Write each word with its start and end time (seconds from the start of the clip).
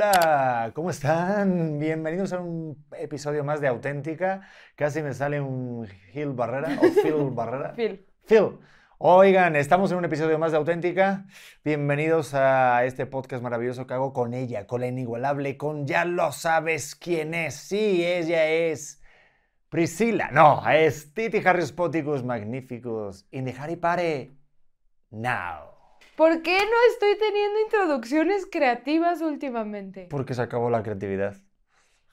Hola, 0.00 0.70
¿cómo 0.76 0.90
están? 0.90 1.80
Bienvenidos 1.80 2.32
a 2.32 2.38
un 2.38 2.86
episodio 2.96 3.42
más 3.42 3.60
de 3.60 3.66
Auténtica. 3.66 4.42
Casi 4.76 5.02
me 5.02 5.12
sale 5.12 5.40
un 5.40 5.88
Gil 6.12 6.34
Barrera 6.34 6.78
o 6.80 7.02
Phil 7.02 7.30
Barrera. 7.32 7.72
Phil. 7.74 8.06
Phil. 8.24 8.60
Oigan, 8.98 9.56
estamos 9.56 9.90
en 9.90 9.98
un 9.98 10.04
episodio 10.04 10.38
más 10.38 10.52
de 10.52 10.58
Auténtica. 10.58 11.26
Bienvenidos 11.64 12.32
a 12.34 12.84
este 12.84 13.06
podcast 13.06 13.42
maravilloso 13.42 13.88
que 13.88 13.94
hago 13.94 14.12
con 14.12 14.34
ella, 14.34 14.68
con 14.68 14.82
la 14.82 14.86
inigualable, 14.86 15.56
con 15.56 15.84
ya 15.84 16.04
lo 16.04 16.30
sabes 16.30 16.94
quién 16.94 17.34
es. 17.34 17.54
Sí, 17.56 18.06
ella 18.06 18.46
es 18.46 19.02
Priscila. 19.68 20.30
No, 20.30 20.62
es 20.70 21.12
Titi 21.12 21.42
Harris 21.44 21.72
Poticus 21.72 22.22
Magnificus 22.22 23.26
in 23.32 23.46
the 23.46 23.54
Harry 23.58 23.74
Pare 23.74 24.30
now. 25.10 25.77
¿Por 26.18 26.42
qué 26.42 26.58
no 26.58 26.76
estoy 26.92 27.16
teniendo 27.16 27.60
introducciones 27.60 28.44
creativas 28.50 29.20
últimamente? 29.20 30.08
Porque 30.10 30.34
se 30.34 30.42
acabó 30.42 30.68
la 30.68 30.82
creatividad. 30.82 31.36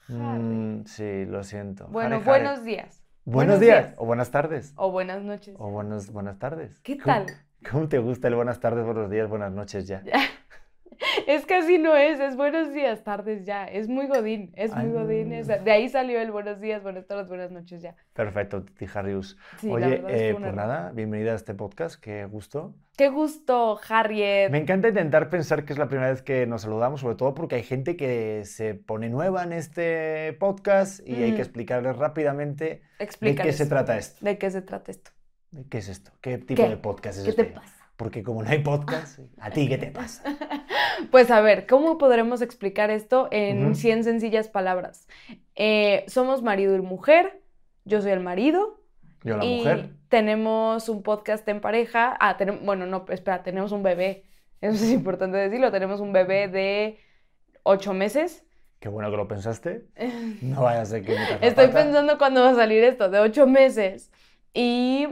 Mm, 0.06 0.84
sí, 0.84 1.24
lo 1.24 1.42
siento. 1.42 1.88
Bueno, 1.88 2.14
Harry, 2.14 2.14
Harry. 2.18 2.24
buenos 2.44 2.62
días. 2.64 3.02
Buenos 3.24 3.58
días. 3.58 3.94
O 3.96 4.06
buenas 4.06 4.30
tardes. 4.30 4.74
O 4.76 4.92
buenas 4.92 5.24
noches. 5.24 5.56
O 5.58 5.70
buenos, 5.72 6.12
buenas 6.12 6.38
tardes. 6.38 6.78
¿Qué 6.82 6.96
¿Cómo- 6.98 7.16
tal? 7.16 7.26
¿Cómo 7.68 7.88
te 7.88 7.98
gusta 7.98 8.28
el 8.28 8.36
buenas 8.36 8.60
tardes, 8.60 8.84
buenos 8.84 9.10
días, 9.10 9.28
buenas 9.28 9.50
noches 9.50 9.88
ya? 9.88 10.04
Es 11.26 11.44
que 11.46 11.54
así 11.54 11.78
no 11.78 11.94
es, 11.96 12.20
es 12.20 12.36
buenos 12.36 12.72
días, 12.72 13.02
tardes 13.04 13.44
ya. 13.44 13.64
Es 13.66 13.88
muy 13.88 14.06
godín, 14.06 14.52
es 14.56 14.74
muy 14.74 14.90
godín. 14.90 15.32
es- 15.32 15.46
de 15.46 15.70
ahí 15.70 15.88
salió 15.88 16.20
el 16.20 16.30
buenos 16.30 16.60
días, 16.60 16.82
buenas 16.82 17.06
tardes, 17.06 17.28
buenas 17.28 17.50
noches 17.50 17.82
ya. 17.82 17.94
Perfecto, 18.12 18.62
Titi 18.62 18.86
Harrius. 18.94 19.36
Sí, 19.60 19.68
Oye, 19.70 20.02
eh, 20.08 20.34
pues 20.38 20.54
nada, 20.54 20.92
bienvenida 20.94 21.32
a 21.32 21.34
este 21.34 21.54
podcast, 21.54 22.00
qué 22.00 22.24
gusto. 22.24 22.74
Qué 22.96 23.08
gusto, 23.10 23.78
Harriet. 23.88 24.50
Me 24.50 24.58
encanta 24.58 24.88
intentar 24.88 25.28
pensar 25.28 25.64
que 25.66 25.74
es 25.74 25.78
la 25.78 25.86
primera 25.88 26.08
vez 26.10 26.22
que 26.22 26.46
nos 26.46 26.62
saludamos, 26.62 27.00
sobre 27.02 27.16
todo 27.16 27.34
porque 27.34 27.56
hay 27.56 27.62
gente 27.62 27.96
que 27.96 28.42
se 28.46 28.74
pone 28.74 29.10
nueva 29.10 29.42
en 29.42 29.52
este 29.52 30.32
podcast 30.40 31.06
y 31.06 31.22
hay 31.22 31.32
Mm. 31.32 31.34
que 31.34 31.42
explicarles 31.42 31.96
rápidamente 31.96 32.82
de 33.20 33.34
qué 33.34 33.52
se 33.52 33.66
trata 33.66 33.98
esto. 33.98 34.24
¿De 34.24 34.38
qué 34.38 34.50
se 34.50 34.62
trata 34.62 34.90
esto? 34.90 35.10
¿De 35.50 35.64
¿Qué 35.68 35.78
es 35.78 35.88
esto? 35.88 36.10
¿Qué 36.22 36.38
tipo 36.38 36.62
¿Qué? 36.62 36.68
de 36.70 36.76
podcast 36.78 37.18
es 37.18 37.24
¿Qué 37.26 37.32
te 37.34 37.42
este? 37.42 37.54
pasa? 37.54 37.75
Porque 37.96 38.22
como 38.22 38.42
no 38.42 38.48
hay 38.50 38.58
podcast, 38.58 39.20
¿a 39.40 39.50
ti 39.50 39.68
qué 39.68 39.78
te 39.78 39.90
pasa? 39.90 40.22
Pues 41.10 41.30
a 41.30 41.42
ver, 41.42 41.66
¿cómo 41.66 41.98
podremos 41.98 42.40
explicar 42.40 42.90
esto 42.90 43.28
en 43.30 43.66
Ujú. 43.66 43.74
100 43.74 44.04
sencillas 44.04 44.48
palabras? 44.48 45.06
Eh, 45.54 46.04
somos 46.08 46.42
marido 46.42 46.74
y 46.74 46.80
mujer, 46.80 47.42
yo 47.84 48.00
soy 48.00 48.12
el 48.12 48.20
marido 48.20 48.80
Yo 49.22 49.36
la 49.36 49.44
y 49.44 49.58
mujer. 49.58 49.90
tenemos 50.08 50.88
un 50.88 51.02
podcast 51.02 51.46
en 51.48 51.60
pareja. 51.60 52.16
Ah, 52.18 52.38
bueno, 52.62 52.86
no, 52.86 53.04
espera, 53.10 53.42
tenemos 53.42 53.72
un 53.72 53.82
bebé. 53.82 54.24
Eso 54.62 54.82
es 54.84 54.90
importante 54.90 55.36
decirlo, 55.36 55.70
tenemos 55.70 56.00
un 56.00 56.14
bebé 56.14 56.48
de 56.48 56.98
8 57.62 57.92
meses. 57.92 58.44
Qué 58.80 58.88
bueno 58.88 59.10
que 59.10 59.16
lo 59.18 59.28
pensaste. 59.28 59.86
No 60.40 60.62
vaya 60.62 60.80
a 60.80 60.86
ser 60.86 61.04
que 61.04 61.14
Estoy 61.42 61.68
pensando 61.68 62.16
cuándo 62.16 62.40
va 62.42 62.50
a 62.50 62.54
salir 62.54 62.82
esto, 62.84 63.10
de 63.10 63.18
8 63.20 63.46
meses. 63.46 64.10
Y, 64.54 65.08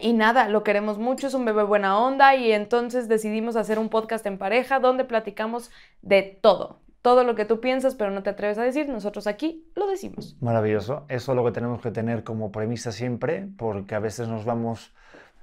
y 0.00 0.12
nada, 0.12 0.48
lo 0.48 0.62
queremos 0.62 0.98
mucho, 0.98 1.26
es 1.26 1.34
un 1.34 1.44
bebé 1.44 1.62
buena 1.62 1.98
onda 1.98 2.34
y 2.34 2.52
entonces 2.52 3.08
decidimos 3.08 3.56
hacer 3.56 3.78
un 3.78 3.88
podcast 3.88 4.24
en 4.26 4.38
pareja 4.38 4.80
donde 4.80 5.04
platicamos 5.04 5.70
de 6.02 6.38
todo. 6.40 6.80
Todo 7.02 7.24
lo 7.24 7.34
que 7.34 7.44
tú 7.44 7.60
piensas 7.60 7.94
pero 7.94 8.10
no 8.10 8.22
te 8.22 8.30
atreves 8.30 8.58
a 8.58 8.62
decir, 8.62 8.88
nosotros 8.88 9.26
aquí 9.26 9.64
lo 9.74 9.86
decimos. 9.86 10.36
Maravilloso. 10.40 11.06
Eso 11.08 11.32
es 11.32 11.36
lo 11.36 11.44
que 11.44 11.52
tenemos 11.52 11.80
que 11.80 11.90
tener 11.90 12.24
como 12.24 12.52
premisa 12.52 12.92
siempre, 12.92 13.48
porque 13.56 13.94
a 13.94 14.00
veces 14.00 14.28
nos 14.28 14.44
vamos 14.44 14.92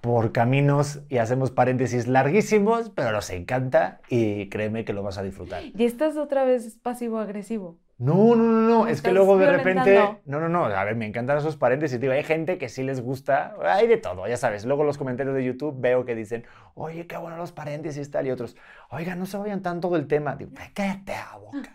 por 0.01 0.31
caminos 0.31 1.01
y 1.09 1.17
hacemos 1.17 1.51
paréntesis 1.51 2.07
larguísimos, 2.07 2.91
pero 2.91 3.11
nos 3.11 3.29
encanta 3.29 3.99
y 4.09 4.49
créeme 4.49 4.85
que 4.85 4.93
lo 4.93 5.03
vas 5.03 5.17
a 5.17 5.23
disfrutar. 5.23 5.63
Y 5.75 5.85
estás 5.85 6.17
otra 6.17 6.43
vez 6.43 6.77
pasivo-agresivo. 6.81 7.77
No, 7.99 8.35
no, 8.35 8.43
no, 8.43 8.61
no, 8.61 8.87
es 8.87 9.01
que 9.01 9.11
luego 9.11 9.39
de 9.39 9.51
repente... 9.51 9.99
No, 10.25 10.39
no, 10.39 10.47
no, 10.49 10.65
a 10.65 10.83
ver, 10.83 10.95
me 10.95 11.07
encantan 11.07 11.39
esos 11.39 11.57
paréntesis, 11.57 11.99
digo, 11.99 12.13
hay 12.13 12.23
gente 12.23 12.59
que 12.59 12.69
sí 12.69 12.83
les 12.83 13.01
gusta, 13.01 13.55
hay 13.63 13.87
de 13.87 13.97
todo, 13.97 14.27
ya 14.27 14.37
sabes. 14.37 14.65
Luego 14.65 14.83
los 14.83 14.99
comentarios 14.99 15.33
de 15.33 15.43
YouTube 15.43 15.75
veo 15.79 16.05
que 16.05 16.13
dicen, 16.13 16.45
oye, 16.75 17.07
qué 17.07 17.17
bueno 17.17 17.37
los 17.37 17.51
paréntesis 17.51 18.11
tal, 18.11 18.27
y 18.27 18.31
otros, 18.31 18.55
oiga, 18.91 19.15
no 19.15 19.25
se 19.25 19.37
vayan 19.37 19.63
tanto 19.63 19.89
del 19.89 20.05
tema. 20.05 20.35
Digo, 20.35 20.51
cállate 20.75 21.13
la 21.13 21.37
boca. 21.37 21.71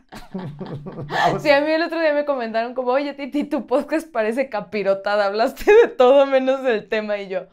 Sí, 1.41 1.50
a 1.50 1.61
mí 1.61 1.72
el 1.72 1.82
otro 1.82 1.99
día 1.99 2.15
me 2.15 2.25
comentaron 2.25 2.75
como, 2.75 2.93
oye, 2.93 3.15
Titi, 3.15 3.43
tu 3.44 3.66
podcast 3.66 4.11
parece 4.12 4.49
capirotada, 4.49 5.27
hablaste 5.27 5.72
de 5.75 5.88
todo 5.88 6.25
menos 6.27 6.62
del 6.62 6.88
tema 6.88 7.19
y 7.19 7.28
yo, 7.28 7.47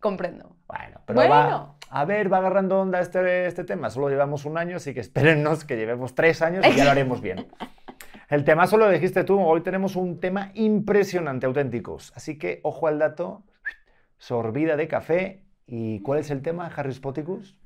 comprendo. 0.00 0.56
Bueno, 0.66 1.00
pero 1.04 1.20
va, 1.20 1.26
Bueno. 1.26 1.76
a 1.90 2.04
ver, 2.06 2.32
va 2.32 2.38
agarrando 2.38 2.80
onda 2.80 2.98
este, 3.00 3.46
este 3.46 3.64
tema. 3.64 3.90
Solo 3.90 4.08
llevamos 4.08 4.46
un 4.46 4.56
año, 4.56 4.76
así 4.76 4.94
que 4.94 5.00
espérennos 5.00 5.66
que 5.66 5.76
llevemos 5.76 6.14
tres 6.14 6.40
años 6.40 6.64
y 6.66 6.74
ya 6.74 6.84
lo 6.84 6.90
haremos 6.92 7.20
bien. 7.20 7.46
El 8.28 8.44
tema 8.44 8.66
solo 8.66 8.86
lo 8.86 8.92
dijiste 8.92 9.24
tú. 9.24 9.40
Hoy 9.40 9.60
tenemos 9.62 9.94
un 9.96 10.18
tema 10.20 10.50
impresionante, 10.54 11.46
auténticos. 11.46 12.12
Así 12.16 12.38
que 12.38 12.60
ojo 12.64 12.86
al 12.88 12.98
dato, 12.98 13.44
sorbida 14.18 14.76
de 14.76 14.88
café. 14.88 15.42
¿Y 15.66 16.00
cuál 16.02 16.20
es 16.20 16.30
el 16.30 16.42
tema, 16.42 16.66
Harris 16.66 17.00
Poticus? 17.00 17.58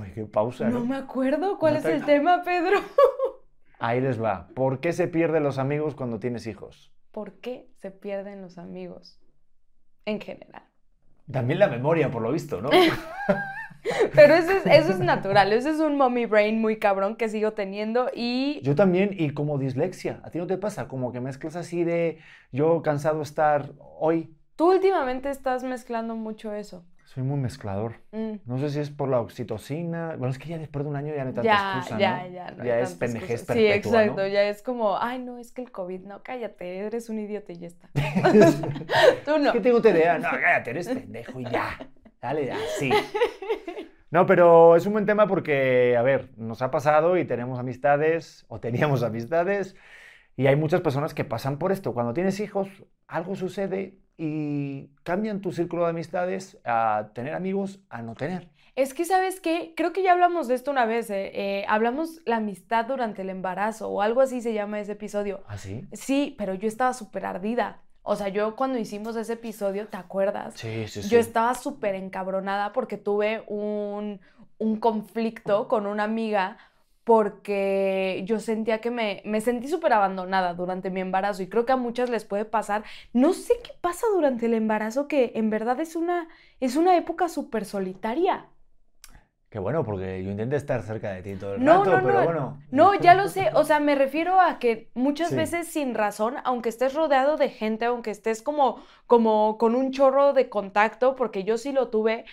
Uy, 0.00 0.10
qué 0.14 0.24
pausa, 0.26 0.68
No 0.68 0.80
¿no? 0.80 0.84
me 0.86 0.96
acuerdo 0.96 1.58
cuál 1.58 1.74
No 1.74 1.78
es 1.78 1.84
te- 1.84 1.94
el 1.94 2.04
tema, 2.06 2.42
Pedro. 2.44 2.78
Ahí 3.78 4.00
les 4.00 4.22
va. 4.22 4.48
¿Por 4.54 4.80
qué 4.80 4.92
se 4.92 5.08
pierden 5.08 5.42
los 5.42 5.58
amigos 5.58 5.94
cuando 5.94 6.18
tienes 6.20 6.46
hijos? 6.46 6.92
¿Por 7.12 7.34
qué 7.40 7.68
se 7.76 7.90
pierden 7.90 8.42
los 8.42 8.58
amigos? 8.58 9.18
En 10.04 10.20
general. 10.20 10.64
También 11.30 11.58
la 11.60 11.68
memoria, 11.68 12.10
por 12.10 12.22
lo 12.22 12.32
visto, 12.32 12.60
¿no? 12.60 12.70
Pero 14.14 14.34
eso 14.34 14.50
es, 14.52 14.66
eso 14.66 14.92
es 14.92 14.98
natural, 15.00 15.52
eso 15.52 15.70
es 15.70 15.80
un 15.80 15.96
mommy 15.96 16.26
brain 16.26 16.60
muy 16.60 16.78
cabrón 16.78 17.16
que 17.16 17.28
sigo 17.28 17.52
teniendo 17.52 18.10
y 18.14 18.60
Yo 18.62 18.74
también, 18.74 19.10
y 19.16 19.30
como 19.30 19.58
dislexia, 19.58 20.20
¿a 20.24 20.30
ti 20.30 20.38
no 20.38 20.46
te 20.46 20.56
pasa? 20.58 20.88
Como 20.88 21.12
que 21.12 21.20
mezclas 21.20 21.56
así 21.56 21.84
de 21.84 22.18
yo 22.52 22.82
cansado 22.82 23.22
estar 23.22 23.70
hoy. 23.98 24.34
tú 24.56 24.72
últimamente 24.72 25.30
estás 25.30 25.64
mezclando 25.64 26.14
mucho 26.16 26.52
eso. 26.52 26.84
Soy 27.06 27.24
muy 27.24 27.40
mezclador. 27.40 27.94
Mm, 28.12 28.34
No 28.46 28.58
sé 28.58 28.70
si 28.70 28.78
es 28.78 28.88
por 28.90 29.08
la 29.08 29.18
oxitocina. 29.20 30.10
Bueno, 30.16 30.28
es 30.28 30.38
que 30.38 30.48
ya 30.48 30.58
después 30.58 30.84
de 30.84 30.90
un 30.90 30.96
año 30.96 31.12
ya 31.12 31.24
no 31.24 31.30
hay 31.30 31.34
tanta 31.34 31.42
Ya, 31.42 31.74
excusa, 31.78 31.98
ya, 31.98 32.22
¿no? 32.22 32.30
ya. 32.32 32.50
no 32.52 32.62
hay 32.62 32.68
Ya 32.68 32.78
es 32.80 32.94
cosas. 32.94 33.46
Sí, 33.48 33.66
exacto, 33.66 34.26
ya 34.28 34.42
es 34.44 34.62
como, 34.62 34.96
ay, 34.96 35.18
no, 35.18 35.38
es 35.38 35.50
que 35.50 35.62
el 35.62 35.72
COVID, 35.72 36.02
no, 36.02 36.22
cállate, 36.22 36.78
eres 36.78 37.08
un 37.08 37.18
idiota 37.18 37.52
y 37.52 37.58
ya 37.58 37.66
está. 37.66 37.88
Tú 39.24 39.38
no. 39.38 39.46
Es 39.46 39.52
que 39.54 39.60
tengo 39.60 39.82
TDA. 39.82 40.18
No, 40.18 40.28
cállate, 40.30 40.70
eres 40.70 40.88
pendejo 40.88 41.40
y 41.40 41.44
ya. 41.46 41.78
Dale, 42.20 42.52
así. 42.76 42.90
No, 44.10 44.26
pero 44.26 44.76
es 44.76 44.86
un 44.86 44.92
buen 44.92 45.06
tema 45.06 45.26
porque, 45.26 45.96
a 45.96 46.02
ver, 46.02 46.30
nos 46.36 46.62
ha 46.62 46.70
pasado 46.70 47.16
y 47.16 47.24
tenemos 47.24 47.58
amistades, 47.58 48.44
o 48.48 48.58
teníamos 48.58 49.02
amistades, 49.02 49.76
y 50.36 50.46
hay 50.46 50.56
muchas 50.56 50.80
personas 50.80 51.14
que 51.14 51.24
pasan 51.24 51.58
por 51.58 51.70
esto. 51.70 51.94
Cuando 51.94 52.12
tienes 52.12 52.40
hijos, 52.40 52.68
algo 53.06 53.36
sucede 53.36 53.98
y 54.16 54.88
cambian 55.02 55.40
tu 55.40 55.52
círculo 55.52 55.84
de 55.84 55.90
amistades 55.90 56.58
a 56.64 57.10
tener 57.14 57.34
amigos 57.34 57.80
a 57.88 58.02
no 58.02 58.14
tener. 58.14 58.48
Es 58.76 58.94
que, 58.94 59.04
¿sabes 59.04 59.40
qué? 59.40 59.74
Creo 59.76 59.92
que 59.92 60.02
ya 60.02 60.12
hablamos 60.12 60.48
de 60.48 60.54
esto 60.54 60.70
una 60.70 60.86
vez, 60.86 61.10
eh, 61.10 61.30
eh, 61.34 61.64
hablamos 61.68 62.20
la 62.24 62.36
amistad 62.36 62.86
durante 62.86 63.22
el 63.22 63.30
embarazo 63.30 63.88
o 63.88 64.02
algo 64.02 64.20
así 64.20 64.40
se 64.40 64.54
llama 64.54 64.80
ese 64.80 64.92
episodio. 64.92 65.42
¿Así? 65.46 65.86
Sí, 65.92 66.34
pero 66.38 66.54
yo 66.54 66.68
estaba 66.68 66.94
súper 66.94 67.26
ardida. 67.26 67.82
O 68.02 68.16
sea, 68.16 68.28
yo 68.28 68.56
cuando 68.56 68.78
hicimos 68.78 69.16
ese 69.16 69.34
episodio, 69.34 69.88
¿te 69.88 69.96
acuerdas? 69.96 70.54
Sí, 70.56 70.86
sí, 70.88 71.02
sí. 71.02 71.08
Yo 71.08 71.18
estaba 71.18 71.54
súper 71.54 71.94
encabronada 71.94 72.72
porque 72.72 72.96
tuve 72.98 73.44
un, 73.46 74.20
un 74.58 74.76
conflicto 74.80 75.68
con 75.68 75.86
una 75.86 76.04
amiga 76.04 76.58
porque 77.04 78.22
yo 78.26 78.38
sentía 78.40 78.80
que 78.80 78.90
me, 78.90 79.22
me 79.24 79.40
sentí 79.40 79.68
súper 79.68 79.92
abandonada 79.94 80.54
durante 80.54 80.90
mi 80.90 81.00
embarazo 81.00 81.42
y 81.42 81.48
creo 81.48 81.66
que 81.66 81.72
a 81.72 81.76
muchas 81.76 82.10
les 82.10 82.24
puede 82.24 82.44
pasar. 82.44 82.84
No 83.12 83.32
sé 83.32 83.54
qué 83.64 83.72
pasa 83.80 84.06
durante 84.14 84.46
el 84.46 84.54
embarazo 84.54 85.08
que 85.08 85.32
en 85.34 85.50
verdad 85.50 85.80
es 85.80 85.96
una, 85.96 86.28
es 86.60 86.76
una 86.76 86.96
época 86.96 87.28
súper 87.28 87.64
solitaria. 87.64 88.46
Qué 89.50 89.58
bueno, 89.58 89.84
porque 89.84 90.22
yo 90.24 90.30
intenté 90.30 90.56
estar 90.56 90.82
cerca 90.82 91.10
de 91.12 91.22
ti 91.22 91.36
todo 91.36 91.54
el 91.54 91.60
No, 91.60 91.84
rato, 91.84 92.00
no, 92.00 92.00
pero 92.00 92.22
no. 92.22 92.22
bueno. 92.22 92.62
No, 92.70 92.94
ya 93.00 93.14
lo 93.14 93.28
sé. 93.28 93.50
O 93.54 93.64
sea, 93.64 93.80
me 93.80 93.94
refiero 93.96 94.40
a 94.40 94.58
que 94.60 94.90
muchas 94.94 95.34
Sí. 95.34 95.36
veces 95.36 95.66
sin 95.68 95.94
razón, 95.94 96.36
aunque 96.44 96.68
estés 96.68 96.94
rodeado 96.94 97.36
de 97.36 97.48
gente, 97.50 97.84
aunque 97.86 98.10
estés 98.12 98.42
como, 98.42 98.82
como 99.06 99.58
con 99.58 99.74
un 99.74 99.90
chorro 99.92 100.32
de 100.32 100.48
contacto, 100.48 101.16
porque 101.16 101.42
yo 101.44 101.58
sí 101.58 101.72
lo 101.72 101.88
tuve, 101.90 102.24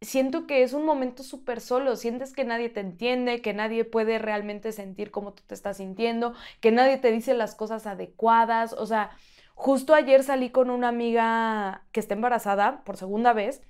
siento 0.00 0.46
que 0.46 0.62
es 0.64 0.72
un 0.74 0.84
momento 0.86 1.22
súper 1.24 1.60
solo. 1.60 1.96
Sientes 1.96 2.32
que 2.34 2.44
nadie 2.44 2.70
te 2.70 2.80
entiende, 2.80 3.42
que 3.42 3.54
nadie 3.54 3.84
puede 3.84 4.18
realmente 4.18 4.72
sentir 4.72 5.10
cómo 5.12 5.34
tú 5.34 5.42
te 5.46 5.54
estás 5.54 5.78
sintiendo, 5.78 6.34
que 6.60 6.72
nadie 6.72 6.98
te 6.98 7.12
dice 7.12 7.34
las 7.34 7.54
cosas 7.54 7.86
adecuadas. 7.86 8.72
O 8.74 8.86
sea, 8.86 9.10
justo 9.54 9.94
ayer 9.94 10.24
salí 10.24 10.50
con 10.50 10.70
una 10.70 10.88
amiga 10.88 11.86
que 11.92 12.00
está 12.00 12.14
embarazada 12.14 12.84
por 12.84 12.96
segunda 12.98 13.32
vez 13.32 13.62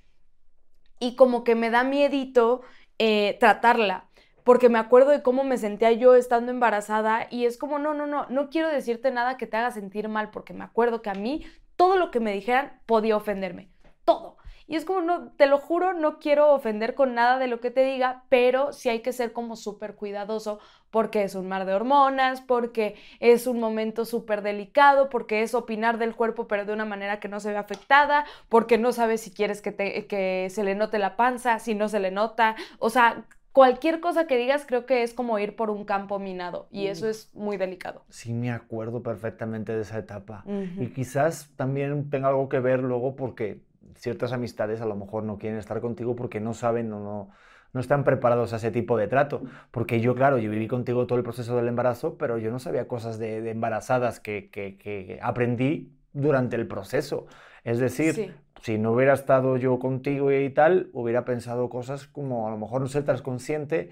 y 0.99 1.17
como 1.17 1.45
que 1.45 1.55
me 1.55 1.71
da 1.71 1.85
miedito 1.85 2.63
eh, 2.99 3.37
tratarla 3.41 4.07
porque 4.47 4.69
me 4.69 4.79
acuerdo 4.79 5.11
de 5.11 5.25
cómo 5.25 5.43
me 5.43 5.59
sentía 5.59 5.91
yo 5.91 6.15
estando 6.15 6.53
embarazada 6.53 7.27
y 7.33 7.47
es 7.47 7.59
como, 7.59 7.81
no, 7.81 7.95
no, 7.95 8.07
no, 8.07 8.27
no 8.29 8.49
quiero 8.49 8.69
decirte 8.69 9.11
nada 9.11 9.37
que 9.37 9.49
te 9.49 9.57
haga 9.57 9.73
sentir 9.73 10.09
mal, 10.09 10.31
porque 10.31 10.55
me 10.55 10.63
acuerdo 10.63 11.03
que 11.03 11.11
a 11.11 11.15
mí 11.15 11.45
todo 11.75 11.97
lo 11.97 12.13
que 12.13 12.21
me 12.21 12.33
dijeran 12.33 12.81
podía 12.87 13.17
ofenderme, 13.17 13.73
todo. 14.05 14.36
Y 14.69 14.77
es 14.77 14.85
como, 14.85 15.01
no, 15.01 15.31
te 15.33 15.47
lo 15.47 15.59
juro, 15.59 15.93
no 15.93 16.19
quiero 16.19 16.53
ofender 16.53 16.95
con 16.95 17.15
nada 17.15 17.39
de 17.39 17.47
lo 17.47 17.61
que 17.61 17.71
te 17.71 17.85
diga, 17.85 18.25
pero 18.29 18.73
sí 18.73 18.89
hay 18.89 19.01
que 19.01 19.13
ser 19.13 19.33
como 19.33 19.55
súper 19.57 19.95
cuidadoso 19.95 20.59
porque 20.91 21.23
es 21.23 21.35
un 21.35 21.47
mar 21.49 21.67
de 21.67 21.75
hormonas, 21.75 22.41
porque 22.41 22.97
es 23.21 23.47
un 23.47 23.61
momento 23.61 24.05
súper 24.05 24.43
delicado, 24.43 25.09
porque 25.09 25.43
es 25.43 25.55
opinar 25.55 25.99
del 25.99 26.15
cuerpo 26.15 26.49
pero 26.49 26.65
de 26.65 26.73
una 26.73 26.85
manera 26.85 27.21
que 27.21 27.29
no 27.29 27.39
se 27.39 27.51
ve 27.51 27.59
afectada, 27.59 28.25
porque 28.49 28.79
no 28.79 28.93
sabes 28.93 29.21
si 29.21 29.31
quieres 29.31 29.61
que, 29.61 29.73
te, 29.73 30.07
que 30.07 30.49
se 30.51 30.65
le 30.65 30.75
note 30.75 30.99
la 30.99 31.17
panza, 31.17 31.59
si 31.59 31.75
no 31.75 31.89
se 31.89 32.01
le 32.01 32.11
nota. 32.11 32.57
O 32.79 32.91
sea, 32.91 33.25
cualquier 33.53 34.01
cosa 34.01 34.27
que 34.27 34.37
digas 34.37 34.65
creo 34.67 34.85
que 34.85 35.03
es 35.03 35.15
como 35.15 35.39
ir 35.39 35.57
por 35.57 35.71
un 35.71 35.85
campo 35.85 36.19
minado 36.19 36.69
y 36.71 36.89
eso 36.89 37.09
es 37.09 37.35
muy 37.35 37.57
delicado. 37.57 38.05
Sí, 38.09 38.35
me 38.35 38.51
acuerdo 38.51 39.03
perfectamente 39.03 39.75
de 39.75 39.83
esa 39.83 39.99
etapa. 39.99 40.45
Y 40.47 40.89
quizás 40.89 41.51
también 41.57 42.11
tenga 42.11 42.29
algo 42.29 42.49
que 42.49 42.61
ver 42.61 42.81
luego 42.81 43.17
porque 43.17 43.61
ciertas 43.97 44.33
amistades 44.33 44.81
a 44.81 44.87
lo 44.87 44.97
mejor 44.97 45.25
no 45.25 45.39
quieren 45.39 45.59
estar 45.59 45.81
contigo 45.81 46.17
porque 46.17 46.41
no 46.41 46.55
saben 46.55 46.93
o 46.93 47.01
no, 47.01 47.31
no 47.73 47.81
están 47.81 48.05
preparados 48.05 48.53
a 48.53 48.57
ese 48.57 48.71
tipo 48.71 48.97
de 48.97 49.09
trato. 49.09 49.43
Porque 49.71 50.01
yo, 50.01 50.15
claro, 50.15 50.39
yo 50.39 50.51
viví 50.51 50.69
contigo 50.69 51.07
todo 51.07 51.19
el 51.19 51.25
proceso 51.25 51.57
del 51.57 51.69
embarazo, 51.69 52.17
pero 52.17 52.39
yo 52.39 52.51
no 52.51 52.59
sabía 52.59 52.89
cosas 52.89 53.19
de, 53.19 53.51
embarazadas 53.51 54.21
que, 54.21 54.51
que, 54.51 54.79
que, 54.79 55.19
aprendí 55.23 55.93
durante 56.13 56.57
el 56.57 56.67
proceso. 56.67 57.27
Es 57.65 57.79
decir, 57.79 58.35
si 58.63 58.79
no 58.79 58.93
hubiera 58.93 59.13
estado 59.13 59.57
yo 59.57 59.79
contigo 59.79 60.33
y 60.33 60.51
tal, 60.51 60.89
hubiera 60.93 61.25
pensado 61.25 61.69
cosas 61.69 62.07
como 62.07 62.47
a 62.47 62.51
lo 62.51 62.59
mejor 62.59 62.81
no 62.81 62.89
ser 62.89 63.05
consciente 63.23 63.91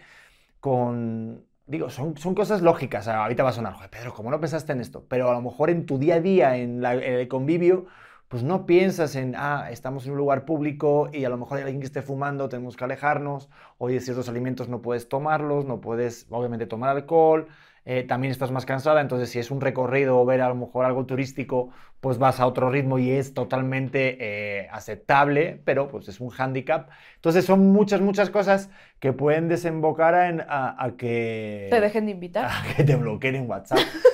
con... 0.61 1.45
Digo, 1.67 1.89
son, 1.89 2.17
son 2.19 2.35
cosas 2.35 2.61
lógicas. 2.61 3.09
Ahorita 3.09 3.43
va 3.43 3.51
a 3.51 3.53
sonar, 3.53 3.75
Pedro, 3.91 4.13
¿cómo 4.13 4.31
no 4.31 4.41
pensaste 4.41 4.73
en 4.73 4.81
esto? 4.81 5.07
Pero 5.09 5.31
a 5.31 5.33
lo 5.33 5.41
mejor 5.41 5.71
en 5.71 5.87
tu 5.87 5.99
día 5.99 6.17
a 6.17 6.21
día, 6.21 6.57
en, 6.57 6.85
el 6.85 7.29
convivio, 7.29 7.87
pues 8.29 8.43
no 8.43 8.67
piensas 8.67 9.17
en, 9.17 9.35
ah, 9.37 9.69
estamos 9.71 10.07
en 10.07 10.13
un 10.13 10.19
lugar 10.19 10.45
público 10.45 11.09
y 11.13 11.25
a 11.25 11.29
lo 11.29 11.37
mejor 11.37 11.59
hay 11.59 11.65
alguien 11.65 11.81
que 11.81 11.87
esté 11.87 12.03
fumando, 12.03 12.49
tenemos 12.49 12.77
que 12.77 12.85
alejarnos, 12.85 13.49
oye, 13.79 14.01
ciertos 14.01 14.29
alimentos 14.29 14.69
no 14.69 14.83
puedes 14.83 15.09
tomarlos, 15.09 15.65
no 15.67 15.81
puedes, 15.81 16.27
obviamente, 16.31 16.67
tomar 16.67 16.91
alcohol, 16.91 17.49
eh, 17.87 18.03
también 18.03 18.31
estás 18.31 18.51
más 18.51 18.65
cansada, 18.65 19.03
entonces 19.03 19.29
si 19.29 19.39
es 19.39 19.51
un 19.51 19.61
recorrido 19.61 20.19
o 20.19 20.25
ver 20.25 20.41
a 20.41 20.49
lo 20.49 20.55
mejor 20.55 20.87
algo 20.87 21.05
turístico, 21.05 21.71
pues 22.01 22.19
vas 22.19 22.41
a 22.41 22.47
otro 22.47 22.71
ritmo 22.71 22.99
y 22.99 23.11
es 23.11 23.35
totalmente 23.35 24.17
eh, 24.21 24.69
aceptable, 24.73 25.61
pero 25.65 25.89
pues 25.89 26.09
es 26.09 26.19
un 26.21 26.31
hándicap. 26.31 26.89
Entonces 27.17 27.45
son 27.45 27.73
muchas, 27.73 28.01
muchas 28.01 28.31
cosas 28.31 28.71
que 29.01 29.13
pueden 29.13 29.49
desembocar 29.49 30.15
en, 30.31 30.43
a, 30.49 30.93
que... 30.97 31.69
Te 31.71 31.81
dejen 31.81 32.07
de 32.07 32.13
invitar. 32.13 32.47
A 32.51 32.75
que 32.75 32.85
te 32.85 32.97
bloqueen 32.97 33.35
en 33.35 33.51
WhatsApp. 33.51 33.79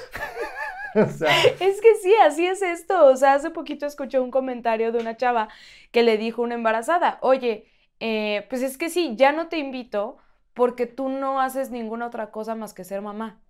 Es 1.60 1.80
que 1.80 1.94
sí, 2.02 2.14
así 2.22 2.46
es 2.46 2.62
esto. 2.62 3.06
O 3.06 3.16
sea, 3.16 3.34
hace 3.34 3.50
poquito 3.50 3.86
escuché 3.86 4.18
un 4.18 4.30
comentario 4.30 4.92
de 4.92 4.98
una 4.98 5.16
chava 5.16 5.48
que 5.90 6.02
le 6.02 6.16
dijo 6.18 6.42
a 6.42 6.44
una 6.46 6.54
embarazada, 6.54 7.18
oye, 7.22 7.66
eh, 8.00 8.46
pues 8.48 8.62
es 8.62 8.78
que 8.78 8.90
sí, 8.90 9.14
ya 9.16 9.32
no 9.32 9.48
te 9.48 9.58
invito 9.58 10.16
porque 10.54 10.86
tú 10.86 11.08
no 11.08 11.40
haces 11.40 11.70
ninguna 11.70 12.06
otra 12.06 12.30
cosa 12.30 12.54
más 12.54 12.74
que 12.74 12.84
ser 12.84 13.02
mamá. 13.02 13.40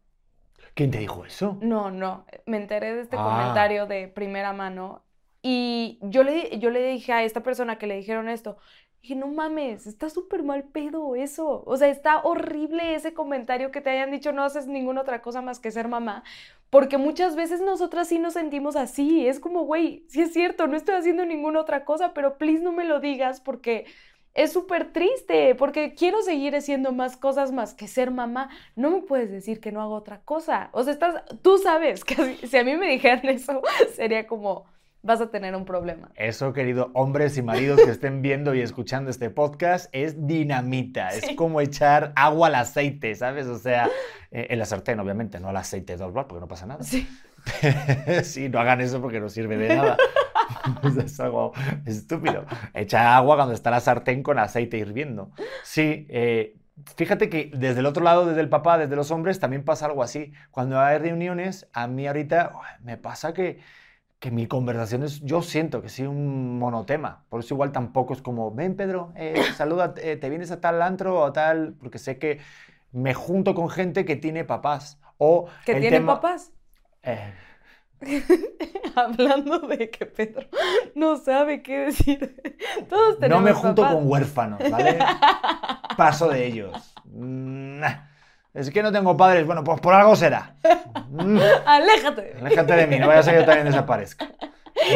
¿Quién 0.75 0.91
te 0.91 0.99
dijo 0.99 1.25
eso? 1.25 1.57
No, 1.61 1.91
no, 1.91 2.27
me 2.47 2.59
enteré 2.59 2.95
de 2.95 3.03
este 3.03 3.17
ah. 3.19 3.25
comentario 3.25 3.87
de 3.87 4.09
primera 4.09 4.53
mano 4.53 5.03
y 5.43 5.99
yo 6.03 6.23
le, 6.23 6.59
yo 6.59 6.71
le 6.71 6.85
dije 6.87 7.13
a 7.13 7.25
esta 7.25 7.43
persona 7.43 7.79
que 7.79 7.87
le 7.87 7.97
dijeron 7.97 8.29
esto, 8.29 8.59
dije, 9.03 9.15
no 9.15 9.29
mames, 9.29 9.87
está 9.87 10.11
súper 10.11 10.43
mal 10.43 10.65
pedo 10.65 11.17
eso. 11.17 11.63
O 11.67 11.77
sea, 11.77 11.89
está 11.89 12.19
horrible 12.23 12.95
ese 12.95 13.15
comentario 13.15 13.71
que 13.71 13.81
te 13.81 13.91
hayan 13.91 14.11
dicho 14.11 14.33
no 14.33 14.45
haces 14.45 14.67
ninguna 14.67 15.01
otra 15.01 15.23
cosa 15.23 15.41
más 15.43 15.59
que 15.59 15.71
ser 15.71 15.89
mamá. 15.89 16.23
Porque 16.71 16.99
muchas 16.99 17.37
veces 17.37 17.61
nosotras 17.61 18.09
sí 18.09 18.19
nos 18.19 18.35
sentimos 18.35 18.77
así. 18.77 19.27
Es 19.27 19.41
como, 19.41 19.65
güey, 19.65 20.05
sí 20.09 20.23
es 20.23 20.33
cierto, 20.33 20.67
no 20.67 20.77
estoy 20.77 20.95
haciendo 20.95 21.27
ninguna 21.27 21.61
otra 21.61 21.85
cosa, 21.85 22.15
pero 22.15 22.39
please 22.39 22.63
no 22.63 22.73
me 22.73 22.85
lo 22.85 23.01
digas 23.01 23.41
porque 23.41 23.87
es 24.35 24.53
súper 24.53 24.93
triste 24.93 25.55
porque 25.57 25.95
quiero 25.95 26.23
seguir 26.23 26.55
haciendo 26.55 26.93
más 26.93 27.17
cosas 27.17 27.53
más 27.53 27.75
que 27.75 27.89
ser 27.89 28.11
mamá. 28.11 28.51
No 28.77 28.91
me 28.91 29.03
puedes 29.03 29.31
decir 29.31 29.61
que 29.61 29.73
no 29.73 29.83
hago 29.83 29.95
otra 29.95 30.23
cosa. 30.23 30.71
O 30.73 30.85
sea, 30.85 30.93
estás, 30.93 31.25
tú 31.43 31.59
sabes 31.59 32.05
que 32.05 32.37
si 32.47 32.57
a 32.57 32.65
mí 32.65 32.77
me 32.77 32.89
dijeran 32.91 33.29
eso, 33.29 33.63
sería 33.95 34.27
como, 34.27 34.67
vas 35.03 35.21
a 35.21 35.31
tener 35.31 35.55
un 35.55 35.65
problema. 35.65 36.11
Eso, 36.15 36.53
querido 36.53 36.91
hombres 36.95 37.37
y 37.37 37.43
maridos 37.43 37.81
que 37.83 37.91
estén 37.91 38.23
viendo 38.23 38.55
y 38.55 38.61
escuchando 38.61 39.11
este 39.11 39.31
podcast, 39.31 39.89
es 39.93 40.27
dinamita. 40.27 41.11
Es 41.11 41.35
como 41.37 41.61
echar 41.61 42.13
agua 42.17 42.49
al 42.49 42.57
aceite, 42.57 43.15
¿sabes? 43.15 43.47
O 43.47 43.59
sea, 43.59 43.89
eh, 44.31 44.49
en 44.51 44.59
la 44.59 44.65
sartén, 44.65 45.01
obviamente, 45.01 45.41
no 45.41 45.49
al 45.49 45.57
aceite 45.57 45.97
de 45.97 46.09
porque 46.09 46.41
no 46.41 46.49
pasa 46.49 46.67
nada. 46.67 46.83
Sí. 46.83 47.09
sí, 48.23 48.49
no 48.49 48.61
hagan 48.61 48.81
eso 48.81 49.01
porque 49.01 49.21
no 49.21 49.29
sirve 49.29 49.57
de 49.57 49.77
nada. 49.77 49.97
es 51.05 51.21
algo 51.21 51.53
estúpido. 51.87 52.45
Echa 52.75 53.17
agua 53.17 53.37
cuando 53.37 53.55
está 53.55 53.71
la 53.71 53.81
sartén 53.81 54.23
con 54.23 54.39
aceite 54.39 54.77
hirviendo. 54.79 55.31
Sí, 55.63 56.07
eh, 56.11 56.57
fíjate 56.97 57.29
que 57.29 57.51
desde 57.55 57.81
el 57.81 57.87
otro 57.87 58.05
lado, 58.05 58.27
desde 58.27 58.41
el 58.41 58.49
papá, 58.49 58.79
desde 58.79 58.97
los 58.97 59.11
hombres, 59.11 59.41
también 59.41 59.65
pasa 59.65 59.87
algo 59.87 60.03
así. 60.03 60.33
Cuando 60.51 60.81
hay 60.81 60.99
reuniones, 60.99 61.69
a 61.73 61.87
mí 61.87 62.07
ahorita 62.07 62.53
me 62.83 62.97
pasa 62.97 63.33
que, 63.33 63.61
que 64.21 64.31
mi 64.31 64.47
conversación 64.47 65.03
es, 65.03 65.21
yo 65.23 65.41
siento 65.41 65.81
que 65.81 65.89
sí, 65.89 66.03
un 66.03 66.59
monotema. 66.59 67.25
Por 67.31 67.41
eso 67.41 67.55
igual 67.55 67.73
tampoco 67.73 68.13
es 68.13 68.21
como, 68.21 68.55
ven 68.55 68.77
Pedro, 68.77 69.13
eh, 69.17 69.35
saluda, 69.57 69.95
eh, 69.97 70.17
te 70.17 70.29
vienes 70.29 70.51
a 70.51 70.61
tal 70.61 70.81
antro 70.83 71.19
o 71.19 71.33
tal, 71.33 71.75
porque 71.81 71.99
sé 71.99 72.19
que 72.19 72.39
me 72.93 73.15
junto 73.15 73.55
con 73.55 73.71
gente 73.71 74.05
que 74.05 74.17
tiene 74.17 74.45
papás. 74.45 75.01
O 75.17 75.47
¿Que 75.65 75.77
tiene 75.77 76.03
papás? 76.03 76.53
Eh, 77.03 77.33
Hablando 78.95 79.61
de 79.61 79.91
que 79.91 80.07
Pedro 80.07 80.47
no 80.95 81.17
sabe 81.17 81.63
qué 81.63 81.79
decir. 81.79 82.41
Todos 82.89 83.19
tenemos 83.19 83.43
No 83.43 83.49
me 83.49 83.53
junto 83.55 83.83
con 83.83 84.09
huérfanos, 84.09 84.61
¿vale? 84.71 84.99
Paso 85.97 86.29
de 86.29 86.47
ellos. 86.47 86.95
Es 88.55 88.71
que 88.71 88.83
no 88.83 88.93
tengo 88.93 89.17
padres. 89.17 89.47
Bueno, 89.47 89.63
pues 89.65 89.81
por 89.81 89.95
algo 89.95 90.17
será. 90.17 90.55
Aléjate. 91.67 92.35
Aléjate 92.41 92.75
de 92.75 92.87
mí, 92.87 92.99
no 92.99 93.07
vaya 93.07 93.21
a 93.21 93.23
ser 93.23 93.35
que 93.35 93.41
yo 93.41 93.47
también 93.47 93.67
desaparezca. 93.67 94.29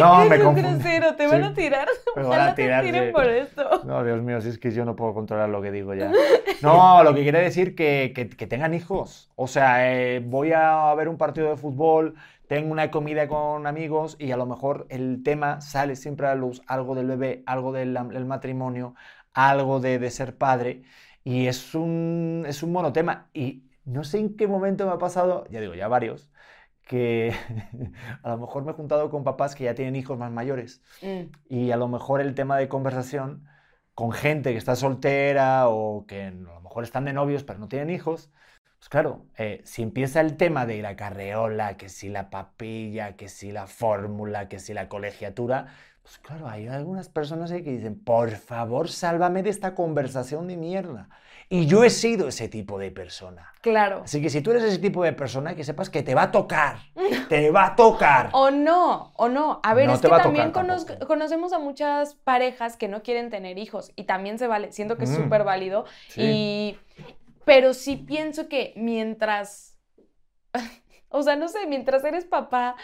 No, 0.01 0.25
me 0.25 0.41
confundo. 0.41 1.15
te 1.17 1.27
van 1.27 1.45
a 1.45 1.55
tirar. 1.55 1.89
Me 2.17 2.23
van 2.23 2.41
a 2.41 2.55
tirar. 2.55 3.13
por 3.13 3.27
esto. 3.27 3.83
No, 3.85 4.03
Dios 4.03 4.23
mío, 4.23 4.41
si 4.41 4.49
es 4.49 4.59
que 4.59 4.71
yo 4.71 4.85
no 4.85 4.97
puedo 4.97 5.15
controlar 5.15 5.49
lo 5.49 5.61
que 5.63 5.71
digo 5.71 5.95
ya. 5.95 6.11
No, 6.63 7.03
lo 7.05 7.15
que 7.15 7.23
quiere 7.23 7.41
decir 7.41 7.75
que, 7.75 8.13
que, 8.15 8.29
que 8.29 8.47
tengan 8.47 8.73
hijos. 8.73 9.31
O 9.37 9.47
sea, 9.47 9.93
eh, 9.93 10.21
voy 10.25 10.53
a 10.53 10.95
ver 10.95 11.09
un 11.09 11.19
partido 11.19 11.51
de 11.51 11.57
fútbol 11.59 12.15
tengo 12.49 12.73
una 12.73 12.91
comida 12.91 13.27
con 13.27 13.67
amigos 13.67 14.17
y 14.19 14.31
a 14.31 14.37
lo 14.37 14.45
mejor 14.45 14.87
el 14.91 15.23
tema 15.23 15.61
sale 15.63 15.97
siempre 15.97 16.27
a 16.27 16.31
la 16.31 16.35
luz, 16.37 16.63
algo 16.67 16.95
del 16.95 17.07
bebé, 17.07 17.43
algo 17.47 17.73
del, 17.73 17.95
matrimonio, 18.27 18.95
algo 19.33 19.81
de, 19.81 20.11
ser 20.11 20.37
padre, 20.37 20.83
y 21.25 21.47
es 21.49 21.75
un, 21.75 22.45
es 22.47 22.63
un 22.63 22.73
monotema. 22.73 23.31
Y 23.35 23.65
no 23.85 24.05
sé 24.05 24.19
en 24.19 24.37
qué 24.37 24.47
momento 24.47 24.87
me 24.87 24.93
ha 24.93 24.99
pasado, 24.99 25.47
ya 25.51 25.61
digo, 25.61 25.75
ya 25.75 25.89
varios, 25.89 26.31
que 26.87 27.33
a 28.23 28.31
lo 28.31 28.39
mejor 28.39 28.65
me 28.65 28.73
he 28.73 28.75
juntado 28.75 29.11
con 29.11 29.25
papás 29.25 29.55
que 29.55 29.65
ya 29.65 29.75
tienen 29.75 29.97
hijos 29.97 30.19
más 30.19 30.31
mayores 30.31 30.83
mm. 31.03 31.23
y 31.49 31.71
a 31.71 31.77
lo 31.77 31.89
mejor 31.89 32.21
el 32.21 32.35
tema 32.35 32.59
de 32.59 32.69
conversación 32.69 33.47
con 33.95 34.13
gente 34.13 34.53
que 34.53 34.59
está 34.59 34.77
soltera 34.77 35.69
o 35.69 36.07
que 36.07 36.25
a 36.25 36.31
lo 36.31 36.61
mejor 36.61 36.85
están 36.85 37.05
de 37.07 37.13
novios 37.13 37.45
pero 37.45 37.59
no 37.59 37.69
tienen 37.69 37.91
hijos, 37.91 38.31
pues 38.79 38.89
claro, 38.91 39.27
eh, 39.39 39.63
si 39.65 39.83
empieza 39.83 40.21
el 40.21 40.37
tema 40.37 40.67
de 40.67 40.83
la 40.83 40.95
carreola, 40.97 41.77
que 41.79 41.89
si 41.89 42.11
la 42.11 42.29
papilla, 42.29 43.17
que 43.17 43.29
si 43.29 43.51
la 43.51 43.67
fórmula, 43.67 44.49
que 44.49 44.59
si 44.59 44.75
la 44.75 44.89
colegiatura, 44.91 45.69
pues 46.05 46.19
claro, 46.19 46.47
hay 46.47 46.69
algunas 46.69 47.09
personas 47.09 47.51
ahí 47.51 47.65
que 47.65 47.71
dicen, 47.71 47.99
por 47.99 48.31
favor, 48.33 48.91
sálvame 48.91 49.43
de 49.43 49.49
esta 49.49 49.75
conversación 49.75 50.47
de 50.49 50.59
mierda. 50.59 51.09
Y 51.49 51.65
yo 51.65 51.83
he 51.83 51.89
sido 51.89 52.29
ese 52.29 52.47
tipo 52.49 52.79
de 52.79 52.91
persona. 52.91 53.55
Claro. 53.63 54.03
Así 54.05 54.21
que 54.21 54.29
si 54.29 54.43
tú 54.43 54.51
eres 54.51 54.65
ese 54.65 54.79
tipo 54.79 55.03
de 55.03 55.15
persona, 55.15 55.55
que 55.55 55.65
sepas 55.65 55.89
que 55.89 56.03
te 56.03 56.15
va 56.15 56.25
a 56.25 56.31
tocar. 56.31 56.77
te 57.31 57.51
va 57.51 57.69
a 57.69 57.77
tocar. 57.77 58.29
O 58.33 58.51
no, 58.51 59.15
o 59.17 59.31
no. 59.31 59.61
A 59.63 59.73
ver, 59.73 59.89
es 59.89 60.01
que 60.01 60.09
también 60.09 60.53
conocemos 60.53 61.55
a 61.55 61.59
muchas 61.59 62.17
parejas 62.17 62.77
que 62.77 62.87
no 62.87 63.03
quieren 63.03 63.31
tener 63.31 63.57
hijos 63.57 63.91
y 63.97 64.05
también 64.05 64.39
se 64.39 64.47
vale, 64.47 64.73
siento 64.73 64.99
que 64.99 65.05
es 65.05 65.15
súper 65.15 65.43
válido. 65.43 65.87
Y 66.17 66.77
pero 67.47 67.73
sí 67.73 67.97
pienso 67.97 68.47
que 68.49 68.75
mientras, 68.77 69.79
o 71.09 71.23
sea, 71.23 71.37
no 71.37 71.49
sé, 71.49 71.67
mientras 71.67 72.05
eres 72.05 72.27
papá, 72.27 72.77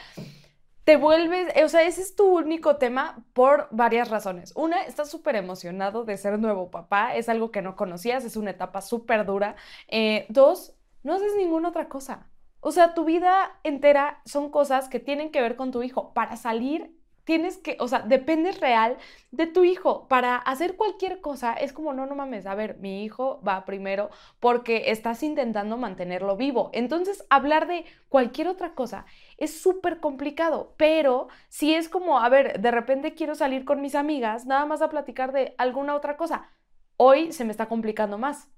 te 0.90 0.96
vuelves, 0.96 1.54
o 1.64 1.68
sea, 1.68 1.82
ese 1.82 2.02
es 2.02 2.16
tu 2.16 2.24
único 2.38 2.74
tema 2.74 3.24
por 3.32 3.68
varias 3.70 4.10
razones. 4.10 4.52
Una, 4.56 4.82
estás 4.82 5.08
súper 5.08 5.36
emocionado 5.36 6.04
de 6.04 6.16
ser 6.16 6.36
nuevo 6.40 6.72
papá, 6.72 7.14
es 7.14 7.28
algo 7.28 7.52
que 7.52 7.62
no 7.62 7.76
conocías, 7.76 8.24
es 8.24 8.36
una 8.36 8.50
etapa 8.50 8.80
súper 8.80 9.24
dura. 9.24 9.54
Eh, 9.86 10.26
dos, 10.30 10.74
no 11.04 11.14
haces 11.14 11.36
ninguna 11.36 11.68
otra 11.68 11.88
cosa. 11.88 12.28
O 12.58 12.72
sea, 12.72 12.92
tu 12.92 13.04
vida 13.04 13.52
entera 13.62 14.20
son 14.24 14.50
cosas 14.50 14.88
que 14.88 14.98
tienen 14.98 15.30
que 15.30 15.40
ver 15.40 15.54
con 15.54 15.70
tu 15.70 15.84
hijo. 15.84 16.12
Para 16.12 16.36
salir 16.36 16.92
tienes 17.30 17.58
que, 17.58 17.76
o 17.78 17.86
sea, 17.86 18.00
dependes 18.00 18.58
real 18.58 18.96
de 19.30 19.46
tu 19.46 19.62
hijo. 19.62 20.08
Para 20.08 20.34
hacer 20.34 20.74
cualquier 20.74 21.20
cosa 21.20 21.54
es 21.54 21.72
como, 21.72 21.92
no, 21.92 22.04
no 22.04 22.16
mames, 22.16 22.44
a 22.44 22.56
ver, 22.56 22.78
mi 22.78 23.04
hijo 23.04 23.40
va 23.46 23.64
primero 23.64 24.10
porque 24.40 24.90
estás 24.90 25.22
intentando 25.22 25.76
mantenerlo 25.76 26.36
vivo. 26.36 26.70
Entonces, 26.72 27.24
hablar 27.30 27.68
de 27.68 27.84
cualquier 28.08 28.48
otra 28.48 28.74
cosa 28.74 29.06
es 29.36 29.62
súper 29.62 30.00
complicado, 30.00 30.74
pero 30.76 31.28
si 31.48 31.72
es 31.72 31.88
como, 31.88 32.18
a 32.18 32.28
ver, 32.28 32.60
de 32.60 32.72
repente 32.72 33.14
quiero 33.14 33.36
salir 33.36 33.64
con 33.64 33.80
mis 33.80 33.94
amigas, 33.94 34.44
nada 34.44 34.66
más 34.66 34.82
a 34.82 34.90
platicar 34.90 35.30
de 35.30 35.54
alguna 35.56 35.94
otra 35.94 36.16
cosa. 36.16 36.50
Hoy 36.96 37.30
se 37.30 37.44
me 37.44 37.52
está 37.52 37.66
complicando 37.66 38.18
más. 38.18 38.48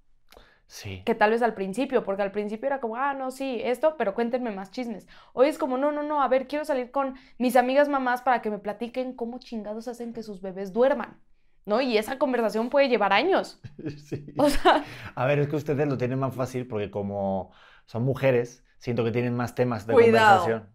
Sí. 0.73 1.03
Que 1.05 1.15
tal 1.15 1.33
vez 1.33 1.43
al 1.43 1.53
principio, 1.53 2.03
porque 2.03 2.23
al 2.23 2.33
principio 2.33 2.67
era 2.67 2.81
como, 2.81 2.97
ah, 2.97 3.13
no, 3.13 3.31
sí, 3.31 3.61
esto, 3.63 3.95
pero 3.99 4.15
cuéntenme 4.15 4.51
más 4.53 4.71
chismes. 4.71 5.07
Hoy 5.35 5.49
es 5.49 5.59
como, 5.59 5.77
no, 5.77 5.93
no, 5.93 6.03
no, 6.03 6.23
a 6.23 6.29
ver, 6.29 6.47
quiero 6.49 6.65
salir 6.65 6.91
con 6.91 7.15
mis 7.37 7.57
amigas 7.57 7.91
mamás 7.91 8.23
para 8.23 8.41
que 8.41 8.49
me 8.49 8.59
platiquen 8.59 9.13
cómo 9.13 9.39
chingados 9.39 9.87
hacen 9.87 10.15
que 10.15 10.23
sus 10.23 10.41
bebés 10.41 10.73
duerman. 10.73 11.21
¿No? 11.67 11.83
Y 11.83 11.99
esa 11.99 12.17
conversación 12.19 12.71
puede 12.71 12.89
llevar 12.89 13.13
años. 13.13 13.61
Sí. 13.99 14.25
O 14.39 14.49
sea, 14.49 14.83
A 15.15 15.27
ver, 15.27 15.41
es 15.41 15.49
que 15.49 15.57
ustedes 15.57 15.87
lo 15.87 15.99
tienen 15.99 16.19
más 16.19 16.35
fácil 16.35 16.67
porque 16.67 16.91
como 16.91 17.53
son 17.85 18.05
mujeres, 18.05 18.65
siento 18.79 19.05
que 19.05 19.13
tienen 19.13 19.37
más 19.37 19.55
temas 19.55 19.87
de 19.87 19.93
Cuidado. 19.93 20.41
conversación. 20.41 20.73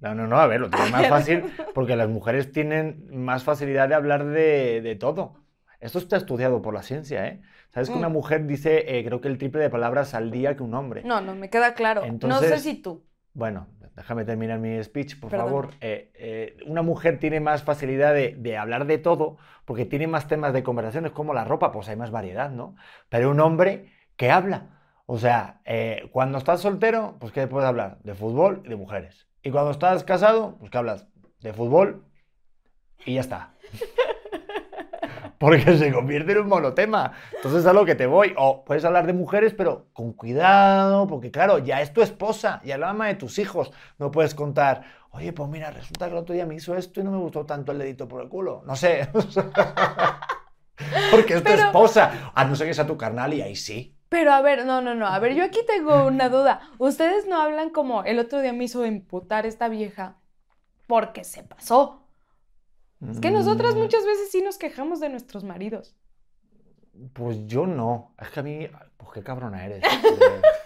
No, 0.00 0.14
no, 0.14 0.26
no, 0.26 0.36
a 0.38 0.46
ver, 0.46 0.60
lo 0.60 0.68
tienen 0.68 0.92
más 0.92 1.08
fácil 1.08 1.44
porque 1.74 1.96
las 1.96 2.10
mujeres 2.10 2.52
tienen 2.52 3.06
más 3.24 3.44
facilidad 3.44 3.88
de 3.88 3.94
hablar 3.94 4.26
de, 4.26 4.82
de 4.82 4.94
todo. 4.94 5.36
Esto 5.80 5.98
está 5.98 6.18
estudiado 6.18 6.60
por 6.60 6.74
la 6.74 6.82
ciencia, 6.82 7.26
¿eh? 7.26 7.40
Sabes 7.78 7.90
que 7.90 7.96
una 7.96 8.08
Mm. 8.08 8.12
mujer 8.12 8.46
dice, 8.46 8.98
eh, 8.98 9.04
creo 9.04 9.20
que 9.20 9.28
el 9.28 9.38
triple 9.38 9.60
de 9.62 9.70
palabras 9.70 10.14
al 10.14 10.32
día 10.32 10.56
que 10.56 10.64
un 10.64 10.74
hombre. 10.74 11.02
no, 11.04 11.20
no, 11.20 11.34
me 11.36 11.48
queda 11.48 11.74
claro. 11.74 12.02
no 12.22 12.40
sé 12.40 12.58
si 12.58 12.74
tú. 12.82 13.04
Bueno, 13.34 13.68
déjame 13.94 14.24
terminar 14.24 14.58
mi 14.58 14.82
speech, 14.82 15.20
por 15.20 15.30
Perdón. 15.30 15.46
favor. 15.46 15.70
Eh, 15.80 16.10
eh, 16.14 16.56
una 16.66 16.82
mujer 16.82 17.20
tiene 17.20 17.38
más 17.38 17.62
facilidad 17.62 18.12
de, 18.14 18.34
de 18.36 18.56
hablar 18.56 18.86
de 18.86 18.98
todo 18.98 19.36
porque 19.64 19.84
tiene 19.84 20.08
más 20.08 20.26
temas 20.26 20.52
de 20.52 20.64
conversación. 20.64 21.06
Es 21.06 21.12
como 21.12 21.34
la 21.34 21.44
ropa, 21.44 21.70
pues 21.70 21.88
hay 21.88 21.94
más 21.94 22.10
variedad, 22.10 22.50
¿no? 22.50 22.74
Pero 23.08 23.30
un 23.30 23.38
hombre 23.38 23.92
que 24.16 24.30
habla. 24.32 24.70
O 25.06 25.18
sea, 25.18 25.60
cuando 26.10 26.36
estás 26.38 26.60
soltero, 26.60 27.16
pues 27.20 27.32
¿qué 27.32 27.46
puedes 27.46 27.68
hablar? 27.68 27.98
De 28.02 28.14
fútbol 28.14 28.62
y 28.64 28.70
de 28.70 28.76
mujeres. 28.76 29.28
Y 29.42 29.50
cuando 29.52 29.70
estás 29.70 30.02
casado, 30.04 30.56
pues 30.58 30.70
¿qué 30.72 30.78
hablas? 30.78 31.06
De 31.40 31.52
fútbol 31.52 32.04
y 33.06 33.14
ya 33.14 33.20
está. 33.20 33.54
Porque 35.38 35.78
se 35.78 35.92
convierte 35.92 36.32
en 36.32 36.38
un 36.38 36.48
monotema. 36.48 37.12
Entonces 37.36 37.64
a 37.66 37.72
lo 37.72 37.84
que 37.84 37.94
te 37.94 38.06
voy. 38.06 38.34
O 38.36 38.64
puedes 38.64 38.84
hablar 38.84 39.06
de 39.06 39.12
mujeres, 39.12 39.54
pero 39.54 39.86
con 39.92 40.12
cuidado, 40.12 41.06
porque 41.06 41.30
claro, 41.30 41.58
ya 41.58 41.80
es 41.80 41.92
tu 41.92 42.02
esposa, 42.02 42.60
ya 42.64 42.76
la 42.76 42.88
mamá 42.88 43.06
de 43.06 43.14
tus 43.14 43.38
hijos. 43.38 43.70
No 43.98 44.10
puedes 44.10 44.34
contar, 44.34 44.82
oye, 45.10 45.32
pues 45.32 45.48
mira, 45.48 45.70
resulta 45.70 46.06
que 46.06 46.12
el 46.12 46.18
otro 46.18 46.34
día 46.34 46.44
me 46.46 46.56
hizo 46.56 46.74
esto 46.74 47.00
y 47.00 47.04
no 47.04 47.12
me 47.12 47.18
gustó 47.18 47.46
tanto 47.46 47.70
el 47.72 47.78
dedito 47.78 48.08
por 48.08 48.20
el 48.22 48.28
culo. 48.28 48.62
No 48.66 48.74
sé. 48.74 49.08
porque 51.10 51.34
es 51.34 51.42
tu 51.42 51.50
Pero- 51.50 51.62
esposa. 51.66 52.32
A 52.34 52.44
no 52.44 52.54
ser 52.56 52.66
que 52.66 52.74
sea 52.74 52.86
tu 52.86 52.96
carnal 52.96 53.32
y 53.34 53.42
ahí 53.42 53.56
sí. 53.56 53.94
Pero 54.08 54.32
a 54.32 54.40
ver, 54.40 54.64
no, 54.64 54.80
no, 54.80 54.94
no. 54.94 55.06
A 55.06 55.18
ver, 55.18 55.34
yo 55.34 55.44
aquí 55.44 55.60
tengo 55.66 56.06
una 56.06 56.28
duda. 56.30 56.60
Ustedes 56.78 57.26
no 57.26 57.40
hablan 57.40 57.70
como 57.70 58.04
el 58.04 58.18
otro 58.18 58.40
día 58.40 58.52
me 58.52 58.64
hizo 58.64 58.84
emputar 58.84 59.44
esta 59.44 59.68
vieja 59.68 60.16
porque 60.86 61.24
se 61.24 61.42
pasó. 61.42 62.07
Es 63.06 63.20
que 63.20 63.30
nosotras 63.30 63.74
Mm, 63.74 63.78
muchas 63.78 64.04
veces 64.04 64.30
sí 64.30 64.42
nos 64.42 64.58
quejamos 64.58 65.00
de 65.00 65.08
nuestros 65.08 65.44
maridos. 65.44 65.94
Pues 67.12 67.46
yo 67.46 67.66
no. 67.66 68.14
Es 68.20 68.28
que 68.30 68.40
a 68.40 68.42
mí, 68.42 68.68
pues 68.96 69.12
qué 69.12 69.22
cabrona 69.22 69.64
eres. 69.64 69.82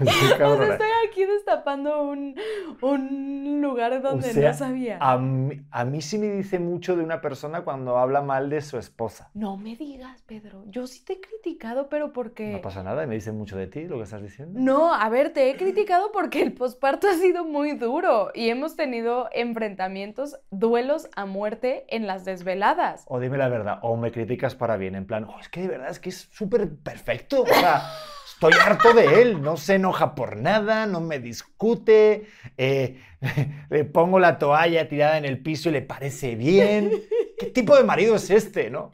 Qué 0.36 0.42
O 0.44 0.56
sea, 0.56 0.72
estoy 0.72 0.88
aquí 1.08 1.24
destapando 1.24 2.02
un, 2.02 2.34
un 2.80 3.60
lugar 3.60 4.00
donde 4.02 4.32
sea, 4.32 4.52
no 4.52 4.56
sabía. 4.56 4.98
A 5.00 5.18
mí, 5.18 5.60
a 5.70 5.84
mí 5.84 6.00
sí 6.00 6.18
me 6.18 6.28
dice 6.28 6.58
mucho 6.58 6.96
de 6.96 7.04
una 7.04 7.20
persona 7.20 7.62
cuando 7.62 7.98
habla 7.98 8.22
mal 8.22 8.50
de 8.50 8.60
su 8.62 8.78
esposa. 8.78 9.30
No 9.34 9.56
me 9.56 9.76
digas, 9.76 10.22
Pedro. 10.22 10.64
Yo 10.66 10.86
sí 10.86 11.04
te 11.04 11.14
he 11.14 11.20
criticado, 11.20 11.88
pero 11.88 12.12
porque... 12.12 12.52
No 12.52 12.60
pasa 12.60 12.82
nada, 12.82 13.04
y 13.04 13.06
me 13.06 13.14
dice 13.14 13.32
mucho 13.32 13.56
de 13.56 13.66
ti 13.66 13.84
lo 13.86 13.96
que 13.98 14.04
estás 14.04 14.22
diciendo. 14.22 14.58
No, 14.60 14.94
a 14.94 15.08
ver, 15.08 15.32
te 15.32 15.50
he 15.50 15.56
criticado 15.56 16.12
porque 16.12 16.42
el 16.42 16.52
posparto 16.52 17.08
ha 17.08 17.14
sido 17.14 17.44
muy 17.44 17.72
duro 17.72 18.30
y 18.34 18.48
hemos 18.48 18.76
tenido 18.76 19.28
enfrentamientos, 19.32 20.38
duelos 20.50 21.08
a 21.16 21.26
muerte 21.26 21.84
en 21.88 22.06
las 22.06 22.24
desveladas. 22.24 23.04
O 23.06 23.20
dime 23.20 23.38
la 23.38 23.48
verdad, 23.48 23.78
o 23.82 23.96
me 23.96 24.10
criticas 24.12 24.54
para 24.54 24.76
bien, 24.76 24.94
en 24.94 25.06
plan, 25.06 25.24
"Oh, 25.24 25.38
es 25.40 25.48
que 25.48 25.62
de 25.62 25.68
verdad 25.68 25.90
es 25.90 25.98
que 25.98 26.08
es 26.10 26.28
súper 26.32 26.70
perfecto. 26.76 27.42
O 27.42 27.46
sea, 27.46 27.82
estoy 28.40 28.52
harto 28.64 28.94
de 28.94 29.20
él, 29.20 29.42
no 29.42 29.58
se 29.58 29.74
enoja 29.74 30.14
por 30.14 30.36
nada, 30.36 30.86
no 30.86 31.00
me 31.02 31.18
discute, 31.18 32.26
eh, 32.56 32.98
le 33.70 33.84
pongo 33.84 34.18
la 34.18 34.38
toalla 34.38 34.88
tirada 34.88 35.18
en 35.18 35.26
el 35.26 35.42
piso 35.42 35.68
y 35.68 35.72
le 35.72 35.82
parece 35.82 36.36
bien. 36.36 36.90
¿Qué 37.38 37.46
tipo 37.46 37.76
de 37.76 37.84
marido 37.84 38.16
es 38.16 38.30
este, 38.30 38.70
no? 38.70 38.92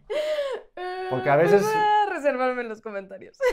Porque 1.11 1.31
a 1.31 1.35
Eh, 1.35 1.43
veces- 1.45 1.63
Voy 1.63 1.73
a 1.75 2.13
reservarme 2.13 2.63
en 2.63 2.69
los 2.69 2.81
comentarios. 2.81 3.39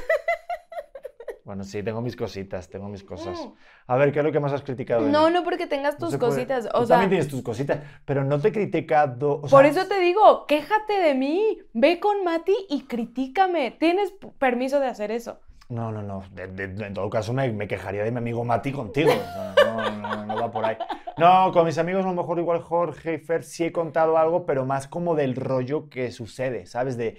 Bueno, 1.45 1.65
sí, 1.65 1.83
tengo 1.83 1.99
mis 2.01 2.15
cositas, 2.15 2.69
tengo 2.69 2.87
mis 2.87 3.03
cosas. 3.03 3.37
Mm. 3.37 3.51
A 3.87 3.97
ver, 3.97 4.13
¿qué 4.13 4.19
es 4.19 4.25
lo 4.25 4.31
que 4.31 4.39
más 4.39 4.53
has 4.53 4.61
criticado 4.61 5.01
No, 5.09 5.29
no 5.29 5.43
porque 5.43 5.67
tengas 5.67 5.97
tus 5.97 6.15
cositas. 6.15 6.63
Tú 6.63 6.69
O 6.73 6.85
sea, 6.85 6.95
también 6.95 7.09
tienes 7.09 7.27
tus 7.27 7.41
cositas, 7.43 7.79
pero 8.05 8.23
no 8.23 8.39
te 8.39 8.47
he 8.47 8.51
criticado. 8.53 9.33
o 9.33 9.41
por 9.41 9.49
sea, 9.49 9.67
eso 9.67 9.85
te 9.89 9.99
digo, 9.99 10.45
quéjate 10.47 10.93
de 10.93 11.13
mí. 11.15 11.59
Ve 11.73 11.99
con 11.99 12.23
Mati 12.23 12.55
y 12.69 12.83
critícame. 12.85 13.71
Tienes 13.71 14.13
permiso 14.39 14.79
de 14.79 14.87
hacer 14.87 15.11
eso. 15.11 15.41
No, 15.69 15.91
no, 15.91 16.01
no. 16.03 16.23
de- 16.31 16.47
de- 16.47 16.85
en 16.85 16.93
todo 16.93 17.09
caso, 17.09 17.33
me, 17.33 17.51
me 17.51 17.67
quejaría 17.67 18.03
de 18.03 18.11
mi 18.11 18.17
amigo 18.17 18.43
Mati 18.43 18.71
contigo. 18.71 19.11
No, 19.35 19.53
no, 19.55 19.89
no, 19.91 20.25
no 20.25 20.35
va 20.35 20.51
por 20.51 20.65
ahí. 20.65 20.77
No, 21.17 21.51
con 21.51 21.65
mis 21.65 21.77
amigos, 21.77 22.05
a 22.05 22.09
lo 22.09 22.13
mejor 22.15 22.39
igual 22.39 22.61
Jorge 22.61 23.15
y 23.15 23.17
Fer 23.19 23.43
sí 23.43 23.65
he 23.65 23.71
contado 23.71 24.17
algo, 24.17 24.45
pero 24.45 24.65
más 24.65 24.87
como 24.87 25.15
del 25.15 25.35
rollo 25.35 25.89
que 25.89 26.11
sucede, 26.11 26.65
¿sabes? 26.65 26.97
De, 26.97 27.17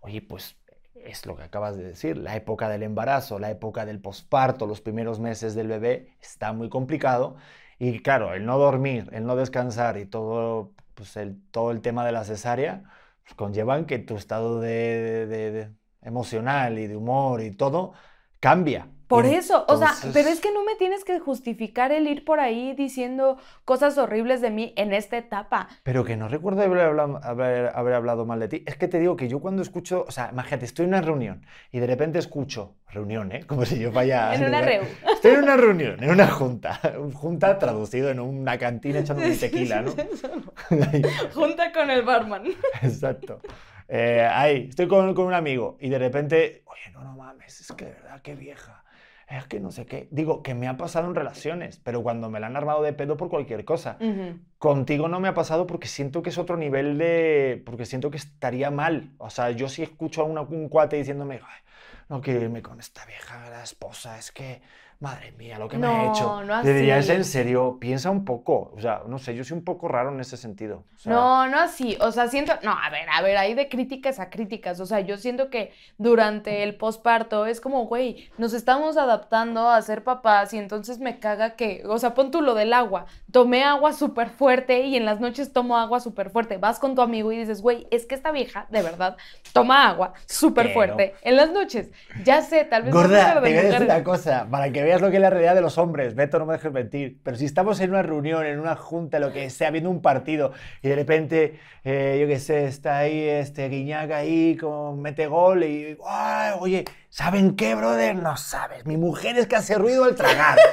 oye, 0.00 0.20
pues 0.22 0.56
es 0.94 1.24
lo 1.26 1.36
que 1.36 1.44
acabas 1.44 1.76
de 1.76 1.84
decir, 1.84 2.16
la 2.18 2.36
época 2.36 2.68
del 2.68 2.82
embarazo, 2.82 3.38
la 3.38 3.50
época 3.50 3.86
del 3.86 4.00
posparto, 4.00 4.66
los 4.66 4.80
primeros 4.80 5.20
meses 5.20 5.54
del 5.54 5.68
bebé, 5.68 6.16
está 6.20 6.52
muy 6.52 6.68
complicado. 6.68 7.36
Y 7.78 8.00
claro, 8.00 8.34
el 8.34 8.44
no 8.46 8.58
dormir, 8.58 9.08
el 9.12 9.24
no 9.26 9.36
descansar 9.36 9.96
y 9.98 10.06
todo, 10.06 10.72
pues 10.94 11.16
el, 11.16 11.40
todo 11.50 11.70
el 11.70 11.80
tema 11.82 12.04
de 12.04 12.12
la 12.12 12.24
cesárea, 12.24 12.84
pues 13.22 13.34
conllevan 13.34 13.84
que 13.86 13.98
tu 13.98 14.16
estado 14.16 14.60
de, 14.60 15.26
de- 15.26 15.50
de- 15.52 15.70
emocional 16.06 16.78
y 16.78 16.86
de 16.86 16.96
humor 16.96 17.42
y 17.42 17.50
todo 17.50 17.92
cambia. 18.40 18.88
Por 19.08 19.24
eso, 19.24 19.64
o 19.68 19.76
sea, 19.76 19.90
entonces- 19.90 20.10
pero 20.14 20.28
es 20.30 20.40
que 20.40 20.52
no 20.52 20.64
me 20.64 20.74
tienes 20.74 21.04
que 21.04 21.20
justificar 21.20 21.92
el 21.92 22.08
ir 22.08 22.24
por 22.24 22.40
ahí 22.40 22.74
diciendo 22.74 23.38
cosas 23.64 23.96
horribles 23.98 24.40
de 24.40 24.50
mí 24.50 24.72
en 24.76 24.92
esta 24.92 25.16
etapa. 25.16 25.68
Pero 25.84 26.02
que 26.02 26.16
no 26.16 26.26
recuerdo 26.26 26.62
haber 26.62 26.80
hablado, 26.80 27.20
haber, 27.22 27.70
haber 27.72 27.94
hablado 27.94 28.26
mal 28.26 28.40
de 28.40 28.48
ti. 28.48 28.64
Es 28.66 28.76
que 28.76 28.88
te 28.88 28.98
digo 28.98 29.14
que 29.14 29.28
yo 29.28 29.38
cuando 29.38 29.62
escucho, 29.62 30.04
o 30.08 30.10
sea, 30.10 30.30
imagínate, 30.32 30.64
estoy 30.64 30.86
en 30.86 30.88
una 30.88 31.02
reunión 31.02 31.46
y 31.70 31.78
de 31.78 31.86
repente 31.86 32.18
escucho, 32.18 32.74
reunión, 32.88 33.30
¿eh? 33.30 33.44
Como 33.46 33.64
si 33.64 33.78
yo 33.78 33.92
vaya... 33.92 34.34
En 34.34 34.44
una 34.44 34.60
reu. 34.70 34.82
Estoy 35.12 35.34
en 35.34 35.42
una 35.44 35.56
reunión, 35.56 36.02
en 36.02 36.10
una 36.10 36.26
junta. 36.26 36.80
Junta 37.14 37.60
traducido 37.60 38.10
en 38.10 38.18
una 38.18 38.58
cantina 38.58 38.98
echando 38.98 39.22
un 39.24 39.38
tequila, 39.38 39.82
¿no? 39.82 39.92
Junta 41.32 41.72
con 41.72 41.90
el 41.90 42.02
barman. 42.02 42.42
Exacto. 42.82 43.40
Eh, 43.88 44.26
ahí, 44.30 44.66
estoy 44.68 44.88
con, 44.88 45.14
con 45.14 45.26
un 45.26 45.34
amigo 45.34 45.76
y 45.80 45.88
de 45.88 45.98
repente, 45.98 46.62
oye, 46.66 46.90
no, 46.92 47.04
no 47.04 47.14
mames, 47.16 47.60
es 47.60 47.72
que 47.72 47.84
de 47.86 47.92
verdad, 47.92 48.20
qué 48.22 48.34
vieja. 48.34 48.82
Es 49.28 49.44
que 49.46 49.58
no 49.58 49.72
sé 49.72 49.86
qué. 49.86 50.06
Digo, 50.12 50.42
que 50.44 50.54
me 50.54 50.68
ha 50.68 50.76
pasado 50.76 51.08
en 51.08 51.14
relaciones, 51.16 51.80
pero 51.82 52.00
cuando 52.02 52.30
me 52.30 52.38
la 52.38 52.46
han 52.46 52.56
armado 52.56 52.82
de 52.82 52.92
pedo 52.92 53.16
por 53.16 53.28
cualquier 53.28 53.64
cosa. 53.64 53.96
Ujú. 54.00 54.38
Contigo 54.58 55.08
no 55.08 55.18
me 55.18 55.26
ha 55.26 55.34
pasado 55.34 55.66
porque 55.66 55.88
siento 55.88 56.22
que 56.22 56.30
es 56.30 56.38
otro 56.38 56.56
nivel 56.56 56.96
de... 56.96 57.60
porque 57.66 57.86
siento 57.86 58.10
que 58.12 58.18
estaría 58.18 58.70
mal. 58.70 59.10
O 59.18 59.28
sea, 59.30 59.50
yo 59.50 59.68
sí 59.68 59.82
escucho 59.82 60.22
a 60.22 60.24
una- 60.26 60.42
un 60.42 60.68
cuate 60.68 60.96
diciéndome, 60.96 61.40
"Ay, 61.42 61.60
no 62.08 62.20
quiero 62.20 62.40
irme 62.40 62.62
con 62.62 62.78
esta 62.78 63.04
vieja, 63.04 63.50
la 63.50 63.64
esposa, 63.64 64.16
es 64.16 64.30
que, 64.30 64.62
madre 64.98 65.32
mía, 65.32 65.58
lo 65.58 65.68
que 65.68 65.76
me 65.76 65.86
ha 65.86 66.10
hecho. 66.10 66.42
no 66.42 66.62
Le 66.62 66.72
diría, 66.72 66.96
así. 66.96 67.10
¿es 67.10 67.16
en 67.16 67.24
serio? 67.24 67.76
Piensa 67.78 68.10
un 68.10 68.24
poco. 68.24 68.72
O 68.74 68.80
sea, 68.80 69.02
no 69.06 69.18
sé, 69.18 69.34
yo 69.34 69.44
soy 69.44 69.58
un 69.58 69.64
poco 69.64 69.88
raro 69.88 70.10
en 70.10 70.20
ese 70.20 70.36
sentido. 70.36 70.84
O 70.94 70.98
sea, 70.98 71.12
No, 71.12 71.46
no 71.48 71.60
así. 71.60 71.98
O 72.00 72.10
sea, 72.12 72.28
siento. 72.28 72.54
No, 72.62 72.70
a 72.72 72.88
ver, 72.90 73.06
a 73.12 73.20
ver, 73.20 73.36
hay 73.36 73.54
de 73.54 73.68
críticas 73.68 74.18
a 74.20 74.30
críticas. 74.30 74.80
O 74.80 74.86
sea, 74.86 75.00
yo 75.00 75.18
siento 75.18 75.50
que 75.50 75.72
durante 75.98 76.62
el 76.62 76.76
posparto 76.76 77.44
es 77.46 77.60
como, 77.60 77.86
güey, 77.86 78.30
nos 78.38 78.54
estamos 78.54 78.96
adaptando 78.96 79.68
a 79.68 79.80
ser 79.82 80.02
papás 80.02 80.54
y 80.54 80.58
entonces 80.58 80.98
me 80.98 81.18
caga 81.18 81.56
que. 81.56 81.82
O 81.86 81.98
sea, 81.98 82.14
pon 82.14 82.30
tú 82.30 82.40
lo 82.40 82.54
del 82.54 82.72
agua. 82.72 83.04
Tomé 83.30 83.64
agua 83.64 83.92
súper 83.92 84.30
fuerte 84.30 84.80
y 84.80 84.96
en 84.96 85.04
las 85.04 85.20
noches 85.20 85.52
tomo 85.52 85.76
agua 85.76 86.00
súper 86.00 86.30
fuerte. 86.30 86.56
Vas 86.56 86.78
con 86.78 86.94
tu 86.94 87.02
amigo 87.02 87.30
y 87.32 87.36
dices, 87.36 87.60
güey, 87.60 87.86
es 87.90 88.06
que 88.06 88.14
esta 88.14 88.30
vieja, 88.30 88.66
de 88.70 88.80
verdad, 88.80 89.16
toma 89.52 89.88
agua 89.88 90.14
súper 90.24 90.72
fuerte 90.72 91.14
en 91.22 91.36
las 91.36 91.50
noches. 91.50 91.90
Ya 92.24 92.40
sé, 92.40 92.64
tal 92.64 92.84
vez. 92.84 92.94
Gorda, 92.94 93.34
te 93.34 93.40
voy 93.40 93.52
a 93.52 93.62
decir 93.62 93.82
una 93.82 94.02
cosa, 94.02 94.46
para 94.50 94.72
que 94.72 94.85
veas 94.86 95.00
lo 95.02 95.10
que 95.10 95.16
es 95.16 95.22
la 95.22 95.28
realidad 95.30 95.54
de 95.54 95.60
los 95.60 95.76
hombres, 95.78 96.14
Beto, 96.14 96.38
no 96.38 96.46
me 96.46 96.54
dejes 96.54 96.72
mentir, 96.72 97.20
pero 97.22 97.36
si 97.36 97.44
estamos 97.44 97.78
en 97.80 97.90
una 97.90 98.02
reunión, 98.02 98.46
en 98.46 98.58
una 98.58 98.74
junta, 98.76 99.18
lo 99.18 99.32
que 99.32 99.50
sea, 99.50 99.70
viendo 99.70 99.90
un 99.90 100.00
partido, 100.00 100.52
y 100.82 100.88
de 100.88 100.94
repente, 100.96 101.60
eh, 101.84 102.18
yo 102.20 102.26
qué 102.26 102.38
sé, 102.38 102.64
está 102.66 102.98
ahí 102.98 103.22
este 103.28 103.68
Guiñac 103.68 104.10
ahí, 104.12 104.56
con, 104.56 105.00
mete 105.02 105.26
gol, 105.26 105.64
y, 105.64 105.98
¡ay, 106.06 106.54
oye, 106.58 106.84
¿saben 107.10 107.56
qué, 107.56 107.74
brother? 107.74 108.14
No 108.16 108.36
sabes, 108.36 108.86
mi 108.86 108.96
mujer 108.96 109.36
es 109.36 109.46
que 109.46 109.56
hace 109.56 109.74
ruido 109.76 110.04
al 110.04 110.14
tragar. 110.14 110.56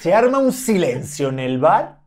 Se 0.00 0.12
arma 0.12 0.38
un 0.38 0.52
silencio 0.52 1.30
en 1.30 1.38
el 1.38 1.58
bar. 1.58 2.00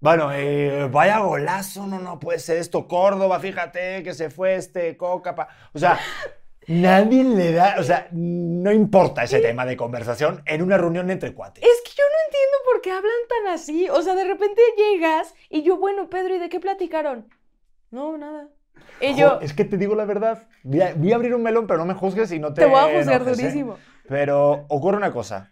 Bueno, 0.00 0.32
eh, 0.32 0.88
vaya 0.90 1.18
golazo, 1.18 1.86
no, 1.86 2.00
no 2.00 2.18
puede 2.18 2.38
ser 2.38 2.56
esto. 2.56 2.88
Córdoba, 2.88 3.38
fíjate 3.38 4.02
que 4.02 4.14
se 4.14 4.30
fue 4.30 4.56
este 4.56 4.96
Coca. 4.96 5.34
pa- 5.34 5.48
O 5.74 5.78
sea, 5.78 5.98
nadie 6.66 7.24
le 7.24 7.52
da, 7.52 7.76
o 7.78 7.82
sea, 7.82 8.08
no 8.12 8.72
importa 8.72 9.24
ese 9.24 9.40
tema 9.40 9.66
de 9.66 9.76
conversación 9.76 10.42
en 10.46 10.62
una 10.62 10.78
reunión 10.78 11.10
entre 11.10 11.34
cuates. 11.34 11.62
Es 11.62 11.82
que 11.84 11.92
yo 11.96 12.04
no 12.04 12.18
entiendo 12.26 12.56
por 12.70 12.80
qué 12.80 12.90
hablan 12.90 13.12
tan 13.28 13.54
así. 13.54 13.88
O 13.90 14.02
sea, 14.02 14.14
de 14.14 14.24
repente 14.24 14.60
llegas 14.76 15.34
y 15.48 15.62
yo, 15.62 15.78
bueno, 15.78 16.08
Pedro, 16.08 16.34
¿y 16.34 16.38
de 16.38 16.48
qué 16.48 16.60
platicaron? 16.60 17.28
No, 17.90 18.16
nada. 18.16 18.48
Y 19.00 19.14
yo, 19.14 19.40
es 19.40 19.52
que 19.52 19.64
te 19.64 19.76
digo 19.76 19.94
la 19.94 20.04
verdad. 20.04 20.46
Voy 20.62 20.80
a, 20.80 20.94
voy 20.94 21.12
a 21.12 21.16
abrir 21.16 21.34
un 21.34 21.42
melón, 21.42 21.66
pero 21.66 21.78
no 21.78 21.86
me 21.86 21.94
juzgues 21.94 22.30
y 22.32 22.38
no 22.38 22.54
te 22.54 22.62
te 22.62 22.66
voy 22.66 22.78
a 22.78 22.84
juzgar 22.84 23.22
enojes, 23.22 23.38
¿eh? 23.38 23.42
durísimo. 23.42 23.78
Pero 24.08 24.66
ocurre 24.68 24.96
una 24.96 25.12
cosa. 25.12 25.48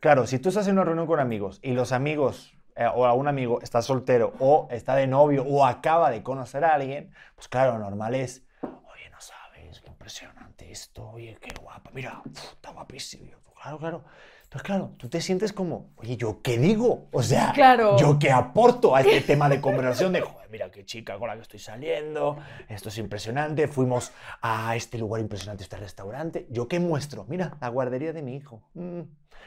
Claro, 0.00 0.26
si 0.26 0.38
tú 0.38 0.48
estás 0.48 0.66
en 0.66 0.74
una 0.74 0.84
reunión 0.84 1.06
con 1.06 1.20
amigos 1.20 1.60
y 1.62 1.72
los 1.72 1.92
amigos 1.92 2.54
eh, 2.76 2.86
o 2.86 3.04
algún 3.04 3.28
amigo 3.28 3.60
está 3.60 3.82
soltero 3.82 4.32
o 4.38 4.68
está 4.70 4.94
de 4.96 5.06
novio 5.06 5.44
o 5.44 5.66
acaba 5.66 6.10
de 6.10 6.22
conocer 6.22 6.64
a 6.64 6.74
alguien, 6.74 7.12
pues 7.34 7.48
claro, 7.48 7.78
normal 7.78 8.14
es, 8.14 8.42
oye, 8.62 9.10
no 9.10 9.20
sabes, 9.20 9.80
qué 9.80 9.88
impresionante 9.88 10.59
esto, 10.70 11.10
oye, 11.10 11.36
qué 11.40 11.50
guapa, 11.60 11.90
mira, 11.92 12.22
uf, 12.24 12.52
está 12.52 12.70
guapísimo. 12.70 13.26
Yo, 13.26 13.38
Claro, 13.62 13.78
claro. 13.78 14.04
Entonces, 14.44 14.62
claro, 14.66 14.92
tú 14.96 15.08
te 15.10 15.20
sientes 15.20 15.52
como, 15.52 15.90
oye, 15.96 16.16
¿yo 16.16 16.40
qué 16.42 16.56
digo? 16.56 17.08
O 17.12 17.22
sea, 17.22 17.52
Claro. 17.52 17.98
¿yo 17.98 18.18
qué 18.18 18.32
aporto 18.32 18.96
a 18.96 19.02
este 19.02 19.20
tema 19.20 19.50
de 19.50 19.60
conversación 19.60 20.14
de, 20.14 20.22
joder, 20.22 20.48
mira 20.50 20.70
qué 20.70 20.84
chica 20.86 21.18
con 21.18 21.28
la 21.28 21.36
que 21.36 21.42
estoy 21.42 21.58
saliendo, 21.60 22.38
esto 22.70 22.88
es 22.88 22.96
impresionante, 22.96 23.68
fuimos 23.68 24.12
a 24.40 24.74
este 24.76 24.96
lugar 24.96 25.20
impresionante, 25.20 25.62
este 25.62 25.76
restaurante, 25.76 26.46
¿yo 26.48 26.66
qué 26.68 26.80
muestro? 26.80 27.26
Mira, 27.28 27.58
la 27.60 27.68
guardería 27.68 28.14
de 28.14 28.22
mi 28.22 28.34
hijo. 28.34 28.62
Mm, 28.72 29.02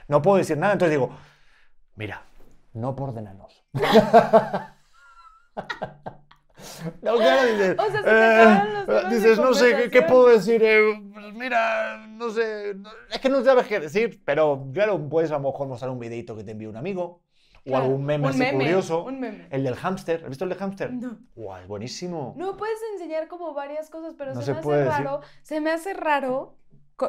No 0.09 0.21
puedo 0.21 0.37
decir 0.37 0.57
nada, 0.57 0.73
entonces 0.73 0.91
digo, 0.91 1.09
mira, 1.95 2.21
no 2.73 2.95
por 2.95 3.13
denanos. 3.15 3.65
No, 7.01 7.15
claro, 7.15 7.47
dices, 7.51 7.75
O 7.79 7.91
sea, 7.91 7.97
se 7.97 8.03
te 8.03 8.11
eh, 8.11 8.85
los 8.87 9.09
dices, 9.11 9.37
no 9.39 9.53
sé, 9.53 9.65
¿qué, 9.69 9.89
qué 9.89 10.01
conversación". 10.01 10.07
puedo 10.07 10.27
decir? 10.29 10.63
Eh, 10.63 11.01
pues 11.13 11.33
mira, 11.33 12.07
no 12.07 12.29
sé, 12.29 12.73
no- 12.75 12.89
es 13.11 13.19
que 13.19 13.29
no 13.29 13.43
sabes 13.43 13.67
qué 13.67 13.79
decir, 13.79 14.21
pero 14.25 14.67
claro, 14.73 14.99
puedes 15.09 15.31
a 15.31 15.35
lo 15.35 15.41
mejor 15.51 15.67
mostrar 15.67 15.91
un 15.91 15.99
videito 15.99 16.35
que 16.35 16.43
te 16.43 16.51
envíe 16.51 16.67
un 16.67 16.77
amigo, 16.77 17.21
o 17.65 17.69
Claro, 17.69 17.85
algún 17.85 18.05
meme 18.05 18.27
así 18.27 18.39
meme, 18.39 18.57
curioso. 18.57 19.03
un 19.05 19.19
meme. 19.21 19.47
El 19.49 19.63
del 19.63 19.75
hámster, 19.75 20.21
¿has 20.23 20.29
visto 20.29 20.43
el 20.43 20.49
del 20.49 20.59
hámster? 20.59 20.91
No. 20.93 21.17
Guau, 21.35 21.61
es 21.61 21.67
buenísimo. 21.67 22.33
No 22.37 22.57
puedes 22.57 22.79
enseñar 22.93 23.27
como 23.29 23.53
varias 23.53 23.89
cosas, 23.89 24.15
pero 24.17 24.33
No 24.33 24.41
se, 24.41 24.47
se 24.47 24.51
me 24.51 24.57
hace 24.59 24.63
puede 24.67 24.83
decir. 24.83 25.05
raro. 25.05 25.21
Se 25.43 25.61
me 25.61 25.71
hace 25.71 25.93
raro. 25.93 26.57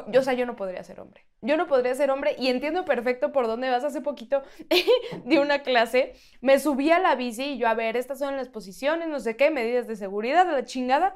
Yo, 0.07 0.19
o 0.19 0.23
sea, 0.23 0.33
yo 0.33 0.45
no 0.45 0.55
podría 0.55 0.83
ser 0.83 0.99
hombre. 0.99 1.25
Yo 1.41 1.57
no 1.57 1.67
podría 1.67 1.93
ser 1.95 2.09
hombre 2.09 2.35
y 2.39 2.47
entiendo 2.47 2.85
perfecto 2.85 3.31
por 3.31 3.47
dónde 3.47 3.69
vas. 3.69 3.83
Hace 3.83 4.01
poquito 4.01 4.41
de 5.25 5.39
una 5.39 5.59
clase, 5.59 6.13
me 6.41 6.59
subí 6.59 6.91
a 6.91 6.99
la 6.99 7.15
bici 7.15 7.43
y 7.43 7.57
yo, 7.57 7.67
a 7.67 7.73
ver, 7.73 7.95
estas 7.97 8.19
son 8.19 8.35
las 8.35 8.49
posiciones, 8.49 9.07
no 9.07 9.19
sé 9.19 9.37
qué, 9.37 9.51
medidas 9.51 9.87
de 9.87 9.95
seguridad, 9.95 10.45
de 10.45 10.53
la 10.53 10.65
chingada. 10.65 11.15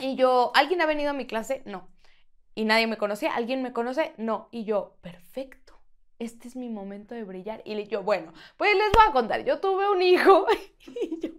Y 0.00 0.14
yo, 0.16 0.52
¿alguien 0.54 0.80
ha 0.82 0.86
venido 0.86 1.10
a 1.10 1.14
mi 1.14 1.26
clase? 1.26 1.62
No. 1.64 1.88
Y 2.54 2.64
nadie 2.64 2.86
me 2.86 2.98
conocía. 2.98 3.34
¿Alguien 3.34 3.62
me 3.62 3.72
conoce? 3.72 4.12
No. 4.18 4.48
Y 4.50 4.64
yo, 4.64 4.96
perfecto. 5.00 5.78
Este 6.18 6.48
es 6.48 6.56
mi 6.56 6.68
momento 6.68 7.14
de 7.14 7.24
brillar. 7.24 7.62
Y 7.64 7.82
yo, 7.84 8.02
bueno, 8.02 8.32
pues 8.56 8.74
les 8.74 8.92
voy 8.92 9.04
a 9.08 9.12
contar. 9.12 9.44
Yo 9.44 9.60
tuve 9.60 9.90
un 9.90 10.02
hijo 10.02 10.46
y 10.86 11.20
yo 11.20 11.30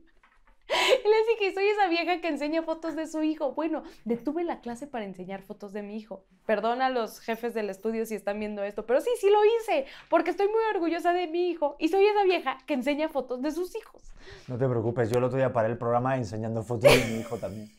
y 0.69 1.07
les 1.07 1.39
dije, 1.39 1.53
soy 1.53 1.67
esa 1.67 1.87
vieja 1.87 2.21
que 2.21 2.27
enseña 2.27 2.63
fotos 2.63 2.95
de 2.95 3.07
su 3.07 3.23
hijo. 3.23 3.53
Bueno, 3.53 3.83
detuve 4.05 4.43
la 4.43 4.59
clase 4.59 4.87
para 4.87 5.05
enseñar 5.05 5.41
fotos 5.41 5.73
de 5.73 5.83
mi 5.83 5.97
hijo. 5.97 6.23
Perdona 6.45 6.87
a 6.87 6.89
los 6.89 7.19
jefes 7.19 7.53
del 7.53 7.69
estudio 7.69 8.05
si 8.05 8.15
están 8.15 8.39
viendo 8.39 8.63
esto, 8.63 8.85
pero 8.85 9.01
sí, 9.01 9.09
sí 9.19 9.29
lo 9.29 9.39
hice, 9.45 9.85
porque 10.09 10.31
estoy 10.31 10.47
muy 10.47 10.61
orgullosa 10.73 11.13
de 11.13 11.27
mi 11.27 11.49
hijo 11.49 11.75
y 11.79 11.89
soy 11.89 12.05
esa 12.05 12.23
vieja 12.23 12.57
que 12.65 12.73
enseña 12.73 13.09
fotos 13.09 13.41
de 13.41 13.51
sus 13.51 13.75
hijos. 13.75 14.01
No 14.47 14.57
te 14.57 14.67
preocupes, 14.67 15.09
yo 15.09 15.17
el 15.19 15.23
otro 15.23 15.37
día 15.37 15.53
paré 15.53 15.69
el 15.69 15.77
programa 15.77 16.17
enseñando 16.17 16.63
fotos 16.63 16.91
de 16.91 17.05
mi 17.05 17.19
hijo 17.19 17.37
también. 17.37 17.69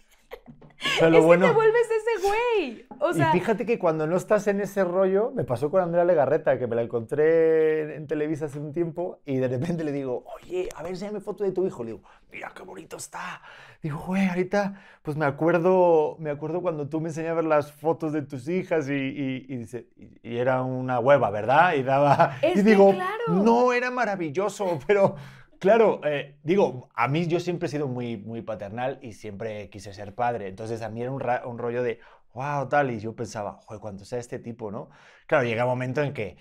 Pero 1.01 1.11
lo 1.11 1.19
es 1.19 1.25
bueno... 1.25 1.47
que 1.47 1.51
te 1.51 1.57
vuelves 1.57 1.89
ese 1.91 2.27
güey. 2.29 2.87
O 3.01 3.13
sea, 3.13 3.31
y 3.35 3.41
fíjate 3.41 3.67
que 3.67 3.79
cuando 3.81 4.07
no 4.07 4.17
estás 4.17 4.47
en 4.47 4.61
ese 4.61 4.85
rollo, 4.85 5.33
me 5.35 5.43
pasó 5.43 5.71
con 5.71 5.83
Andrea 5.83 6.05
Legarreta, 6.05 6.57
que 6.59 6.69
me 6.69 6.77
la 6.77 6.83
encontré 6.83 7.97
en, 7.97 8.07
Televisa 8.07 8.45
hace 8.47 8.61
un 8.61 8.73
tiempo, 8.73 9.19
y 9.27 9.39
de 9.39 9.49
repente 9.49 9.83
le 9.83 9.91
digo, 9.91 10.25
oye, 10.37 10.69
a 10.77 10.83
ver, 10.85 10.93
enséñame 10.93 11.21
foto 11.21 11.43
de 11.43 11.51
tu 11.53 11.67
hijo. 11.67 11.83
Le 11.83 11.93
digo, 11.93 12.03
mira 12.31 12.53
qué 12.55 12.63
bonito 12.63 12.97
está. 12.97 13.43
Digo, 13.83 13.99
güey, 14.07 14.29
ahorita, 14.29 14.81
pues 15.03 15.17
me 15.17 15.27
acuerdo, 15.27 16.17
me 16.21 16.31
acuerdo 16.31 16.63
cuando 16.63 16.89
tú 16.89 17.01
me 17.01 17.09
enseñabas 17.09 17.45
las 17.45 17.73
fotos 17.73 18.13
de 18.13 18.23
tus 18.23 18.49
hijas 18.49 18.89
y, 18.89 18.93
y- 18.95 19.47
y 19.49 19.57
dice, 19.57 19.89
y, 19.97 20.29
y 20.29 20.39
era 20.39 20.63
una 20.63 21.01
hueva, 21.01 21.31
¿verdad? 21.31 21.75
Y 21.75 21.83
daba, 21.83 22.37
Es 22.43 22.59
y 22.59 22.63
digo, 22.63 22.93
claro. 22.93 23.43
no, 23.43 23.73
era 23.73 23.91
maravilloso, 23.91 24.79
pero 24.87 25.17
Claro, 25.59 26.01
eh, 26.05 26.39
digo, 26.45 26.89
a 26.95 27.09
mí 27.09 27.27
yo 27.27 27.41
siempre 27.41 27.67
he 27.67 27.71
sido 27.71 27.89
muy, 27.89 28.17
muy 28.17 28.43
paternal 28.43 28.99
y 29.03 29.13
siempre 29.15 29.69
quise 29.71 29.93
ser 29.93 30.15
padre. 30.15 30.49
Entonces 30.49 30.83
a 30.83 30.89
mí 30.89 31.03
era 31.03 31.11
un, 31.11 31.21
ra- 31.21 31.47
un 31.47 31.59
rollo 31.59 31.83
de, 31.83 31.99
wow, 32.35 32.69
tal. 32.69 32.91
Y 32.93 33.01
yo 33.01 33.15
pensaba, 33.17 33.61
joder, 33.67 33.81
cuando 33.81 34.05
sea 34.05 34.19
este 34.21 34.39
tipo, 34.39 34.71
¿no? 34.71 34.89
Claro, 35.27 35.45
llega 35.45 35.65
un 35.65 35.71
momento 35.71 36.03
en 36.03 36.13
que, 36.15 36.37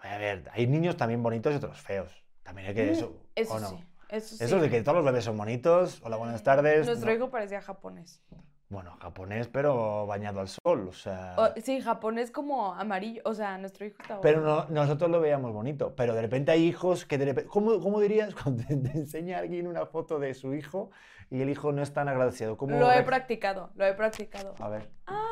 a 0.00 0.18
ver, 0.18 0.48
hay 0.52 0.66
niños 0.66 0.96
también 0.96 1.22
bonitos 1.22 1.52
y 1.52 1.56
otros 1.56 1.80
feos. 1.80 2.12
También 2.42 2.68
hay 2.68 2.74
que 2.74 2.86
mm, 2.86 2.92
eso, 2.94 3.12
eso 3.36 3.54
¿o 3.54 3.60
no? 3.60 3.68
sí. 3.70 3.84
Eso 4.08 4.36
sí. 4.36 4.44
Eso 4.44 4.60
de 4.60 4.70
que 4.70 4.82
todos 4.82 4.96
los 4.96 5.04
bebés 5.04 5.24
son 5.24 5.36
bonitos. 5.36 6.00
Hola, 6.04 6.16
buenas 6.16 6.42
tardes. 6.42 6.86
Nuestro 6.86 7.10
no. 7.10 7.16
hijo 7.16 7.30
parecía 7.30 7.60
japonés. 7.60 8.22
Bueno, 8.70 8.98
japonés, 9.00 9.48
pero 9.48 10.06
bañado 10.06 10.40
al 10.40 10.48
sol, 10.48 10.88
o 10.88 10.92
sea... 10.92 11.34
O- 11.38 11.60
sí, 11.60 11.80
japonés 11.80 12.30
como 12.30 12.74
amarillo. 12.74 13.22
O 13.24 13.32
sea, 13.32 13.56
nuestro 13.56 13.86
hijo 13.86 13.96
estaba. 14.02 14.20
Pero 14.20 14.42
no, 14.42 14.66
nosotros 14.68 15.10
lo 15.10 15.20
veíamos 15.20 15.52
bonito. 15.54 15.94
Pero 15.96 16.14
de 16.14 16.20
repente 16.20 16.50
hay 16.52 16.64
hijos 16.66 17.06
que 17.06 17.16
de 17.16 17.24
repente. 17.24 17.48
¿Cómo, 17.48 17.80
cómo 17.80 17.98
dirías 17.98 18.34
cuando 18.42 18.62
te, 18.64 18.76
te 18.76 18.90
enseña 18.90 19.38
alguien 19.38 19.66
una 19.66 19.86
foto 19.86 20.18
de 20.18 20.34
su 20.34 20.52
hijo 20.54 20.90
y 21.30 21.40
el 21.40 21.48
hijo 21.48 21.72
no 21.72 21.80
es 21.82 21.94
tan 21.94 22.08
agradecido? 22.08 22.58
¿Cómo 22.58 22.76
Lo 22.78 22.92
he 22.92 23.02
practicado, 23.04 23.70
lo 23.74 23.86
he 23.86 23.94
practicado. 23.94 24.54
A 24.60 24.68
ver. 24.68 24.90
Ah. 25.06 25.24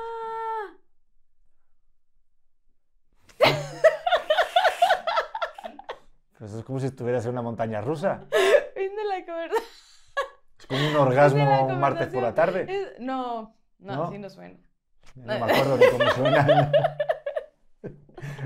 Pues 6.38 6.53
es 6.53 6.64
como 6.64 6.79
si 6.81 6.87
estuvieras 6.87 7.25
en 7.25 7.33
una 7.33 7.40
montaña 7.42 7.81
rusa. 7.81 8.20
Fin 8.75 8.94
de 8.94 9.05
la 9.05 9.25
conversación. 9.25 9.86
Es 10.70 10.79
como 10.79 10.88
un 10.90 10.96
orgasmo 10.96 11.66
un 11.66 11.81
martes 11.81 12.09
por 12.09 12.22
la 12.22 12.35
tarde. 12.35 12.66
Es- 12.68 13.00
No, 13.00 13.57
no, 13.79 13.96
¿No? 13.96 14.05
así 14.05 14.18
no 14.18 14.29
suena. 14.31 14.59
No 15.14 15.26
me 15.38 15.52
acuerdo 15.52 15.76
de 15.79 15.90
cómo 15.90 16.11
suena. 16.11 16.72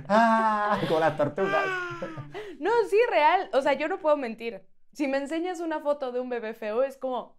¡Ah! 0.09 0.79
Como 0.87 1.01
las 1.01 1.17
tortugas. 1.17 1.67
No, 2.59 2.71
sí, 2.91 2.99
real. 3.11 3.49
O 3.55 3.63
sea, 3.63 3.73
yo 3.73 3.89
no 3.89 3.99
puedo 4.01 4.19
mentir. 4.19 4.63
Si 4.93 5.09
me 5.09 5.17
enseñas 5.17 5.61
una 5.61 5.81
foto 5.81 6.13
de 6.13 6.21
un 6.21 6.29
bebé 6.29 6.53
feo, 6.53 6.83
es 6.83 6.99
como 6.99 7.39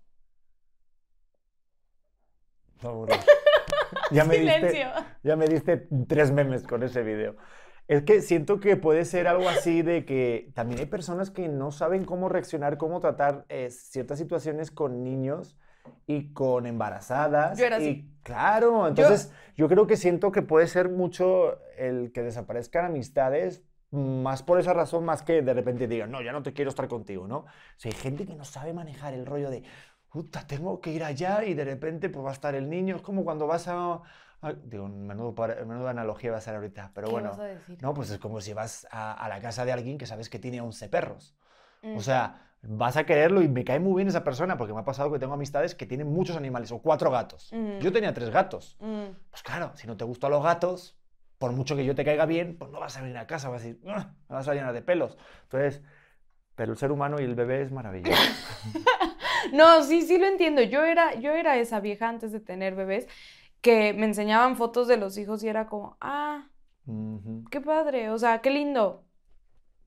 Fabuloso. 2.78 3.20
Ya 4.10 4.26
me, 4.26 4.38
diste, 4.38 4.56
silencio. 4.56 4.90
ya 5.22 5.36
me 5.36 5.48
diste 5.48 5.88
tres 6.08 6.32
memes 6.32 6.64
con 6.64 6.82
ese 6.82 7.04
video. 7.04 7.36
Es 7.88 8.04
que 8.04 8.22
siento 8.22 8.60
que 8.60 8.78
puede 8.78 9.06
ser 9.06 9.28
algo 9.28 9.50
así 9.50 9.82
de 9.82 10.06
que 10.06 10.52
también 10.54 10.80
hay 10.80 10.86
personas 10.86 11.30
que 11.30 11.50
no 11.50 11.72
saben 11.72 12.06
cómo 12.06 12.30
reaccionar, 12.30 12.78
cómo 12.78 13.00
tratar 13.00 13.46
eh, 13.50 13.70
ciertas 13.70 14.18
situaciones 14.18 14.72
con 14.72 15.04
niños 15.04 15.58
y 16.08 16.32
con 16.34 16.66
embarazadas. 16.66 17.58
Yo 17.58 17.66
era 17.66 17.80
y, 17.80 17.84
así. 17.84 18.12
Claro, 18.24 18.88
entonces 18.88 19.34
yo... 19.56 19.68
creo 19.68 19.88
que 19.88 19.98
siento 19.98 20.32
que 20.32 20.42
puede 20.42 20.68
ser 20.68 20.90
mucho 20.90 21.60
el 21.78 22.12
que 22.12 22.22
desaparezcan 22.22 22.86
amistades, 22.86 23.64
más 23.92 24.42
por 24.42 24.60
esa 24.60 24.74
razón, 24.74 25.04
más 25.04 25.22
que 25.22 25.42
de 25.42 25.54
repente 25.54 25.88
digan, 25.88 26.12
no, 26.12 26.22
ya 26.22 26.32
no 26.32 26.44
te 26.44 26.54
quiero 26.54 26.70
estar 26.70 26.88
contigo, 26.88 27.28
¿no? 27.28 27.40
O 27.40 27.48
sea, 27.76 27.92
hay 27.92 27.98
gente 27.98 28.26
que 28.26 28.36
no 28.36 28.46
sabe 28.46 28.74
manejar 28.74 29.14
el 29.14 29.26
rollo 29.26 29.50
de, 29.50 29.64
puta, 30.10 30.46
tengo 30.46 30.80
que 30.82 30.92
ir 30.92 31.04
allá 31.04 31.44
y 31.44 31.54
de 31.54 31.66
repente 31.66 32.10
pues 32.10 32.26
va 32.26 32.30
a 32.30 32.34
estar 32.34 32.56
el 32.56 32.70
niño. 32.70 32.96
Es 32.96 33.02
como 33.02 33.24
cuando 33.24 33.48
vas 33.48 33.68
a... 33.68 34.02
a- 34.42 34.54
digo, 34.54 34.88
menudo, 34.88 35.34
menudo 35.66 35.88
analogía 35.88 36.32
va 36.32 36.38
a 36.38 36.42
ser 36.42 36.56
ahorita, 36.56 36.92
pero 36.94 37.08
¿Qué 37.08 37.14
bueno. 37.14 37.30
vas 37.30 37.40
a 37.40 37.44
decir? 37.46 37.78
No, 37.82 37.94
pues 37.94 38.10
es 38.10 38.18
como 38.20 38.42
si 38.42 38.54
vas 38.54 38.88
a, 38.92 39.14
a 39.14 39.30
la 39.30 39.40
casa 39.42 39.66
de 39.66 39.72
alguien 39.72 39.98
que 39.98 40.06
sabes 40.06 40.30
que 40.30 40.40
tiene 40.40 40.62
11 40.62 40.90
perros. 40.90 41.36
Mm. 41.82 41.98
O 41.98 42.02
sea, 42.02 42.50
vas 42.64 42.98
a 42.98 43.06
quererlo 43.06 43.42
y 43.42 43.48
me 43.48 43.64
cae 43.64 43.80
muy 43.80 43.96
bien 43.98 44.08
esa 44.08 44.24
persona 44.24 44.58
porque 44.58 44.74
me 44.74 44.80
ha 44.80 44.86
pasado 44.86 45.12
que 45.12 45.20
tengo 45.20 45.34
amistades 45.34 45.76
que 45.76 45.86
tienen 45.86 46.08
muchos 46.08 46.36
animales 46.38 46.72
o 46.72 46.80
cuatro 46.80 47.12
gatos. 47.12 47.50
Mm. 47.54 47.80
Yo 47.80 47.92
tenía 47.92 48.14
tres 48.14 48.30
gatos. 48.30 48.78
Mm. 48.80 49.06
Pues 49.30 49.44
claro, 49.44 49.72
si 49.76 49.88
no 49.88 49.98
te 49.98 50.06
gustan 50.06 50.32
los 50.32 50.44
gatos, 50.44 50.96
por 51.38 51.52
mucho 51.54 51.76
que 51.76 51.86
yo 51.86 51.96
te 51.96 52.06
caiga 52.06 52.26
bien, 52.26 52.58
pues 52.58 52.72
no 52.72 52.80
vas 52.80 52.98
a 52.98 53.02
venir 53.02 53.18
a 53.18 53.26
casa, 53.28 53.50
vas 53.50 53.62
a 53.64 53.66
decir, 53.66 53.82
"Ah", 53.88 54.14
me 54.30 54.36
vas 54.36 54.48
a 54.48 54.54
llenar 54.54 54.74
de 54.74 54.82
pelos. 54.82 55.18
Entonces, 55.44 55.82
pero 56.56 56.72
el 56.74 56.78
ser 56.78 56.92
humano 56.92 57.20
y 57.20 57.24
el 57.24 57.34
bebé 57.36 57.62
es 57.62 57.72
maravilloso. 57.72 58.16
No, 59.54 59.84
sí, 59.84 60.04
sí 60.04 60.18
lo 60.20 60.28
entiendo. 60.28 60.62
Yo 60.62 60.84
era, 60.86 61.16
yo 61.16 61.32
era 61.32 61.58
esa 61.58 61.80
vieja 61.80 62.08
antes 62.08 62.32
de 62.32 62.40
tener 62.40 62.76
bebés 62.76 63.08
que 63.62 63.94
me 63.94 64.06
enseñaban 64.06 64.58
fotos 64.58 64.88
de 64.88 64.98
los 64.98 65.18
hijos 65.18 65.44
y 65.44 65.48
era 65.48 65.68
como, 65.68 65.98
ah, 66.02 66.50
qué 67.50 67.62
padre, 67.62 68.10
o 68.10 68.18
sea, 68.18 68.42
qué 68.42 68.50
lindo. 68.50 69.06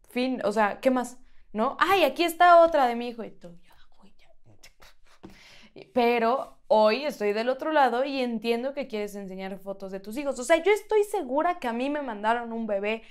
Fin, 0.09 0.41
o 0.45 0.53
sea, 0.53 0.81
¿qué 0.81 0.91
más? 0.91 1.19
¿No? 1.53 1.77
Ay, 1.81 2.05
aquí 2.05 2.25
está 2.25 2.63
otra 2.63 2.87
de 2.87 2.95
mi 2.95 3.09
hijo. 3.09 3.25
Y 3.25 3.31
tú, 3.33 3.57
ya. 3.63 3.75
Pero 5.93 6.59
hoy 6.69 7.05
estoy 7.05 7.33
del 7.33 7.49
otro 7.49 7.73
lado 7.73 8.05
y 8.05 8.21
entiendo 8.21 8.75
que 8.75 8.87
quieres 8.87 9.15
enseñar 9.17 9.59
fotos 9.59 9.91
de 9.91 10.01
tus 10.01 10.17
hijos. 10.17 10.39
O 10.39 10.45
sea, 10.45 10.63
yo 10.63 10.71
estoy 10.73 11.03
segura 11.05 11.59
que 11.59 11.69
a 11.69 11.73
mí 11.73 11.91
me 11.91 12.03
mandaron 12.03 12.53
un 12.53 12.67
bebé 12.67 13.03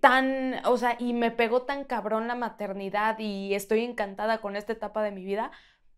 tan, 0.00 0.64
o 0.66 0.76
sea, 0.76 0.96
y 0.98 1.12
me 1.12 1.30
pegó 1.30 1.62
tan 1.62 1.84
cabrón 1.84 2.26
la 2.26 2.34
maternidad 2.34 3.18
y 3.18 3.54
estoy 3.54 3.84
encantada 3.84 4.40
con 4.40 4.56
esta 4.56 4.72
etapa 4.72 5.02
de 5.02 5.10
mi 5.10 5.24
vida 5.24 5.50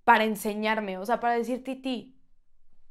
para 0.05 0.25
enseñarme, 0.25 0.99
o 0.99 1.07
sea, 1.07 1.21
para 1.21 1.35
decir, 1.35 1.63
Titi, 1.63 2.17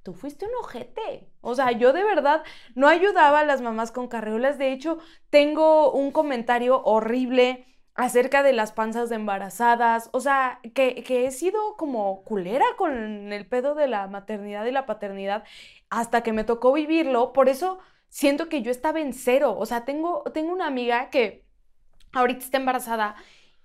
tú 0.04 0.14
fuiste 0.14 0.46
un 0.46 0.52
ojete. 0.62 1.30
O 1.42 1.56
sea, 1.56 1.72
yo 1.72 1.94
de 1.94 2.04
verdad 2.04 2.44
no 2.76 2.88
ayudaba 2.88 3.40
a 3.40 3.46
las 3.46 3.62
mamás 3.62 3.92
con 3.92 4.08
carriolas. 4.08 4.58
De 4.58 4.72
hecho, 4.72 4.98
tengo 5.30 5.92
un 5.92 6.12
comentario 6.12 6.82
horrible 6.84 7.66
acerca 7.96 8.44
de 8.44 8.54
las 8.54 8.72
panzas 8.72 9.10
de 9.10 9.16
embarazadas. 9.16 10.10
O 10.14 10.20
sea, 10.20 10.60
que, 10.74 11.04
que, 11.04 11.26
he 11.26 11.32
sido 11.32 11.76
como 11.78 12.24
culera 12.24 12.66
con 12.78 13.32
el 13.32 13.48
pedo 13.48 13.76
de 13.76 13.88
la 13.88 14.08
maternidad 14.08 14.66
y 14.66 14.72
la 14.72 14.86
paternidad 14.86 15.44
hasta 15.90 16.22
que 16.24 16.34
me 16.34 16.44
tocó 16.44 16.74
vivirlo. 16.74 17.34
Por 17.34 17.50
eso 17.50 17.80
siento 18.10 18.50
que 18.50 18.62
yo 18.62 18.72
estaba 18.72 19.02
en 19.02 19.14
cero. 19.14 19.56
O 19.58 19.66
sea, 19.66 19.86
tengo, 19.86 20.24
tengo 20.34 20.54
una 20.54 20.68
amiga 20.68 21.10
que 21.10 21.46
ahorita 22.14 22.46
está 22.46 22.58
embarazada 22.58 23.16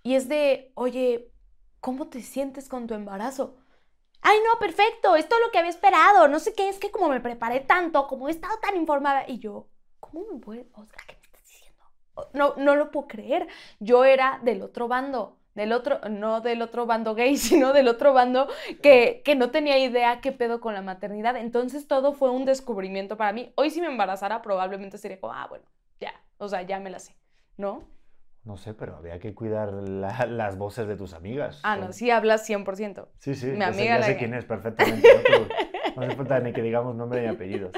y 0.02 0.14
es 0.14 0.28
de, 0.28 0.72
oye, 0.74 1.32
¿cómo 1.80 2.08
te 2.08 2.22
sientes 2.22 2.68
con 2.68 2.86
tu 2.86 2.94
embarazo? 2.94 3.56
Ay, 4.28 4.38
no, 4.44 4.58
perfecto, 4.58 5.14
es 5.14 5.28
todo 5.28 5.38
lo 5.38 5.52
que 5.52 5.58
había 5.58 5.70
esperado. 5.70 6.26
No 6.26 6.40
sé 6.40 6.52
qué, 6.52 6.68
es 6.68 6.80
que 6.80 6.90
como 6.90 7.08
me 7.08 7.20
preparé 7.20 7.60
tanto, 7.60 8.08
como 8.08 8.26
he 8.26 8.32
estado 8.32 8.58
tan 8.58 8.74
informada. 8.76 9.24
Y 9.28 9.38
yo, 9.38 9.68
¿cómo 10.00 10.24
me 10.32 10.40
puedes, 10.40 10.66
Oscar, 10.74 11.06
qué 11.06 11.14
me 11.14 11.22
estás 11.22 11.44
diciendo? 11.44 11.84
No, 12.32 12.54
no 12.56 12.74
lo 12.74 12.90
puedo 12.90 13.06
creer. 13.06 13.46
Yo 13.78 14.04
era 14.04 14.40
del 14.42 14.62
otro 14.62 14.88
bando, 14.88 15.38
del 15.54 15.70
otro, 15.70 16.00
no 16.10 16.40
del 16.40 16.60
otro 16.60 16.86
bando 16.86 17.14
gay, 17.14 17.36
sino 17.36 17.72
del 17.72 17.86
otro 17.86 18.14
bando 18.14 18.48
que, 18.82 19.22
que 19.24 19.36
no 19.36 19.52
tenía 19.52 19.78
idea 19.78 20.20
qué 20.20 20.32
pedo 20.32 20.60
con 20.60 20.74
la 20.74 20.82
maternidad. 20.82 21.36
Entonces 21.36 21.86
todo 21.86 22.12
fue 22.12 22.30
un 22.30 22.44
descubrimiento 22.46 23.16
para 23.16 23.32
mí. 23.32 23.52
Hoy 23.54 23.70
si 23.70 23.80
me 23.80 23.86
embarazara 23.86 24.42
probablemente 24.42 24.98
sería 24.98 25.20
como, 25.20 25.34
ah, 25.34 25.46
bueno, 25.48 25.66
ya, 26.00 26.12
o 26.38 26.48
sea, 26.48 26.62
ya 26.62 26.80
me 26.80 26.90
la 26.90 26.98
sé, 26.98 27.14
¿no? 27.56 27.84
No 28.46 28.56
sé, 28.56 28.74
pero 28.74 28.94
había 28.94 29.18
que 29.18 29.34
cuidar 29.34 29.72
las 29.72 30.56
voces 30.56 30.86
de 30.86 30.94
tus 30.94 31.14
amigas. 31.14 31.60
Ah, 31.64 31.76
no, 31.76 31.92
sí 31.92 32.12
hablas 32.12 32.48
100%. 32.48 33.08
Sí, 33.18 33.34
sí, 33.34 33.46
Mi 33.48 33.64
amiga 33.64 34.00
sé, 34.04 34.16
quién 34.16 34.34
es 34.34 34.44
perfectamente. 34.44 35.08
No, 35.96 36.02
hace 36.02 36.14
falta 36.14 36.38
ni 36.38 36.52
que 36.52 36.62
digamos 36.62 36.94
nombre 36.94 37.22
ni 37.22 37.26
apellidos. 37.26 37.72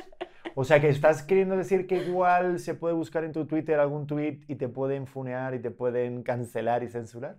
O 0.54 0.64
sea, 0.64 0.78
que 0.78 0.90
estás 0.90 1.22
queriendo 1.22 1.56
decir 1.56 1.86
que 1.86 1.96
igual 1.96 2.58
se 2.58 2.74
puede 2.74 2.94
buscar 2.94 3.24
en 3.24 3.32
tu 3.32 3.46
Twitter 3.46 3.80
algún 3.80 4.06
tweet 4.06 4.40
y 4.46 4.56
te 4.56 4.68
pueden 4.68 5.06
funear 5.06 5.54
y 5.54 5.60
te 5.60 5.70
pueden 5.70 6.22
cancelar 6.22 6.82
y 6.82 6.88
censurar. 6.88 7.38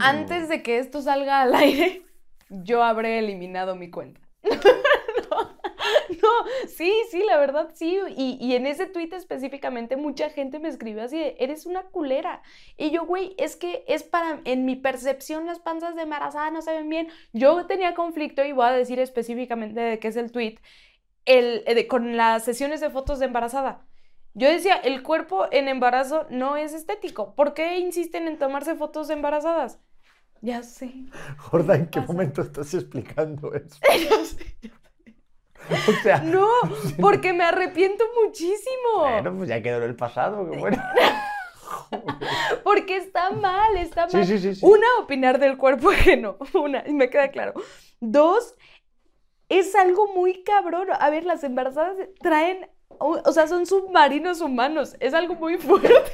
Antes 0.00 0.50
de 0.50 0.62
que 0.62 0.78
esto 0.78 1.00
salga 1.00 1.40
al 1.40 1.54
aire, 1.54 2.02
yo 2.50 2.82
habré 2.82 3.18
eliminado 3.18 3.76
mi 3.76 3.90
cuenta. 3.90 4.20
no, 6.22 6.68
sí, 6.68 6.92
sí, 7.10 7.22
la 7.24 7.38
verdad 7.38 7.70
sí. 7.74 7.98
Y, 8.16 8.54
en 8.54 8.66
ese 8.66 8.86
tweet 8.86 9.10
específicamente 9.12 9.96
mucha 9.96 10.30
gente 10.30 10.58
me 10.58 10.68
escribió 10.68 11.04
así 11.04 11.18
de, 11.18 11.36
eres 11.38 11.66
una 11.66 11.84
culera. 11.84 12.42
Y 12.76 12.90
yo, 12.90 13.06
güey, 13.06 13.34
es 13.38 13.56
que 13.56 13.84
es 13.88 14.02
para, 14.02 14.40
en 14.44 14.64
mi 14.64 14.76
percepción 14.76 15.46
las 15.46 15.58
panzas 15.58 15.94
de 15.96 16.02
embarazada 16.02 16.50
no 16.50 16.62
se 16.62 16.72
ven 16.72 16.88
bien. 16.88 17.08
Yo 17.32 17.66
tenía 17.66 17.94
conflicto 17.94 18.44
y 18.44 18.52
voy 18.52 18.66
a 18.66 18.72
decir 18.72 18.98
específicamente 18.98 19.80
de 19.80 19.98
qué 19.98 20.08
es 20.08 20.16
el 20.16 20.32
tweet, 20.32 20.58
el, 21.24 21.62
eh, 21.66 21.86
con 21.86 22.16
las 22.16 22.44
sesiones 22.44 22.80
de 22.80 22.90
fotos 22.90 23.18
de 23.18 23.26
embarazada. 23.26 23.86
Yo 24.34 24.48
decía, 24.48 24.76
el 24.76 25.02
cuerpo 25.02 25.46
en 25.50 25.68
embarazo 25.68 26.26
no 26.30 26.56
es 26.56 26.72
estético. 26.72 27.34
¿Por 27.34 27.52
qué 27.54 27.78
insisten 27.78 28.28
en 28.28 28.38
tomarse 28.38 28.74
fotos 28.76 29.08
de 29.08 29.14
embarazadas? 29.14 29.78
Ya 30.40 30.62
sé. 30.62 30.92
Jorda, 31.36 31.76
¿en 31.76 31.86
qué 31.86 32.00
momento 32.00 32.42
estás 32.42 32.74
explicando 32.74 33.52
eso? 33.54 33.78
O 35.88 36.02
sea, 36.02 36.18
no, 36.18 36.48
porque 37.00 37.32
me 37.32 37.44
arrepiento 37.44 38.04
muchísimo. 38.22 39.00
Bueno, 39.00 39.34
pues 39.36 39.48
ya 39.48 39.62
quedó 39.62 39.78
en 39.78 39.84
el 39.84 39.96
pasado, 39.96 40.48
qué 40.50 40.58
bueno. 40.58 40.82
porque 42.64 42.96
está 42.96 43.30
mal, 43.30 43.76
está 43.76 44.06
mal. 44.12 44.26
Sí, 44.26 44.38
sí, 44.38 44.54
sí, 44.54 44.60
una, 44.64 44.86
opinar 45.00 45.38
del 45.38 45.56
cuerpo 45.56 45.90
ajeno. 45.92 46.36
Una, 46.54 46.84
y 46.86 46.92
me 46.92 47.10
queda 47.10 47.30
claro. 47.30 47.54
Dos, 48.00 48.54
es 49.48 49.74
algo 49.74 50.08
muy 50.14 50.42
cabrón. 50.42 50.88
A 50.98 51.10
ver, 51.10 51.24
las 51.24 51.44
embarazadas 51.44 51.96
traen, 52.20 52.68
o 52.98 53.32
sea, 53.32 53.46
son 53.46 53.66
submarinos 53.66 54.40
humanos. 54.40 54.96
Es 55.00 55.14
algo 55.14 55.34
muy 55.34 55.58
fuerte. 55.58 56.12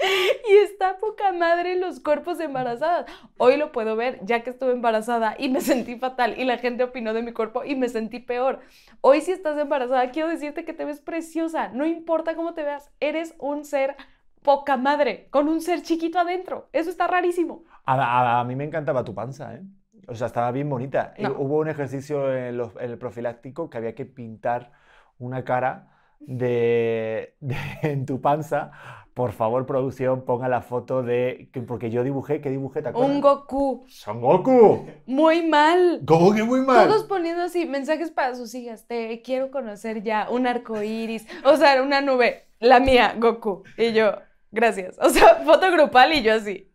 y 0.50 0.56
está 0.56 0.98
poca 0.98 1.32
madre 1.32 1.76
los 1.76 2.00
cuerpos 2.00 2.40
embarazadas. 2.40 3.06
Hoy 3.38 3.56
lo 3.56 3.72
puedo 3.72 3.96
ver, 3.96 4.20
ya 4.22 4.42
que 4.42 4.50
estuve 4.50 4.72
embarazada 4.72 5.34
y 5.38 5.48
me 5.48 5.60
sentí 5.60 5.96
fatal 5.96 6.34
y 6.38 6.44
la 6.44 6.58
gente 6.58 6.84
opinó 6.84 7.12
de 7.12 7.22
mi 7.22 7.32
cuerpo 7.32 7.64
y 7.64 7.76
me 7.76 7.88
sentí 7.88 8.18
peor. 8.18 8.60
Hoy 9.00 9.20
si 9.20 9.32
estás 9.32 9.58
embarazada, 9.58 10.10
quiero 10.10 10.28
decirte 10.28 10.64
que 10.64 10.72
te 10.72 10.84
ves 10.84 11.00
preciosa, 11.00 11.68
no 11.68 11.86
importa 11.86 12.34
cómo 12.34 12.54
te 12.54 12.62
veas, 12.62 12.90
eres 13.00 13.34
un 13.38 13.64
ser 13.64 13.96
poca 14.42 14.76
madre, 14.76 15.28
con 15.30 15.48
un 15.48 15.60
ser 15.60 15.82
chiquito 15.82 16.18
adentro. 16.18 16.68
Eso 16.72 16.90
está 16.90 17.06
rarísimo. 17.06 17.64
A, 17.84 18.44
mí 18.44 18.56
me 18.56 18.64
encantaba 18.64 19.04
tu 19.04 19.14
panza, 19.14 19.54
¿eh? 19.54 19.62
O 20.06 20.14
sea, 20.14 20.26
estaba 20.26 20.50
bien 20.50 20.68
bonita. 20.68 21.14
Hubo 21.38 21.58
un 21.58 21.68
ejercicio 21.68 22.34
en, 22.34 22.60
el 22.80 22.98
profiláctico 22.98 23.68
que 23.68 23.78
había 23.78 23.94
que 23.94 24.06
pintar 24.06 24.72
una 25.18 25.44
cara 25.44 25.88
de, 26.18 27.36
en 27.82 28.06
tu 28.06 28.20
panza 28.20 28.72
por 29.14 29.32
favor, 29.32 29.66
producción, 29.66 30.24
ponga 30.24 30.48
la 30.48 30.62
foto 30.62 31.02
de. 31.02 31.50
Porque 31.66 31.90
yo 31.90 32.04
dibujé, 32.04 32.40
¿qué 32.40 32.50
dibujé? 32.50 32.82
¿Te 32.82 32.90
acuerdas? 32.90 33.10
Un 33.10 33.20
Goku. 33.20 33.84
¡Son 33.88 34.20
Goku! 34.20 34.86
Muy 35.06 35.46
mal. 35.46 36.02
¿Cómo 36.06 36.32
que 36.32 36.42
muy 36.42 36.60
mal? 36.60 36.88
Todos 36.88 37.04
poniendo 37.04 37.42
así 37.42 37.66
mensajes 37.66 38.10
para 38.10 38.34
sus 38.34 38.54
hijas. 38.54 38.86
Te 38.86 39.20
quiero 39.22 39.50
conocer 39.50 40.02
ya. 40.02 40.28
Un 40.30 40.46
arco 40.46 40.82
iris. 40.82 41.26
O 41.44 41.56
sea, 41.56 41.82
una 41.82 42.00
nube. 42.00 42.46
La 42.60 42.78
mía, 42.78 43.14
Goku. 43.18 43.64
Y 43.76 43.92
yo, 43.92 44.12
gracias. 44.50 44.96
O 45.00 45.10
sea, 45.10 45.36
foto 45.44 45.70
grupal 45.70 46.12
y 46.12 46.22
yo 46.22 46.34
así. 46.34 46.69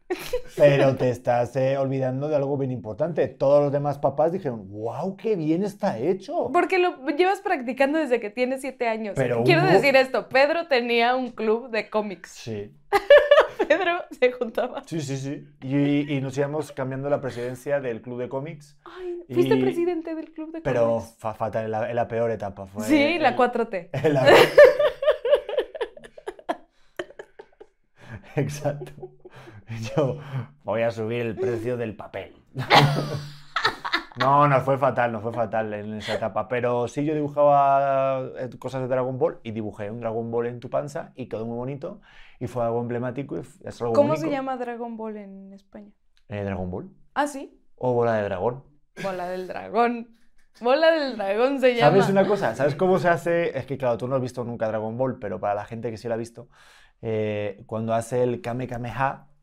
Pero 0.56 0.96
te 0.96 1.10
estás 1.10 1.56
eh, 1.56 1.78
olvidando 1.78 2.28
de 2.28 2.36
algo 2.36 2.58
bien 2.58 2.72
importante. 2.72 3.28
Todos 3.28 3.64
los 3.64 3.72
demás 3.72 3.98
papás 3.98 4.32
dijeron, 4.32 4.70
wow, 4.70 5.18
qué 5.18 5.36
bien 5.36 5.64
está 5.64 5.98
hecho. 5.98 6.52
Porque 6.54 6.78
lo 6.78 7.06
llevas 7.08 7.42
practicando 7.42 7.98
desde 8.00 8.20
que 8.20 8.30
tienes 8.30 8.62
siete 8.62 8.88
años. 8.88 9.16
Pero 9.16 9.44
Quiero 9.44 9.66
decir 9.66 9.96
esto, 9.96 10.30
Pedro 10.30 10.68
tenía 10.68 11.16
un 11.16 11.32
club 11.32 11.70
de 11.70 11.90
cómics. 11.90 12.32
Sí. 12.32 12.72
Pedro 13.68 14.04
se 14.12 14.32
juntaba. 14.32 14.84
Sí, 14.86 15.02
sí, 15.02 15.18
sí. 15.18 15.48
Y, 15.62 16.22
nos 16.22 16.38
íbamos 16.38 16.72
cambiando 16.72 17.10
la 17.10 17.20
presidencia 17.20 17.80
del 17.80 18.02
club 18.02 18.20
de 18.20 18.30
cómics. 18.30 18.78
Ay, 18.86 19.24
fuiste 19.34 19.58
presidente 19.58 20.14
del 20.14 20.32
club 20.32 20.52
de 20.52 20.62
cómics. 20.62 20.64
Pero 20.64 21.00
fatal, 21.00 21.66
en 21.66 21.96
la, 21.96 22.08
peor 22.08 22.30
etapa. 22.32 22.68
Fue 22.68 22.84
sí, 22.84 23.18
la 23.18 23.36
4T. 23.36 23.90
Exacto. 28.36 28.92
Yo 29.96 30.20
voy 30.64 30.82
a 30.82 30.92
subir 30.92 31.22
el 31.22 31.36
precio 31.36 31.78
del 31.78 31.96
papel. 31.96 32.36
No, 34.18 34.48
no 34.48 34.62
fue 34.62 34.78
fatal, 34.78 35.12
no 35.12 35.20
fue 35.20 35.34
fatal 35.34 35.74
en 35.74 35.96
esa 35.96 36.14
etapa. 36.14 36.48
Pero 36.48 36.88
sí, 36.88 37.04
yo 37.04 37.14
dibujaba 37.14 38.22
eh, 38.38 38.50
cosas 38.58 38.82
de 38.82 38.88
Dragon 38.88 39.18
Ball 39.18 39.40
y 39.44 39.52
dibujé 39.52 39.92
un 39.92 40.00
Dragon 40.00 40.32
Ball 40.32 40.48
en 40.48 40.60
tu 40.60 40.70
panza 40.70 41.12
y 41.16 41.28
quedó 41.28 41.46
muy 41.46 41.58
bonito 41.58 42.00
y 42.40 42.48
fue 42.48 42.64
algo 42.64 42.80
emblemático. 42.80 43.36
Y 43.36 43.42
es 43.42 43.82
algo 43.82 43.94
¿Cómo 43.94 44.16
se 44.16 44.30
llama 44.30 44.56
Dragon 44.56 44.96
Ball 44.96 45.18
en 45.18 45.52
España? 45.54 45.92
Eh, 46.30 46.44
Dragon 46.44 46.72
Ball. 46.72 46.90
¿Ah, 47.14 47.28
sí? 47.28 47.62
O 47.76 47.94
Bola 47.94 48.16
de 48.16 48.24
Dragón. 48.24 48.64
Bola 49.04 49.28
del 49.28 49.48
Dragón. 49.48 50.16
Bola 50.62 50.92
del 50.92 51.18
Dragón 51.18 51.60
se 51.60 51.76
llama. 51.76 51.92
¿Sabes 51.92 52.10
una 52.10 52.26
cosa? 52.26 52.56
¿Sabes 52.56 52.76
cómo 52.76 53.00
se 53.00 53.10
hace? 53.10 53.58
Es 53.58 53.66
que, 53.66 53.78
claro, 53.78 53.98
tú 53.98 54.08
no 54.08 54.16
has 54.16 54.22
visto 54.22 54.46
nunca 54.46 54.70
Dragon 54.70 54.98
Ball, 54.98 55.20
pero 55.20 55.42
para 55.42 55.56
la 55.56 55.66
gente 55.66 55.92
que 55.92 55.98
sí 55.98 56.08
lo 56.08 56.14
ha 56.14 56.18
visto, 56.18 56.48
eh, 57.02 57.64
cuando 57.66 57.94
hace 57.94 58.24
el 58.24 58.40
Kame 58.40 58.68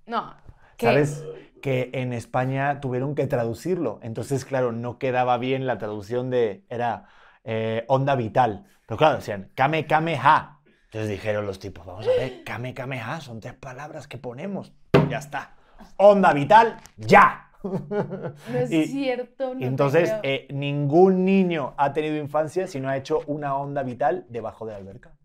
No. 0.07 0.35
¿Sabes? 0.79 1.25
Que 1.61 1.91
en 1.93 2.13
España 2.13 2.81
tuvieron 2.81 3.15
que 3.15 3.27
traducirlo. 3.27 4.01
Entonces, 4.03 4.45
claro, 4.45 4.73
no 4.73 4.99
quedaba 4.99 5.39
bien 5.39 5.67
la 5.67 5.79
traducción 5.79 6.31
de. 6.31 6.65
Era 6.69 7.07
eh, 7.45 7.85
onda 7.89 8.17
vital. 8.17 8.67
Pero 8.87 8.99
claro, 8.99 9.17
decían 9.17 9.51
Kame 9.55 9.87
Kame 9.87 10.17
Ha. 10.17 10.61
Entonces 10.87 11.09
dijeron 11.09 11.47
los 11.47 11.59
tipos, 11.59 11.87
vamos 11.87 12.07
a 12.07 12.11
ver, 12.11 12.45
Kame 12.45 12.75
Kame 12.75 13.01
Ha 13.01 13.21
son 13.21 13.41
tres 13.41 13.55
palabras 13.55 14.07
que 14.07 14.19
ponemos. 14.19 14.73
Ya 15.09 15.19
está. 15.19 15.55
Onda 15.97 16.33
vital, 16.33 16.79
ya. 16.97 17.49
No 17.63 18.59
es 18.59 18.69
cierto. 18.91 19.55
No 19.55 19.65
entonces, 19.65 20.13
eh, 20.23 20.49
ningún 20.51 21.25
niño 21.25 21.75
ha 21.79 21.93
tenido 21.93 22.17
infancia 22.17 22.67
si 22.67 22.81
no 22.81 22.89
ha 22.89 22.97
hecho 22.97 23.21
una 23.27 23.57
onda 23.57 23.83
vital 23.83 24.27
debajo 24.29 24.67
de 24.67 24.73
la 24.73 24.79
alberca. 24.79 25.17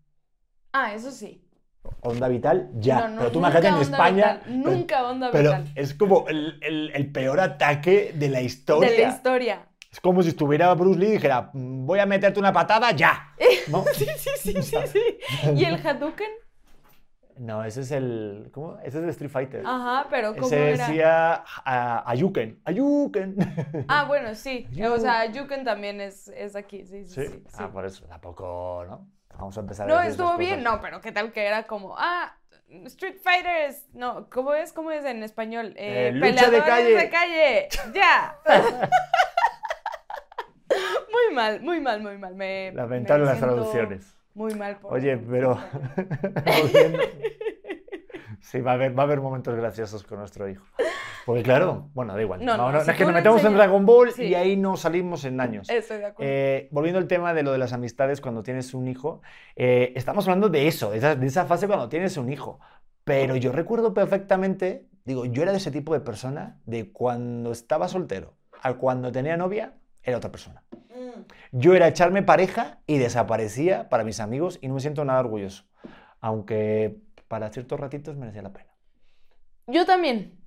Ah, 0.72 0.94
eso 0.94 1.10
sí 1.10 1.47
onda 2.00 2.28
vital, 2.28 2.70
ya. 2.74 3.12
pero 3.18 3.30
tú 3.32 3.38
imagínate 3.38 3.68
en 3.68 3.76
España. 3.76 4.40
nunca 4.46 5.04
onda 5.08 5.28
vital. 5.28 5.64
Pero 5.64 5.82
es 5.82 5.94
como 5.94 6.26
el, 6.28 7.10
peor 7.12 7.40
ataque 7.40 8.12
de 8.14 8.28
la 8.28 8.40
historia. 8.40 8.90
De 8.90 8.98
la 8.98 9.08
historia. 9.08 9.68
Es 9.90 10.00
como 10.00 10.22
si 10.22 10.28
estuviera 10.28 10.72
Bruce 10.74 10.98
Lee 10.98 11.06
y 11.08 11.12
dijera, 11.12 11.50
mm, 11.52 11.86
voy 11.86 11.98
a 11.98 12.06
meterte 12.06 12.38
una 12.38 12.52
patada 12.52 12.90
ya. 12.92 13.32
sí, 13.94 14.06
sí, 14.16 14.30
sí, 14.38 14.52
sí, 14.62 14.76
sí. 14.86 15.02
¿Y 15.56 15.64
el 15.64 15.74
Hadouken? 15.86 16.28
No, 17.38 17.62
ese 17.64 17.82
es 17.82 17.92
el. 17.92 18.50
¿Cómo? 18.52 18.78
Ese 18.80 18.98
es 18.98 19.04
el 19.04 19.10
Street 19.10 19.30
Fighter. 19.30 19.62
Ajá, 19.64 20.08
pero 20.10 20.34
¿cómo 20.34 20.46
Ese 20.48 20.72
era? 20.72 20.86
decía 20.88 21.44
a- 21.64 22.10
Ayuken. 22.10 22.60
Ayuken. 22.64 23.36
Ah, 23.86 24.04
bueno, 24.06 24.34
sí. 24.34 24.66
O 24.72 24.74
Yu- 24.74 24.98
sea, 24.98 25.30
Yuken 25.30 25.64
también 25.64 26.00
es, 26.00 26.26
es 26.28 26.56
aquí, 26.56 26.84
sí, 26.84 27.04
sí, 27.06 27.14
Sí. 27.14 27.26
sí. 27.28 27.42
sí. 27.46 27.56
Ah, 27.58 27.70
por 27.72 27.84
eso. 27.86 28.04
Tampoco, 28.06 28.84
¿no? 28.88 29.08
Vamos 29.38 29.56
a 29.56 29.60
empezar 29.60 29.88
a 29.88 29.94
No, 29.94 30.02
estuvo 30.02 30.36
bien, 30.36 30.64
no, 30.64 30.80
pero 30.80 31.00
¿qué 31.00 31.12
tal 31.12 31.30
que 31.32 31.46
era 31.46 31.62
como, 31.68 31.94
ah, 31.96 32.36
Street 32.86 33.18
Fighters? 33.22 33.86
No, 33.94 34.28
¿cómo 34.28 34.52
es? 34.52 34.72
¿Cómo 34.72 34.90
es 34.90 35.04
en 35.04 35.22
español? 35.22 35.74
Eh, 35.76 36.10
lucha 36.12 36.50
de 36.50 36.60
calle. 36.60 36.96
de 36.96 37.08
calle. 37.08 37.68
Ya. 37.94 38.36
muy 41.12 41.34
mal, 41.34 41.60
muy 41.60 41.80
mal, 41.80 42.02
muy 42.02 42.18
mal. 42.18 42.34
Me, 42.34 42.72
Lamentable 42.72 43.24
me 43.24 43.30
las 43.30 43.38
traducciones. 43.38 44.16
Muy 44.34 44.54
mal. 44.54 44.76
por- 44.78 44.94
Oye, 44.94 45.16
pero. 45.16 45.56
sí, 48.40 48.60
va 48.60 48.72
a, 48.72 48.74
haber, 48.74 48.98
va 48.98 49.04
a 49.04 49.06
haber 49.06 49.20
momentos 49.20 49.54
graciosos 49.54 50.02
con 50.02 50.18
nuestro 50.18 50.48
hijo. 50.48 50.66
Porque, 51.26 51.42
claro, 51.42 51.90
bueno, 51.94 52.14
da 52.14 52.22
igual. 52.22 52.44
No, 52.44 52.56
no, 52.56 52.80
si 52.82 52.90
es 52.90 52.96
que 52.96 53.04
nos 53.04 53.12
metemos 53.14 53.44
en 53.44 53.54
Dragon 53.54 53.84
Ball 53.84 54.12
Sí. 54.12 54.24
y 54.24 54.34
ahí 54.34 54.56
no 54.56 54.76
salimos 54.76 55.24
en 55.24 55.40
años. 55.40 55.68
Estoy 55.68 55.98
de 55.98 56.06
acuerdo. 56.06 56.30
Eh, 56.32 56.68
volviendo 56.70 56.98
al 56.98 57.06
tema 57.06 57.34
de 57.34 57.42
lo 57.42 57.52
de 57.52 57.58
las 57.58 57.72
amistades 57.72 58.20
cuando 58.20 58.42
tienes 58.42 58.74
un 58.74 58.88
hijo, 58.88 59.20
eh, 59.56 59.92
estamos 59.96 60.26
hablando 60.26 60.48
de 60.48 60.68
eso, 60.68 60.90
de 60.90 60.98
esa, 60.98 61.14
de 61.14 61.26
esa 61.26 61.44
fase 61.46 61.66
cuando 61.66 61.88
tienes 61.88 62.16
un 62.16 62.32
hijo. 62.32 62.60
Pero 63.04 63.36
yo 63.36 63.52
recuerdo 63.52 63.94
perfectamente, 63.94 64.86
digo, 65.04 65.24
yo 65.24 65.42
era 65.42 65.52
de 65.52 65.58
ese 65.58 65.70
tipo 65.70 65.94
de 65.94 66.00
persona, 66.00 66.60
de 66.66 66.92
cuando 66.92 67.52
estaba 67.52 67.88
soltero 67.88 68.34
a 68.62 68.74
cuando 68.74 69.12
tenía 69.12 69.36
novia, 69.36 69.74
era 70.02 70.16
otra 70.18 70.30
persona. 70.30 70.62
Mm. 70.90 71.22
Yo 71.52 71.74
era 71.74 71.88
echarme 71.88 72.22
pareja 72.22 72.80
y 72.86 72.98
desaparecía 72.98 73.88
para 73.88 74.04
mis 74.04 74.20
amigos 74.20 74.58
y 74.60 74.68
no 74.68 74.74
me 74.74 74.80
siento 74.80 75.04
nada 75.04 75.20
orgulloso. 75.20 75.64
Aunque 76.20 76.98
para 77.28 77.50
ciertos 77.50 77.78
ratitos 77.78 78.16
merecía 78.16 78.42
la 78.42 78.52
pena. 78.52 78.68
Yo 79.66 79.84
también. 79.86 80.38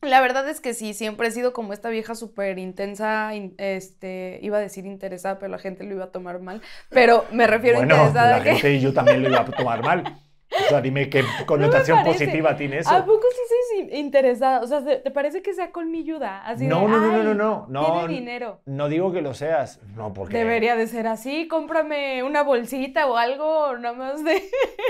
La 0.00 0.20
verdad 0.20 0.48
es 0.48 0.60
que 0.60 0.74
sí, 0.74 0.94
siempre 0.94 1.28
he 1.28 1.30
sido 1.32 1.52
como 1.52 1.72
esta 1.72 1.88
vieja 1.88 2.14
súper 2.14 2.58
intensa, 2.58 3.34
in- 3.34 3.54
este, 3.58 4.38
iba 4.42 4.58
a 4.58 4.60
decir 4.60 4.86
interesada, 4.86 5.38
pero 5.40 5.50
la 5.50 5.58
gente 5.58 5.82
lo 5.84 5.92
iba 5.94 6.04
a 6.04 6.12
tomar 6.12 6.40
mal, 6.40 6.62
pero 6.88 7.24
me 7.32 7.46
refiero 7.48 7.78
a 7.78 7.82
interesada 7.82 8.38
la 8.38 8.44
que... 8.44 8.50
gente 8.52 8.74
y 8.74 8.80
yo 8.80 8.92
también 8.92 9.22
lo 9.22 9.28
iba 9.28 9.40
a 9.40 9.44
tomar 9.44 9.82
mal. 9.82 10.04
O 10.66 10.68
sea, 10.68 10.80
dime 10.80 11.08
qué 11.08 11.22
connotación 11.46 12.04
positiva 12.04 12.56
tiene 12.56 12.78
eso. 12.78 12.90
¿A 12.90 13.04
poco 13.04 13.22
sí 13.30 13.54
soy 13.68 13.80
in- 13.84 13.96
interesada? 14.06 14.60
O 14.60 14.66
sea, 14.66 14.82
¿te 14.84 15.10
parece 15.10 15.42
que 15.42 15.54
sea 15.54 15.70
colmilluda? 15.72 16.44
Así 16.46 16.66
No, 16.66 16.88
no, 16.88 16.98
no, 16.98 17.06
no, 17.06 17.14
"Ay, 17.16 17.22
no, 17.24 17.34
no, 17.34 17.66
no, 17.68 17.84
Tiene 18.00 18.08
dinero. 18.14 18.60
No 18.66 18.88
digo 18.88 19.12
que 19.12 19.22
lo 19.22 19.34
seas, 19.34 19.80
no, 19.96 20.12
porque 20.12 20.36
Debería 20.36 20.76
de 20.76 20.86
ser 20.86 21.06
así, 21.06 21.48
cómprame 21.48 22.22
una 22.22 22.42
bolsita 22.42 23.06
o 23.06 23.16
algo, 23.16 23.76
nada 23.78 23.94
más 23.94 24.24
de... 24.24 24.42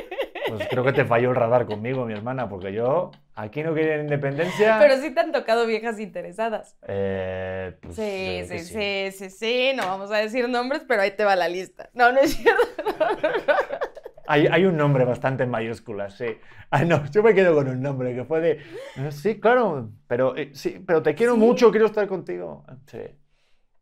pues 0.49 0.67
creo 0.69 0.85
que 0.85 0.93
te 0.93 1.05
falló 1.05 1.31
el 1.31 1.37
radar 1.37 1.67
conmigo, 1.67 2.05
mi 2.07 2.13
hermana, 2.15 2.49
porque 2.49 2.73
yo 2.73 3.11
aquí 3.35 3.63
no 3.63 3.75
quería 3.75 3.99
independencia. 4.01 4.79
Pero 4.81 4.97
sí 4.97 5.11
te 5.15 5.21
han 5.21 5.31
tocado 5.33 5.67
viejas 5.67 6.01
interesadas. 6.01 6.77
Eh, 6.87 7.77
pues, 7.81 7.95
Sí, 7.97 8.43
sí, 8.49 8.59
sí, 8.61 9.11
sí, 9.13 9.31
sí, 9.31 9.73
no 9.77 9.85
vamos 9.87 10.11
a 10.11 10.17
decir 10.19 10.49
nombres, 10.49 10.83
pero 10.89 11.03
ahí 11.03 11.11
te 11.13 11.25
va 11.25 11.37
la 11.37 11.49
lista. 11.49 11.91
No, 11.95 12.11
no 12.13 12.21
es 12.21 12.35
cierto. 12.37 12.63
Hay, 14.31 14.47
hay 14.47 14.67
un 14.67 14.77
nombre 14.77 15.07
bastante 15.07 15.45
en 15.45 15.51
mayúsculas, 15.51 16.15
sí. 16.15 16.27
Ah, 16.71 16.85
no, 16.85 17.07
yo 17.11 17.23
me 17.23 17.35
quedo 17.35 17.55
con 17.55 17.67
un 17.67 17.81
nombre 17.81 18.15
que 18.15 18.25
fue 18.25 18.41
de. 18.41 18.51
eh, 18.97 19.11
Sí, 19.11 19.41
claro, 19.41 19.91
pero 20.07 20.37
eh, 20.37 20.51
sí, 20.53 20.85
pero 20.87 21.03
te 21.03 21.15
quiero 21.15 21.33
¿Sí? 21.33 21.41
mucho, 21.41 21.71
quiero 21.71 21.87
estar 21.87 22.07
contigo. 22.07 22.65
Sí, 22.87 23.01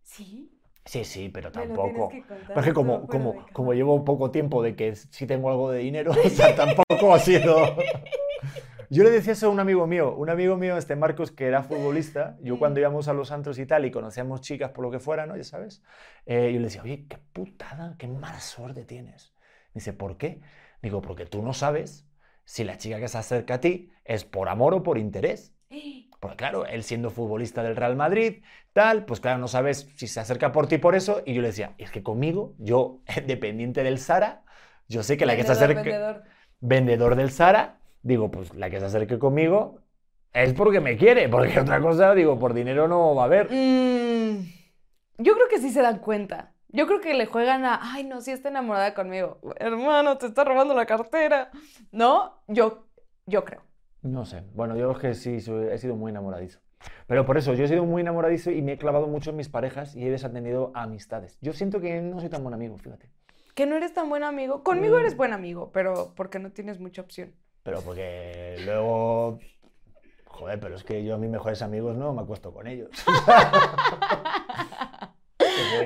¿Sí? 0.04 0.50
sí, 0.84 1.04
sí, 1.04 1.28
pero 1.30 1.50
tampoco. 1.50 2.10
que 2.10 2.22
Porque 2.54 2.72
como, 2.72 3.08
como, 3.08 3.44
como 3.52 3.74
llevo 3.74 4.04
poco 4.04 4.30
tiempo 4.30 4.62
de 4.62 4.76
que 4.76 4.94
sí 4.94 5.26
tengo 5.26 5.50
algo 5.50 5.72
de 5.72 5.80
dinero, 5.80 6.12
o 6.24 6.28
sea, 6.30 6.54
tampoco 6.54 7.12
ha 7.12 7.18
sido... 7.18 7.76
Yo 8.88 9.02
le 9.02 9.10
decía 9.10 9.32
eso 9.32 9.48
a 9.48 9.50
un 9.50 9.58
amigo 9.58 9.84
mío, 9.88 10.14
un 10.14 10.30
amigo 10.30 10.56
mío, 10.56 10.76
este 10.76 10.94
Marcos, 10.94 11.32
que 11.32 11.46
era 11.46 11.64
futbolista, 11.64 12.36
yo 12.40 12.56
cuando 12.56 12.78
íbamos 12.78 13.08
a 13.08 13.12
los 13.12 13.32
antros 13.32 13.58
y 13.58 13.66
tal 13.66 13.84
y 13.84 13.90
conocíamos 13.90 14.42
chicas 14.42 14.70
por 14.70 14.84
lo 14.84 14.92
que 14.92 15.00
fuera, 15.00 15.26
¿no? 15.26 15.36
Ya 15.36 15.42
sabes, 15.42 15.82
eh, 16.24 16.52
yo 16.52 16.60
le 16.60 16.66
decía, 16.66 16.82
oye, 16.82 17.04
qué 17.08 17.18
putada, 17.32 17.96
qué 17.98 18.06
mala 18.06 18.38
suerte 18.38 18.84
tienes. 18.84 19.35
Dice, 19.76 19.92
¿por 19.92 20.16
qué? 20.16 20.40
Digo, 20.80 21.02
porque 21.02 21.26
tú 21.26 21.42
no 21.42 21.52
sabes 21.52 22.06
si 22.46 22.64
la 22.64 22.78
chica 22.78 22.98
que 22.98 23.08
se 23.08 23.18
acerca 23.18 23.54
a 23.54 23.60
ti 23.60 23.92
es 24.06 24.24
por 24.24 24.48
amor 24.48 24.72
o 24.72 24.82
por 24.82 24.96
interés. 24.96 25.52
Porque 26.18 26.36
claro, 26.38 26.64
él 26.64 26.82
siendo 26.82 27.10
futbolista 27.10 27.62
del 27.62 27.76
Real 27.76 27.94
Madrid, 27.94 28.42
tal, 28.72 29.04
pues 29.04 29.20
claro, 29.20 29.38
no 29.38 29.48
sabes 29.48 29.86
si 29.96 30.06
se 30.06 30.18
acerca 30.18 30.50
por 30.50 30.66
ti 30.66 30.78
por 30.78 30.94
eso. 30.94 31.22
Y 31.26 31.34
yo 31.34 31.42
le 31.42 31.48
decía, 31.48 31.74
es 31.76 31.90
que 31.90 32.02
conmigo, 32.02 32.54
yo, 32.56 33.02
dependiente 33.26 33.82
del 33.82 33.98
Sara, 33.98 34.44
yo 34.88 35.02
sé 35.02 35.18
que 35.18 35.26
la 35.26 35.36
que 35.36 35.44
se 35.44 35.52
acerque, 35.52 35.82
vendedor. 35.82 36.24
vendedor 36.60 37.16
del 37.16 37.30
Sara, 37.30 37.80
digo, 38.02 38.30
pues 38.30 38.54
la 38.54 38.70
que 38.70 38.80
se 38.80 38.86
acerque 38.86 39.18
conmigo 39.18 39.82
es 40.32 40.54
porque 40.54 40.80
me 40.80 40.96
quiere, 40.96 41.28
porque 41.28 41.60
otra 41.60 41.82
cosa, 41.82 42.14
digo, 42.14 42.38
por 42.38 42.54
dinero 42.54 42.88
no 42.88 43.14
va 43.14 43.24
a 43.24 43.26
haber. 43.26 43.52
Mm, 43.52 44.40
yo 45.18 45.34
creo 45.34 45.48
que 45.50 45.58
sí 45.58 45.70
se 45.70 45.82
dan 45.82 45.98
cuenta. 45.98 46.55
Yo 46.76 46.86
creo 46.86 47.00
que 47.00 47.14
le 47.14 47.24
juegan 47.26 47.64
a, 47.64 47.80
ay, 47.82 48.04
no, 48.04 48.20
sí 48.20 48.30
está 48.32 48.50
enamorada 48.50 48.92
conmigo. 48.94 49.38
Hermano, 49.56 50.18
te 50.18 50.26
está 50.26 50.44
robando 50.44 50.74
la 50.74 50.84
cartera. 50.86 51.50
¿No? 51.90 52.42
Yo, 52.48 52.86
yo 53.24 53.44
creo. 53.44 53.62
No 54.02 54.24
sé, 54.26 54.44
bueno, 54.54 54.76
yo 54.76 54.90
es 54.92 54.98
que 54.98 55.14
sí, 55.14 55.40
soy- 55.40 55.68
he 55.72 55.78
sido 55.78 55.96
muy 55.96 56.10
enamoradizo. 56.10 56.60
Pero 57.06 57.24
por 57.24 57.38
eso, 57.38 57.54
yo 57.54 57.64
he 57.64 57.68
sido 57.68 57.84
muy 57.84 58.02
enamoradizo 58.02 58.50
y 58.50 58.60
me 58.62 58.72
he 58.72 58.78
clavado 58.78 59.06
mucho 59.06 59.30
en 59.30 59.36
mis 59.36 59.48
parejas 59.48 59.96
y 59.96 60.06
he 60.06 60.10
desatendido 60.10 60.70
amistades. 60.74 61.38
Yo 61.40 61.52
siento 61.54 61.80
que 61.80 62.00
no 62.02 62.20
soy 62.20 62.28
tan 62.28 62.42
buen 62.42 62.54
amigo, 62.54 62.76
fíjate. 62.76 63.10
Que 63.54 63.64
no 63.66 63.74
eres 63.76 63.94
tan 63.94 64.08
buen 64.10 64.22
amigo. 64.22 64.62
Conmigo 64.62 64.96
Mm. 64.96 65.00
eres 65.00 65.16
buen 65.16 65.32
amigo, 65.32 65.70
pero 65.72 66.12
porque 66.14 66.38
no 66.38 66.52
tienes 66.52 66.78
mucha 66.78 67.00
opción. 67.00 67.34
Pero 67.62 67.80
porque 67.80 68.56
luego. 68.66 69.38
Joder, 70.26 70.60
pero 70.60 70.76
es 70.76 70.84
que 70.84 71.02
yo 71.02 71.14
a 71.14 71.18
mis 71.18 71.30
mejores 71.30 71.62
amigos 71.62 71.96
no 71.96 72.12
me 72.12 72.20
acuesto 72.20 72.52
con 72.52 72.66
ellos. 72.66 72.90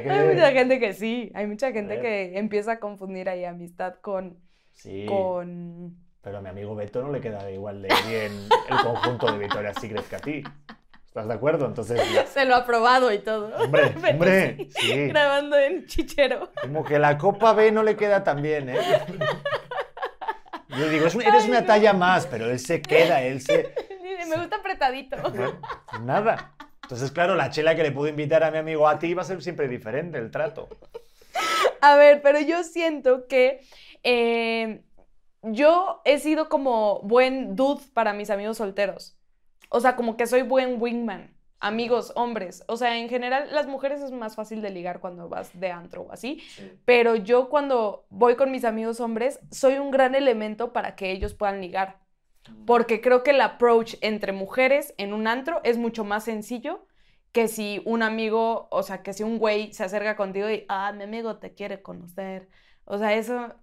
Que 0.03 0.11
Hay 0.11 0.29
mucha 0.35 0.51
gente 0.53 0.79
que 0.81 0.93
sí. 0.93 1.31
Hay 1.35 1.47
mucha 1.47 1.73
gente 1.73 2.01
que 2.01 2.39
empieza 2.39 2.73
a 2.73 2.81
confundir 2.81 3.29
ahí 3.29 3.45
amistad 3.45 3.95
con, 4.01 4.39
Sí, 4.73 5.05
con... 5.07 5.97
pero 6.23 6.39
a 6.39 6.41
mi 6.41 6.49
amigo 6.49 6.75
Beto 6.75 7.03
no 7.03 7.11
le 7.13 7.21
queda 7.21 7.51
igual 7.51 7.83
de 7.83 7.89
bien 8.09 8.33
el 8.71 8.77
conjunto 8.79 9.31
de 9.33 9.39
Victoria's 9.39 9.77
Secret 9.81 10.07
que 10.09 10.17
a 10.17 10.21
ti. 10.21 10.43
¿Estás 11.07 11.27
de 11.27 11.35
acuerdo? 11.35 11.67
Entonces, 11.67 12.01
ya- 12.15 12.25
Se 12.27 12.45
lo 12.45 12.55
ha 12.55 12.65
probado 12.65 13.13
y 13.13 13.19
todo. 13.19 13.55
hombre, 13.57 13.93
Pero 14.01 14.09
hombre, 14.15 14.57
sí, 14.57 14.71
sí. 14.93 15.09
Grabando 15.09 15.59
en 15.59 15.87
chichero. 15.87 16.51
Como 16.63 16.85
que 16.85 16.99
la 16.99 17.19
copa 17.19 17.53
B 17.53 17.73
no 17.73 17.83
le 17.83 17.97
queda 17.97 18.23
tan 18.23 18.41
bien, 18.43 18.69
¿eh? 18.71 18.79
Yo 20.69 20.89
digo, 20.89 21.07
"Es 21.07 21.15
un- 21.17 21.23
eres 21.23 21.47
una 21.49 21.67
talla 21.67 21.93
más, 21.93 22.27
pero 22.27 22.47
él 22.49 22.59
se 22.61 22.81
queda, 22.81 23.23
él 23.23 23.41
se... 23.41 23.75
Me 24.29 24.37
gusta 24.37 24.57
apretadito. 24.57 25.17
Nada. 26.03 26.53
Entonces, 26.91 27.13
claro, 27.13 27.37
la 27.37 27.51
chela 27.51 27.77
que 27.77 27.85
le 27.85 27.93
puedo 27.93 28.09
invitar 28.09 28.43
a 28.43 28.51
mi 28.51 28.59
amigo 28.59 28.89
a 28.89 28.99
ti 28.99 29.15
va 29.15 29.23
a 29.23 29.25
ser 29.25 29.41
siempre 29.41 29.69
diferente 29.69 30.19
el 30.19 30.33
trato. 30.33 30.69
A 31.81 31.95
ver, 31.95 32.21
pero 32.21 32.41
yo 32.41 32.65
siento 32.65 33.29
que 33.29 33.61
eh, 34.03 34.83
yo 35.43 36.03
he 36.05 36.19
sido 36.19 36.49
como 36.49 37.01
buen 37.03 37.55
dude 37.55 37.81
para 37.95 38.13
mis 38.13 38.29
amigos 38.29 38.57
solteros. 38.57 39.17
O 39.69 39.79
sea, 39.79 39.95
como 39.95 40.17
que 40.17 40.27
soy 40.27 40.43
buen 40.43 40.83
wingman. 40.83 41.33
Amigos, 41.61 42.13
hombres. 42.17 42.65
O 42.67 42.77
sea, 42.77 42.99
en 42.99 43.09
general, 43.09 43.51
las 43.53 43.69
mujeres 43.69 44.01
es 44.01 44.11
más 44.11 44.35
fácil 44.35 44.61
de 44.61 44.71
ligar 44.71 44.99
cuando 44.99 45.29
vas 45.29 45.53
de 45.61 45.71
antro 45.71 46.03
o 46.03 46.13
así. 46.13 46.43
Pero 46.85 47.15
yo 47.15 47.51
cuando 47.51 48.05
voy 48.11 48.35
con 48.35 48.51
mis 48.51 48.65
amigos 48.65 48.99
hombres, 48.99 49.39
soy 49.53 49.79
un 49.79 49.93
gran 49.93 50.17
elemento 50.17 50.73
para 50.73 50.97
que 50.97 51.13
ellos 51.13 51.35
puedan 51.35 51.61
ligar. 51.61 52.00
Porque 52.67 53.01
creo 53.01 53.23
que 53.23 53.31
el 53.31 53.41
approach 53.41 53.95
entre 54.01 54.33
mujeres 54.33 54.95
en 54.99 55.13
un 55.13 55.27
antro 55.27 55.61
es 55.65 55.79
mucho 55.79 56.05
más 56.05 56.25
sencillo 56.25 56.87
que 57.33 57.49
si 57.49 57.83
un 57.85 58.03
amigo, 58.03 58.69
o 58.71 58.83
sea, 58.83 59.03
que 59.03 59.13
si 59.13 59.23
un 59.23 59.39
güey 59.39 59.73
se 59.73 59.85
acerca 59.85 60.17
contigo 60.17 60.51
y, 60.51 60.65
ah, 60.69 60.93
mi 60.93 61.05
amigo 61.05 61.39
te 61.39 61.55
quiere 61.55 61.83
conocer. 61.83 62.49
O 62.85 62.99
sea, 62.99 63.15
eso, 63.15 63.55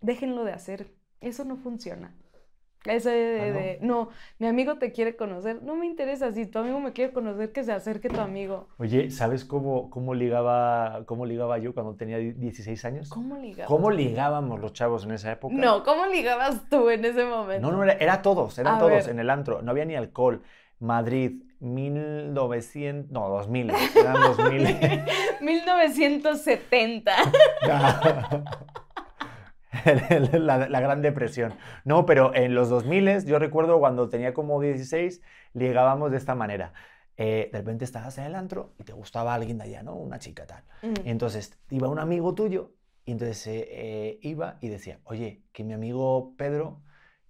déjenlo 0.00 0.44
de 0.44 0.52
hacer. 0.52 0.94
Eso 1.20 1.44
no 1.44 1.56
funciona. 1.56 2.16
Eso 2.88 3.10
de, 3.10 3.16
de- 3.16 3.40
Ah, 3.40 3.46
¿no? 3.46 3.54
de, 3.58 3.78
no, 3.82 4.08
mi 4.38 4.46
amigo 4.46 4.78
te 4.78 4.92
quiere 4.92 5.14
conocer. 5.16 5.62
No 5.62 5.76
me 5.76 5.86
interesa. 5.86 6.32
Si 6.32 6.46
tu 6.46 6.58
amigo 6.58 6.80
me 6.80 6.92
quiere 6.92 7.12
conocer, 7.12 7.52
que 7.52 7.62
se 7.64 7.72
acerque 7.72 8.08
tu 8.08 8.20
amigo. 8.20 8.68
Oye, 8.78 9.10
¿sabes 9.10 9.44
cómo, 9.44 9.90
cómo, 9.90 10.14
ligaba, 10.14 11.02
cómo 11.06 11.26
ligaba 11.26 11.58
yo 11.58 11.74
cuando 11.74 11.94
tenía 11.94 12.18
16 12.18 12.84
años? 12.84 13.08
¿Cómo 13.10 13.36
ligabas? 13.36 13.68
¿Cómo 13.68 13.90
ligábamos 13.90 14.60
los 14.60 14.72
chavos 14.72 15.04
en 15.04 15.12
esa 15.12 15.32
época? 15.32 15.54
No, 15.54 15.82
¿cómo 15.84 16.06
ligabas 16.06 16.68
tú 16.68 16.88
en 16.90 17.04
ese 17.04 17.24
momento? 17.24 17.70
No, 17.70 17.76
no, 17.76 17.82
era, 17.84 17.92
era 17.94 18.22
todos, 18.22 18.58
eran 18.58 18.76
A 18.76 18.78
todos 18.78 18.90
ver. 19.06 19.08
en 19.10 19.18
el 19.18 19.30
antro. 19.30 19.62
No 19.62 19.70
había 19.72 19.84
ni 19.84 19.94
alcohol. 19.94 20.42
Madrid, 20.80 21.42
1900, 21.60 23.10
no, 23.10 23.28
2000, 23.28 23.70
eran 23.96 24.14
2000. 24.14 24.76
1970. 25.40 27.12
la, 30.32 30.68
la 30.68 30.80
Gran 30.80 31.02
Depresión. 31.02 31.54
No, 31.84 32.06
pero 32.06 32.34
en 32.34 32.54
los 32.54 32.68
2000 32.68 33.24
yo 33.26 33.38
recuerdo 33.38 33.78
cuando 33.78 34.08
tenía 34.08 34.34
como 34.34 34.60
16, 34.60 35.20
ligábamos 35.54 36.10
de 36.10 36.16
esta 36.16 36.34
manera. 36.34 36.72
Eh, 37.16 37.48
de 37.52 37.58
repente 37.58 37.84
estabas 37.84 38.16
en 38.18 38.24
el 38.24 38.34
antro 38.36 38.74
y 38.78 38.84
te 38.84 38.92
gustaba 38.92 39.34
alguien 39.34 39.58
de 39.58 39.64
allá, 39.64 39.82
¿no? 39.82 39.94
Una 39.96 40.18
chica 40.18 40.46
tal. 40.46 40.62
Y 41.04 41.10
entonces 41.10 41.58
iba 41.70 41.88
un 41.88 41.98
amigo 41.98 42.34
tuyo 42.34 42.72
y 43.04 43.12
entonces 43.12 43.44
eh, 43.48 43.68
eh, 43.70 44.18
iba 44.22 44.58
y 44.60 44.68
decía, 44.68 45.00
oye, 45.04 45.42
que 45.52 45.64
mi 45.64 45.72
amigo 45.74 46.34
Pedro 46.36 46.80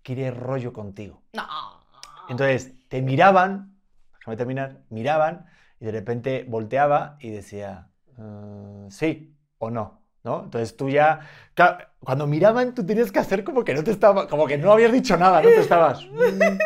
quiere 0.03 0.31
rollo 0.31 0.73
contigo. 0.73 1.23
No. 1.33 1.47
Entonces, 2.29 2.75
te 2.89 3.01
miraban, 3.01 3.79
déjame 4.19 4.37
terminar, 4.37 4.83
miraban 4.91 5.47
y 5.81 5.87
de 5.87 5.93
repente 5.93 6.45
volteaba 6.47 7.17
y 7.21 7.31
decía, 7.31 7.89
"Eh, 8.19 8.87
sí 8.91 9.35
o 9.59 9.71
no, 9.71 9.98
¿no? 10.25 10.45
Entonces 10.45 10.77
tú 10.77 10.89
ya, 10.89 11.21
cuando 12.01 12.27
miraban 12.27 12.75
tú 12.75 12.85
tenías 12.85 13.13
que 13.13 13.19
hacer 13.19 13.45
como 13.45 13.65
que 13.65 13.75
no 13.75 13.83
te 13.85 13.91
estaba, 13.91 14.29
como 14.29 14.47
que 14.47 14.59
no 14.59 14.73
habías 14.73 14.93
dicho 14.93 15.17
nada, 15.17 15.41
¿no? 15.43 15.49
Te 15.49 15.61
estabas... 15.61 16.05
"Mm". 16.07 16.59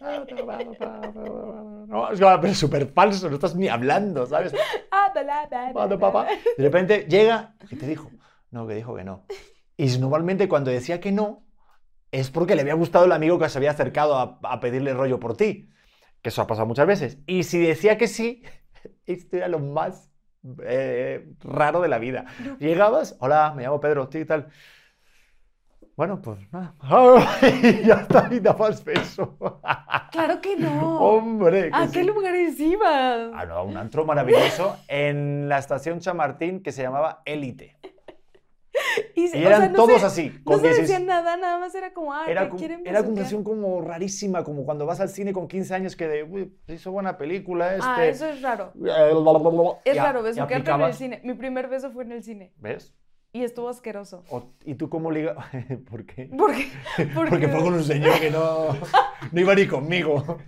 No, 1.88 2.12
es 2.12 2.20
pero 2.20 2.54
súper 2.54 2.86
falso, 2.86 3.28
no 3.28 3.34
estás 3.34 3.56
ni 3.56 3.68
hablando, 3.68 4.26
¿sabes? 4.26 4.52
De 6.56 6.64
repente 6.64 7.06
llega 7.08 7.54
y 7.70 7.76
te 7.76 7.86
dijo, 7.86 8.10
no, 8.50 8.66
que 8.66 8.74
dijo 8.74 8.94
que 8.94 9.04
no. 9.04 9.24
Y 9.76 9.86
normalmente 9.98 10.48
cuando 10.48 10.70
decía 10.70 11.00
que 11.00 11.12
no, 11.12 11.46
es 12.12 12.30
porque 12.30 12.54
le 12.54 12.62
había 12.62 12.74
gustado 12.74 13.04
el 13.04 13.12
amigo 13.12 13.38
que 13.38 13.48
se 13.48 13.58
había 13.58 13.70
acercado 13.70 14.16
a, 14.16 14.38
a 14.42 14.60
pedirle 14.60 14.94
rollo 14.94 15.18
por 15.18 15.36
ti. 15.36 15.70
Que 16.22 16.30
eso 16.30 16.42
ha 16.42 16.46
pasado 16.46 16.66
muchas 16.66 16.86
veces. 16.86 17.18
Y 17.26 17.44
si 17.44 17.58
decía 17.58 17.96
que 17.96 18.08
sí, 18.08 18.42
esto 19.06 19.36
era 19.36 19.48
lo 19.48 19.58
más 19.58 20.10
eh, 20.62 21.28
raro 21.40 21.80
de 21.80 21.88
la 21.88 21.98
vida. 21.98 22.26
Llegabas, 22.58 23.16
hola, 23.20 23.52
me 23.56 23.62
llamo 23.62 23.80
Pedro, 23.80 24.08
¿tú 24.08 24.18
y 24.18 24.24
tal? 24.24 24.48
Bueno, 25.96 26.22
pues 26.22 26.38
nada. 26.52 26.74
y 27.42 27.84
ya 27.84 27.94
está, 27.94 28.28
y 28.30 28.38
dabas 28.40 28.84
beso. 28.84 29.36
Claro 30.10 30.40
que 30.40 30.56
no. 30.56 31.00
Hombre. 31.00 31.70
que 31.70 31.76
¿A 31.76 31.86
sí. 31.86 31.92
qué 31.92 32.04
lugares 32.04 32.58
ibas? 32.58 33.30
Ah, 33.34 33.44
no, 33.46 33.54
a 33.56 33.62
un 33.62 33.76
antro 33.76 34.06
maravilloso 34.06 34.76
en 34.88 35.50
la 35.50 35.58
estación 35.58 36.00
Chamartín 36.00 36.62
que 36.62 36.72
se 36.72 36.82
llamaba 36.82 37.20
Élite. 37.26 37.76
se- 39.28 39.38
Y 39.38 39.44
o 39.44 39.46
eran 39.48 39.60
sea, 39.60 39.68
no 39.70 39.76
todos 39.76 40.00
se- 40.00 40.06
así. 40.06 40.30
No 40.38 40.44
con 40.44 40.56
se 40.60 40.66
16 40.68 40.88
decía 40.88 40.98
nada, 41.06 41.36
nada 41.36 41.58
más 41.58 41.74
era 41.74 41.92
como, 41.92 42.12
ah, 42.12 42.24
Era, 42.28 42.42
¿qué 42.42 42.48
como- 42.48 42.58
quieren 42.58 42.80
era 42.86 43.00
una 43.00 43.08
sensación 43.08 43.44
como 43.44 43.80
rarísima, 43.80 44.44
como 44.44 44.64
cuando 44.64 44.86
vas 44.86 45.00
al 45.00 45.08
cine 45.08 45.32
con 45.32 45.48
15 45.48 45.74
años 45.74 45.96
que 45.96 46.08
de, 46.08 46.22
uy, 46.24 46.52
hizo 46.68 46.90
buena 46.92 47.16
película 47.18 47.74
este. 47.74 47.86
Ah, 47.86 48.06
eso 48.06 48.26
es 48.26 48.42
raro. 48.42 48.72
Es 49.84 49.96
Es 49.96 49.96
raro 50.02 50.22
besuquearte 50.22 50.70
en 50.70 50.80
el 50.82 50.94
cine. 50.94 51.20
Mi 51.24 51.34
primer 51.34 51.68
beso 51.68 51.90
fue 51.90 52.04
en 52.04 52.12
el 52.12 52.22
cine 52.22 52.52
¿Ves? 52.56 52.94
y 53.32 53.42
estuvo 53.44 53.68
asqueroso. 53.68 54.24
O- 54.30 54.52
¿Y 54.64 54.74
tú 54.74 54.88
cómo 54.88 55.10
ligas? 55.10 55.36
¿Por 55.90 56.06
qué? 56.06 56.26
¿Por 56.36 56.54
qué? 56.54 56.68
Porque 57.14 57.48
fue 57.48 57.60
con 57.62 57.74
un 57.74 57.84
señor 57.84 58.18
que 58.20 58.30
no, 58.30 58.68
no 59.32 59.40
iba 59.40 59.54
ni 59.54 59.66
conmigo. 59.66 60.38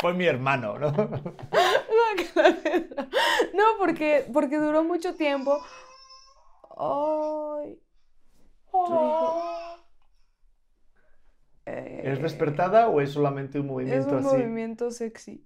Fue 0.00 0.14
mi 0.14 0.26
hermano, 0.26 0.78
¿no? 0.78 0.92
No, 3.54 3.64
porque, 3.78 4.24
porque 4.32 4.58
duró 4.58 4.84
mucho 4.84 5.14
tiempo. 5.14 5.60
Ay. 6.76 7.78
Eh, 11.66 12.00
¿Es 12.04 12.22
despertada 12.22 12.88
o 12.88 13.00
es 13.00 13.10
solamente 13.12 13.58
un 13.60 13.66
Es 13.66 13.70
movimiento 13.70 14.10
un 14.10 14.18
así? 14.18 14.26
movimiento 14.36 14.90
sexy. 14.90 15.44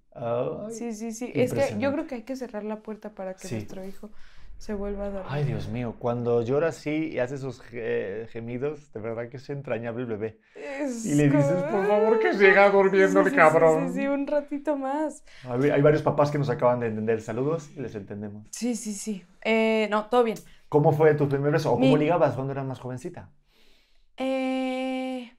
Sí, 0.71 0.93
sí, 0.95 1.13
sí. 1.13 1.33
Es 1.35 1.53
que 1.53 1.77
yo 1.79 1.93
creo 1.93 2.07
que 2.07 2.15
hay 2.17 2.23
que 2.23 2.37
cerrar 2.37 2.65
la 2.65 2.81
puerta 2.83 3.15
para 3.15 3.35
que 3.35 3.49
Sí. 3.49 3.57
nuestro 3.57 3.85
hijo 3.85 4.11
se 4.59 4.75
vuelva 4.75 5.07
a 5.07 5.11
dormir. 5.11 5.27
Ay, 5.31 5.45
Dios 5.45 5.69
mío, 5.69 5.95
cuando 5.99 6.41
llora 6.43 6.69
así 6.69 7.11
y 7.13 7.19
hace 7.19 7.35
esos 7.35 7.61
ge- 7.61 8.27
gemidos, 8.31 8.93
de 8.93 9.01
verdad 9.01 9.29
que 9.29 9.37
es 9.37 9.51
entrañable 9.51 10.03
el 10.03 10.09
bebé. 10.09 10.39
Es 10.57 11.05
Y 11.05 11.15
le 11.17 11.29
dices, 11.29 11.63
por 11.65 11.87
favor, 11.87 12.19
que 12.19 12.33
siga 12.33 12.71
durmiendo 12.71 13.23
Sí, 13.23 13.29
el 13.31 13.35
cabrón. 13.35 13.89
Sí, 13.89 13.95
sí, 13.95 14.01
sí, 14.01 14.07
un 14.07 14.27
ratito 14.27 14.77
más. 14.77 15.23
Ver, 15.59 15.73
Hay 15.73 15.83
varios 15.83 16.03
papás 16.03 16.31
que 16.31 16.39
nos 16.39 16.49
acaban 16.49 16.81
de 16.81 16.87
entender. 16.87 17.21
Saludos 17.21 17.71
y 17.77 17.81
les 17.81 17.95
entendemos. 17.95 18.47
Sí, 18.51 18.75
sí, 18.75 18.95
sí. 18.95 19.25
Eh, 19.43 19.87
no, 19.91 20.07
todo 20.07 20.25
bien. 20.25 20.39
¿Cómo 20.69 20.93
fue 20.93 21.15
tu 21.15 21.29
primer 21.29 21.53
beso? 21.53 21.71
¿O 21.71 21.75
cómo 21.75 21.87
Mi- 21.97 21.99
ligabas 21.99 22.35
cuando 22.35 22.53
eras 22.53 22.65
más 22.65 22.81
jovencita? 22.81 23.31
Eh... 24.17 25.31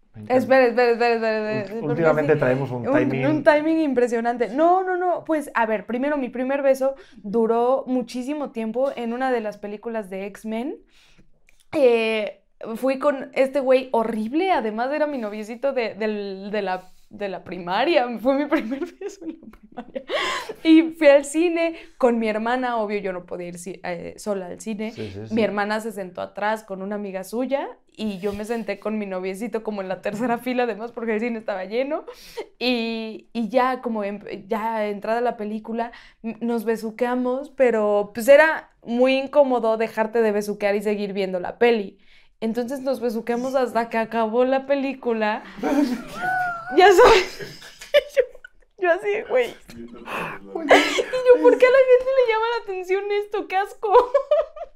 Me 0.00 0.06
encanta. 0.06 0.07
Espera, 0.28 0.66
espera, 0.66 0.90
espera, 0.92 1.14
espera, 1.62 1.80
Últimamente 1.86 2.32
sí, 2.34 2.38
traemos 2.38 2.70
un 2.70 2.84
timing. 2.84 3.26
un 3.26 3.44
timing 3.44 3.78
impresionante. 3.80 4.48
No, 4.48 4.82
no, 4.82 4.96
no. 4.96 5.24
Pues, 5.24 5.50
a 5.54 5.66
ver, 5.66 5.86
primero, 5.86 6.16
mi 6.16 6.28
primer 6.28 6.62
beso 6.62 6.94
duró 7.18 7.84
muchísimo 7.86 8.50
tiempo 8.50 8.90
en 8.96 9.12
una 9.12 9.30
de 9.30 9.40
las 9.40 9.58
películas 9.58 10.10
de 10.10 10.26
X-Men. 10.26 10.76
Eh, 11.72 12.42
fui 12.76 12.98
con 12.98 13.30
este 13.34 13.60
güey 13.60 13.88
horrible, 13.92 14.50
además 14.52 14.90
era 14.92 15.06
mi 15.06 15.18
noviecito 15.18 15.72
de, 15.72 15.94
del- 15.94 16.50
de 16.50 16.62
la, 16.62 16.90
de 17.10 17.28
la 17.28 17.44
primaria, 17.44 18.06
fue 18.20 18.34
mi 18.38 18.46
primer 18.46 18.80
beso 18.98 19.24
en 19.24 19.38
la 19.40 19.46
primaria. 19.58 20.02
Y 20.64 20.82
fui 20.98 21.06
al 21.08 21.24
cine 21.24 21.76
con 21.98 22.18
mi 22.18 22.28
hermana, 22.28 22.76
obvio 22.78 22.98
yo 22.98 23.12
no 23.12 23.24
podía 23.26 23.48
ir 23.48 23.58
si- 23.58 23.80
eh, 23.84 24.14
sola 24.16 24.46
al 24.46 24.60
cine. 24.60 24.90
Sí, 24.92 25.08
sí, 25.12 25.26
sí. 25.28 25.34
Mi 25.34 25.42
hermana 25.42 25.80
se 25.80 25.92
sentó 25.92 26.20
atrás 26.20 26.64
con 26.64 26.82
una 26.82 26.96
amiga 26.96 27.22
suya 27.24 27.68
y 27.96 28.18
yo 28.18 28.32
me 28.32 28.44
senté 28.44 28.78
con 28.78 28.98
mi 28.98 29.06
noviecito 29.06 29.62
como 29.62 29.80
en 29.82 29.88
la 29.88 30.00
tercera 30.02 30.38
fila, 30.38 30.64
además 30.64 30.92
porque 30.92 31.14
el 31.14 31.20
cine 31.20 31.38
estaba 31.38 31.64
lleno. 31.64 32.04
Y, 32.58 33.28
y 33.32 33.48
ya 33.48 33.80
como 33.82 34.04
em- 34.04 34.20
ya 34.48 34.86
entrada 34.88 35.20
la 35.20 35.36
película, 35.36 35.92
nos 36.22 36.64
besuqueamos, 36.64 37.50
pero 37.50 38.10
pues 38.14 38.26
era 38.28 38.70
muy 38.82 39.16
incómodo 39.16 39.76
dejarte 39.76 40.20
de 40.22 40.32
besuquear 40.32 40.74
y 40.76 40.82
seguir 40.82 41.12
viendo 41.12 41.40
la 41.40 41.58
peli. 41.58 41.98
Entonces 42.40 42.80
nos 42.80 43.00
besuqueamos 43.00 43.54
hasta 43.54 43.88
que 43.88 43.98
acabó 43.98 44.44
la 44.44 44.66
película. 44.66 45.42
Ya 46.76 46.92
sabes. 46.92 47.58
Yo, 48.16 48.22
yo 48.82 48.90
así, 48.92 49.22
güey. 49.28 49.48
Y 49.48 49.86
yo, 49.88 51.42
¿por 51.42 51.58
qué 51.58 51.66
a 51.66 51.70
la 51.70 51.78
gente 51.78 52.10
le 52.16 52.32
llama 52.32 52.46
la 52.56 52.62
atención 52.64 53.04
esto? 53.12 53.48
¡Qué 53.48 53.56
asco! 53.56 53.92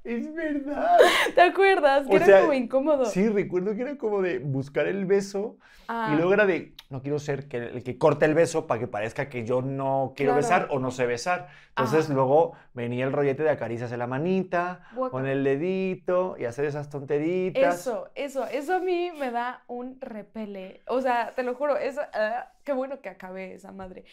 Es 0.04 0.34
verdad. 0.34 0.98
¿Te 1.32 1.40
acuerdas? 1.42 2.08
Que 2.08 2.14
O 2.14 2.16
era 2.16 2.26
sea, 2.26 2.40
como 2.40 2.54
incómodo. 2.54 3.04
Sí, 3.04 3.28
recuerdo 3.28 3.76
que 3.76 3.82
era 3.82 3.96
como 3.96 4.20
de 4.20 4.40
buscar 4.40 4.88
el 4.88 5.06
beso 5.06 5.58
Ah, 5.94 6.10
y 6.12 6.16
luego 6.16 6.32
era 6.32 6.46
de, 6.46 6.74
no 6.88 7.02
quiero 7.02 7.18
ser 7.18 7.48
que, 7.48 7.58
el 7.58 7.82
que 7.84 7.98
corte 7.98 8.24
el 8.24 8.32
beso 8.32 8.66
para 8.66 8.80
que 8.80 8.86
parezca 8.88 9.28
que 9.28 9.44
yo 9.44 9.60
no 9.60 10.14
quiero 10.16 10.32
Claro. 10.32 10.42
besar 10.42 10.68
o 10.70 10.78
no 10.78 10.90
sé 10.90 11.04
besar. 11.04 11.48
Entonces 11.68 12.06
Ajá. 12.06 12.14
luego 12.14 12.52
venía 12.72 13.04
el 13.04 13.12
rollete 13.12 13.42
de 13.42 13.50
acaricias 13.50 13.92
en 13.92 13.98
la 13.98 14.06
manita, 14.06 14.86
guaca- 14.94 15.10
con 15.10 15.26
el 15.26 15.44
dedito 15.44 16.36
y 16.38 16.46
hacer 16.46 16.64
esas 16.64 16.88
tonteritas. 16.88 17.80
Eso, 17.80 18.10
eso, 18.14 18.46
eso 18.46 18.76
a 18.76 18.78
mí 18.78 19.10
me 19.18 19.30
da 19.30 19.64
un 19.66 20.00
repele. 20.00 20.80
O 20.86 21.02
sea, 21.02 21.34
te 21.34 21.42
lo 21.42 21.54
juro, 21.54 21.76
eso, 21.76 22.00
ah, 22.14 22.52
qué 22.64 22.72
bueno 22.72 23.02
que 23.02 23.10
acabé 23.10 23.52
esa 23.54 23.70
madre. 23.72 24.04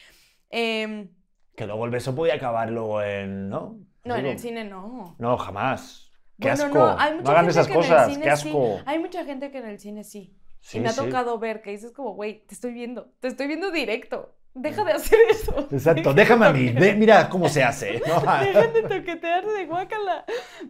Em, 0.49 1.09
Que 1.55 1.65
luego 1.65 1.85
el 1.85 1.91
beso 1.91 2.13
podía 2.13 2.33
acabar 2.35 2.69
luego 2.69 3.01
en, 3.01 3.49
¿no? 3.49 3.79
no, 4.03 4.15
en 4.15 4.21
Digo, 4.21 4.31
el 4.33 4.39
cine 4.39 4.65
no. 4.65 5.15
No, 5.17 5.37
jamás. 5.37 6.11
Qué 6.39 6.47
Bueno, 6.49 6.63
asco. 6.65 6.77
no, 6.77 6.85
No, 6.93 6.99
hay 6.99 7.13
mucha 7.15 7.31
hagan 7.31 7.45
gente 7.45 7.51
esas 7.51 7.67
que 7.67 7.73
en 7.73 7.79
el 7.79 7.85
cosas. 7.85 8.07
cine 8.13 8.23
Qué 8.25 8.35
sí. 8.37 8.49
asco. 8.49 8.79
Hay 8.85 8.99
mucha 8.99 9.25
gente 9.25 9.51
que 9.51 9.57
en 9.59 9.65
el 9.67 9.79
cine 9.79 10.03
sí. 10.03 10.35
Sí, 10.62 10.78
y 10.78 10.82
me 10.82 10.89
ha 10.89 10.91
sí. 10.91 11.02
tocado 11.04 11.38
ver 11.39 11.62
que 11.62 11.72
dices 11.72 11.91
como, 11.91 12.13
güey, 12.13 12.45
te 12.45 12.54
estoy 12.54 12.74
viendo, 12.74 13.12
te 13.19 13.28
estoy 13.28 13.48
viendo 13.48 13.72
directo. 13.72 14.36
Deja 14.56 14.84
de 14.84 14.93
hacer 14.93 15.19
eso. 15.30 15.67
Exacto, 15.72 16.13
déjame 16.13 16.48
a 16.48 16.52
mí. 16.52 16.67
toquetear. 16.67 16.93
de- 16.93 17.00
mira 17.00 17.30
cómo 17.30 17.48
se 17.50 17.63
hace. 17.63 18.00
¿no? 18.08 18.15
Dejan 18.43 18.74
de 18.74 18.82
toquetearse 18.82 19.50
de 19.52 19.65
guácala. 19.67 20.26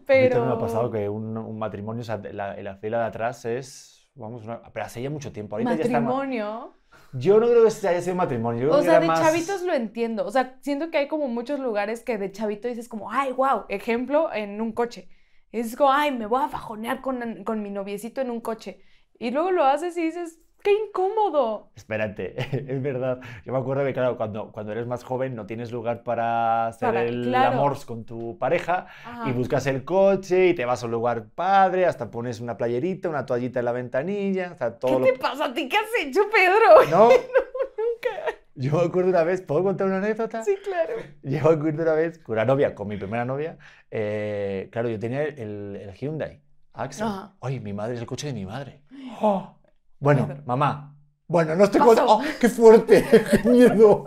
Pero. 0.06 0.44
me 0.46 0.52
ha 0.52 0.58
pasado 0.58 0.90
que 0.90 1.08
un, 1.08 1.36
un 1.36 1.58
matrimonio, 1.58 2.02
o 2.02 2.04
sea, 2.04 2.18
la, 2.32 2.56
en 2.56 2.64
la 2.64 2.76
fila 2.76 3.00
de 3.00 3.04
atrás 3.06 3.44
es, 3.46 4.08
vamos, 4.14 4.44
una- 4.44 4.62
pero 4.72 4.86
hace 4.86 5.02
ya 5.02 5.10
mucho 5.10 5.32
tiempo. 5.32 5.56
Ahorita 5.56 5.74
ya 5.76 5.82
está 5.84 6.00
Matrimonio. 6.00 6.74
Yo 7.12 7.40
no 7.40 7.46
creo 7.48 7.64
que 7.66 7.88
haya 7.88 8.00
sido 8.02 8.14
matrimonio. 8.14 8.68
yo 8.68 8.76
O 8.76 8.82
sea, 8.82 9.00
de 9.00 9.06
más- 9.06 9.20
chavitos 9.20 9.62
lo 9.62 9.72
entiendo. 9.72 10.24
O 10.26 10.30
sea, 10.30 10.58
siento 10.60 10.90
que 10.90 10.98
hay 10.98 11.08
como 11.08 11.26
muchos 11.26 11.58
lugares 11.58 12.04
que 12.04 12.18
de 12.18 12.30
chavito 12.30 12.68
dices 12.68 12.88
como, 12.88 13.10
ay, 13.10 13.32
wow, 13.32 13.64
ejemplo, 13.68 14.32
en 14.32 14.60
un 14.60 14.72
coche. 14.72 15.08
Es 15.50 15.74
como, 15.74 15.90
ay, 15.90 16.12
me 16.12 16.26
voy 16.26 16.42
a 16.44 16.48
fajonear 16.48 17.00
con, 17.00 17.42
con 17.44 17.62
mi 17.62 17.70
noviecito 17.70 18.20
en 18.20 18.30
un 18.30 18.40
coche. 18.40 18.82
Y 19.20 19.30
luego 19.32 19.50
lo 19.50 19.64
haces 19.64 19.96
y 19.98 20.02
dices, 20.04 20.38
qué 20.62 20.72
incómodo. 20.72 21.68
Espérate, 21.76 22.34
es 22.72 22.82
verdad. 22.82 23.20
Yo 23.44 23.52
me 23.52 23.58
acuerdo 23.58 23.84
que, 23.84 23.92
claro, 23.92 24.16
cuando, 24.16 24.50
cuando 24.50 24.72
eres 24.72 24.86
más 24.86 25.04
joven 25.04 25.34
no 25.34 25.44
tienes 25.44 25.70
lugar 25.72 26.02
para 26.02 26.68
hacer 26.68 26.88
Para- 26.88 27.02
el 27.04 27.24
claro. 27.24 27.52
amor 27.52 27.76
con 27.84 28.04
tu 28.06 28.38
pareja 28.38 28.86
Ajá. 29.04 29.28
y 29.28 29.32
buscas 29.32 29.66
el 29.66 29.84
coche 29.84 30.48
y 30.48 30.54
te 30.54 30.64
vas 30.64 30.82
a 30.82 30.86
un 30.86 30.92
lugar 30.92 31.26
padre, 31.34 31.84
hasta 31.84 32.10
pones 32.10 32.40
una 32.40 32.56
playerita, 32.56 33.10
una 33.10 33.26
toallita 33.26 33.58
en 33.58 33.66
la 33.66 33.72
ventanilla, 33.72 34.54
sea, 34.56 34.78
todo 34.78 34.92
¿Qué 35.02 35.08
lo 35.08 35.12
te 35.12 35.18
pasa 35.18 35.44
a 35.44 35.52
ti? 35.52 35.68
¿Qué 35.68 35.76
has 35.76 35.90
hecho, 36.06 36.22
Pedro? 36.32 36.90
¿No? 36.90 37.08
Nunca. 37.10 38.38
Yo 38.54 38.72
me 38.78 38.84
acuerdo 38.84 39.10
una 39.10 39.22
vez, 39.22 39.42
¿puedo 39.42 39.62
contar 39.64 39.86
una 39.86 39.98
anécdota? 39.98 40.42
Sí, 40.44 40.56
claro. 40.64 40.94
Yo 41.22 41.42
me 41.44 41.56
acuerdo 41.56 41.82
una 41.82 41.92
vez 41.94 42.18
con 42.20 42.36
una 42.36 42.46
novia, 42.46 42.74
con 42.74 42.88
mi 42.88 42.96
primera 42.96 43.26
novia, 43.26 43.58
eh, 43.90 44.68
claro, 44.72 44.88
yo 44.88 44.98
tenía 44.98 45.24
el, 45.24 45.76
el 45.76 45.92
Hyundai 45.92 46.40
Accent. 46.82 47.10
Ajá. 47.10 47.34
Ay, 47.40 47.60
mi 47.60 47.72
madre 47.72 47.94
es 47.94 48.00
el 48.00 48.06
coche 48.06 48.26
de 48.28 48.32
mi 48.32 48.46
madre. 48.46 48.82
Oh. 49.22 49.54
Bueno, 49.98 50.26
Pedro. 50.26 50.42
mamá. 50.46 50.96
Bueno, 51.26 51.54
no 51.54 51.64
estoy 51.64 51.80
contando. 51.80 52.12
¡Oh, 52.14 52.22
qué 52.40 52.48
fuerte! 52.48 53.04
¡Qué 53.42 53.48
miedo! 53.48 54.04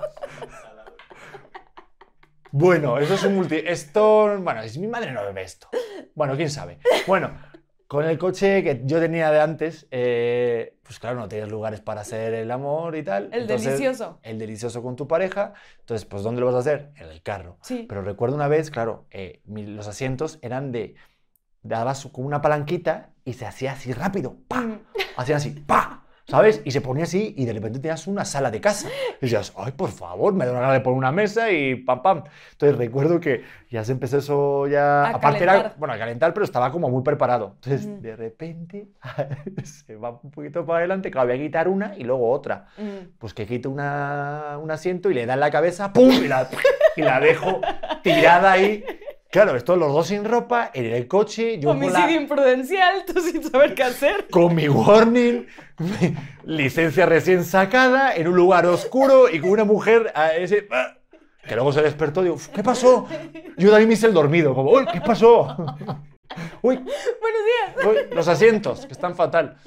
Bueno, 2.51 2.97
eso 2.99 3.15
es 3.15 3.23
un 3.23 3.35
multi... 3.35 3.55
Esto... 3.65 4.37
Bueno, 4.39 4.61
es 4.61 4.77
mi 4.77 4.87
madre 4.87 5.11
no 5.11 5.23
bebe 5.23 5.41
esto. 5.43 5.67
Bueno, 6.15 6.35
quién 6.35 6.49
sabe. 6.49 6.79
Bueno, 7.07 7.31
Con 7.87 8.05
el 8.05 8.17
coche 8.17 8.63
que 8.63 8.81
yo 8.85 8.99
tenía 8.99 9.31
de 9.31 9.39
antes, 9.41 9.87
eh, 9.91 10.77
pues 10.83 10.99
claro, 10.99 11.19
no 11.19 11.27
tenías 11.27 11.49
lugares 11.49 11.79
para 11.81 12.01
hacer 12.01 12.33
el 12.33 12.49
amor 12.51 12.95
y 12.95 13.03
tal. 13.03 13.25
El 13.33 13.43
Entonces, 13.43 13.65
delicioso. 13.65 14.19
El 14.23 14.37
delicioso 14.39 14.81
con 14.83 14.95
tu 14.95 15.07
pareja. 15.07 15.53
Entonces, 15.79 16.05
pues 16.05 16.23
¿dónde 16.23 16.41
lo 16.41 16.47
vas 16.47 16.55
a 16.55 16.59
hacer? 16.59 16.91
En 16.95 17.07
el 17.09 17.21
carro. 17.23 17.57
Sí. 17.61 17.85
Pero 17.87 18.01
recuerdo 18.01 18.35
una 18.35 18.47
vez, 18.47 18.69
claro, 18.71 19.05
eh, 19.11 19.41
mi- 19.45 19.65
los 19.65 19.87
asientos 19.87 20.39
eran 20.41 20.71
de... 20.71 20.95
Dabas 21.63 22.05
con 22.11 22.25
una 22.25 22.41
palanquita 22.41 23.09
y 23.25 23.33
se 23.33 23.45
hacía 23.45 23.71
así 23.73 23.93
rápido. 23.93 24.35
¡Pa! 24.47 24.61
Mm. 24.61 24.79
Hacían 25.17 25.37
así, 25.37 25.49
¡pa! 25.51 25.99
¿Sabes? 26.25 26.61
Y 26.63 26.71
se 26.71 26.79
ponía 26.79 27.03
así 27.03 27.33
y 27.37 27.43
de 27.45 27.51
repente 27.51 27.79
tenías 27.79 28.07
una 28.07 28.23
sala 28.23 28.49
de 28.49 28.61
casa. 28.61 28.87
Y 28.87 29.15
decías, 29.25 29.53
ay, 29.57 29.73
por 29.73 29.91
favor, 29.91 30.33
me 30.33 30.45
da 30.45 30.51
una 30.51 30.61
gana 30.61 30.73
de 30.73 30.79
poner 30.79 30.97
una 30.97 31.11
mesa 31.11 31.51
y 31.51 31.75
pam, 31.75 32.01
pam. 32.01 32.23
Entonces 32.53 32.77
recuerdo 32.77 33.19
que 33.19 33.43
ya 33.69 33.83
se 33.83 33.91
empezó 33.91 34.17
eso 34.19 34.67
ya... 34.67 35.03
A 35.05 35.09
aparte 35.09 35.43
era, 35.43 35.51
calentar. 35.53 35.75
bueno, 35.77 35.93
a 35.93 35.97
calentar, 35.97 36.33
pero 36.33 36.45
estaba 36.45 36.71
como 36.71 36.89
muy 36.89 37.03
preparado. 37.03 37.55
Entonces, 37.55 37.85
Ujú. 37.85 38.01
de 38.01 38.15
repente 38.15 38.87
se 39.63 39.97
va 39.97 40.17
un 40.23 40.31
poquito 40.31 40.65
para 40.65 40.79
adelante, 40.79 41.11
claro, 41.11 41.27
voy 41.27 41.37
a 41.37 41.41
quitar 41.41 41.67
una 41.67 41.93
y 41.97 42.05
luego 42.05 42.31
otra. 42.31 42.67
Mm. 42.77 43.17
Pues 43.19 43.33
que 43.33 43.45
quito 43.45 43.69
una, 43.69 44.57
un 44.61 44.71
asiento 44.71 45.11
y 45.11 45.13
le 45.15 45.25
da 45.25 45.33
en 45.33 45.41
la 45.41 45.51
cabeza, 45.51 45.91
¡pum! 45.91 46.09
Y 46.09 46.29
la, 46.29 46.47
y 46.95 47.01
la 47.01 47.19
dejo 47.19 47.59
tirada 48.01 48.53
ahí. 48.53 48.85
Claro, 49.33 49.55
esto 49.55 49.75
los 49.75 49.91
dos 49.91 50.05
sin 50.05 50.25
ropa, 50.25 50.69
en 50.75 50.85
el 50.85 51.07
coche, 51.07 51.57
yo 51.57 51.69
con 51.69 51.79
la- 51.79 51.87
Homicidio 51.87 52.21
imprudencial, 52.21 53.03
tú 53.07 53.19
sin 53.19 53.41
saber 53.43 53.73
qué 53.73 53.81
hacer. 53.81 54.27
con 54.29 54.53
mi 54.53 54.69
warning, 54.69 55.47
mi 55.79 56.15
licencia 56.45 57.07
recién 57.07 57.43
sacada, 57.43 58.15
en 58.15 58.27
un 58.27 58.35
lugar 58.35 58.67
oscuro 58.67 59.27
y 59.27 59.39
con 59.39 59.49
una 59.49 59.63
mujer 59.63 60.11
a 60.13 60.33
ese... 60.33 60.67
¡ah! 60.69 60.97
Que 61.47 61.55
luego 61.55 61.73
se 61.73 61.81
despertó 61.81 62.21
y 62.21 62.25
digo, 62.25 62.37
¿qué 62.53 62.61
pasó? 62.61 63.07
Yo 63.57 63.69
también 63.71 63.87
me 63.87 63.95
hice 63.95 64.05
el 64.05 64.13
dormido, 64.13 64.53
como, 64.53 64.69
uy, 64.69 64.85
¿qué 64.93 65.01
pasó? 65.01 65.47
Uy, 66.61 66.75
Buenos 66.77 67.41
días. 67.75 67.85
uy, 67.87 68.15
los 68.15 68.27
asientos, 68.27 68.85
que 68.85 68.93
están 68.93 69.15
fatal. 69.15 69.57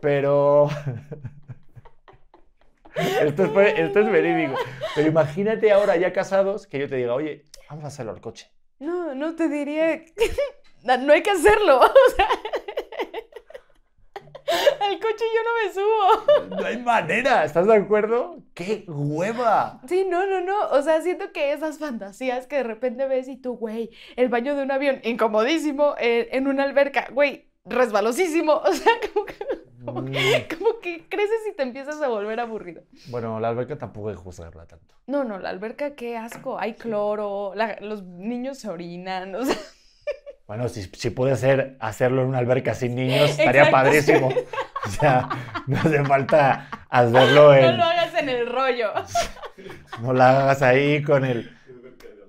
Pero... 0.00 0.68
Esto 2.96 3.44
es, 3.60 3.78
esto 3.78 4.00
es 4.00 4.10
verídico. 4.10 4.58
Pero 4.96 5.08
imagínate 5.08 5.70
ahora 5.72 5.96
ya 5.96 6.12
casados 6.12 6.66
que 6.66 6.80
yo 6.80 6.88
te 6.88 6.96
diga, 6.96 7.14
oye, 7.14 7.44
vamos 7.70 7.84
a 7.84 7.86
hacerlo 7.86 8.12
al 8.12 8.20
coche. 8.20 8.50
No, 8.82 9.14
no 9.14 9.36
te 9.36 9.48
diría. 9.48 10.02
No 10.84 11.12
hay 11.12 11.22
que 11.22 11.30
hacerlo. 11.30 11.80
O 11.80 12.10
sea. 12.16 12.28
Al 14.80 14.98
coche 14.98 15.24
yo 15.34 15.42
no 15.44 15.52
me 15.62 15.72
subo. 15.72 16.56
No 16.56 16.66
hay 16.66 16.76
manera, 16.76 17.44
¿estás 17.44 17.66
de 17.68 17.76
acuerdo? 17.76 18.42
¡Qué 18.52 18.84
hueva! 18.88 19.80
Sí, 19.88 20.04
no, 20.06 20.26
no, 20.26 20.40
no. 20.40 20.68
O 20.70 20.82
sea, 20.82 21.00
siento 21.00 21.32
que 21.32 21.52
esas 21.52 21.78
fantasías 21.78 22.48
que 22.48 22.56
de 22.56 22.64
repente 22.64 23.06
ves 23.06 23.28
y 23.28 23.36
tú, 23.36 23.56
güey, 23.56 23.90
el 24.16 24.28
baño 24.28 24.56
de 24.56 24.64
un 24.64 24.72
avión 24.72 25.00
incomodísimo, 25.04 25.94
eh, 25.98 26.28
en 26.32 26.48
una 26.48 26.64
alberca, 26.64 27.08
güey, 27.12 27.51
resbalosísimo. 27.64 28.52
O 28.64 28.72
sea, 28.72 28.92
como 29.12 29.24
que, 29.26 29.36
como, 29.84 30.04
que, 30.04 30.48
como 30.56 30.78
que 30.80 31.08
creces 31.08 31.40
y 31.50 31.56
te 31.56 31.62
empiezas 31.64 32.00
a 32.00 32.08
volver 32.08 32.38
aburrido. 32.40 32.82
Bueno, 33.08 33.40
la 33.40 33.48
alberca 33.48 33.76
tampoco 33.78 34.08
hay 34.10 34.14
que 34.14 34.20
juzgarla 34.20 34.66
tanto. 34.66 34.94
No, 35.06 35.24
no, 35.24 35.38
la 35.38 35.50
alberca, 35.50 35.94
qué 35.96 36.16
asco. 36.16 36.58
Hay 36.58 36.74
cloro, 36.74 37.52
la- 37.56 37.78
los 37.80 38.02
niños 38.04 38.58
se 38.58 38.68
orinan. 38.68 39.34
O 39.34 39.44
sea, 39.44 39.56
Bueno, 40.46 40.68
si, 40.68 40.82
si 40.82 41.10
puede 41.10 41.36
ser 41.36 41.76
hacerlo 41.80 42.22
en 42.22 42.28
una 42.28 42.38
alberca 42.38 42.74
sin 42.74 42.94
niños, 42.94 43.30
estaría 43.30 43.62
Exacto. 43.64 43.70
padrísimo. 43.72 44.28
O 44.84 44.88
sea, 44.90 45.28
no 45.68 45.76
hace 45.78 46.04
falta 46.04 46.68
hacerlo 46.90 47.50
no 47.50 47.54
en... 47.54 47.76
lo 47.78 47.84
hagas 47.84 48.14
en 48.14 48.28
el 48.28 48.48
rollo. 48.50 48.90
No 50.00 50.12
la 50.12 50.40
hagas 50.40 50.60
ahí 50.62 51.02
con 51.04 51.24
el... 51.24 51.56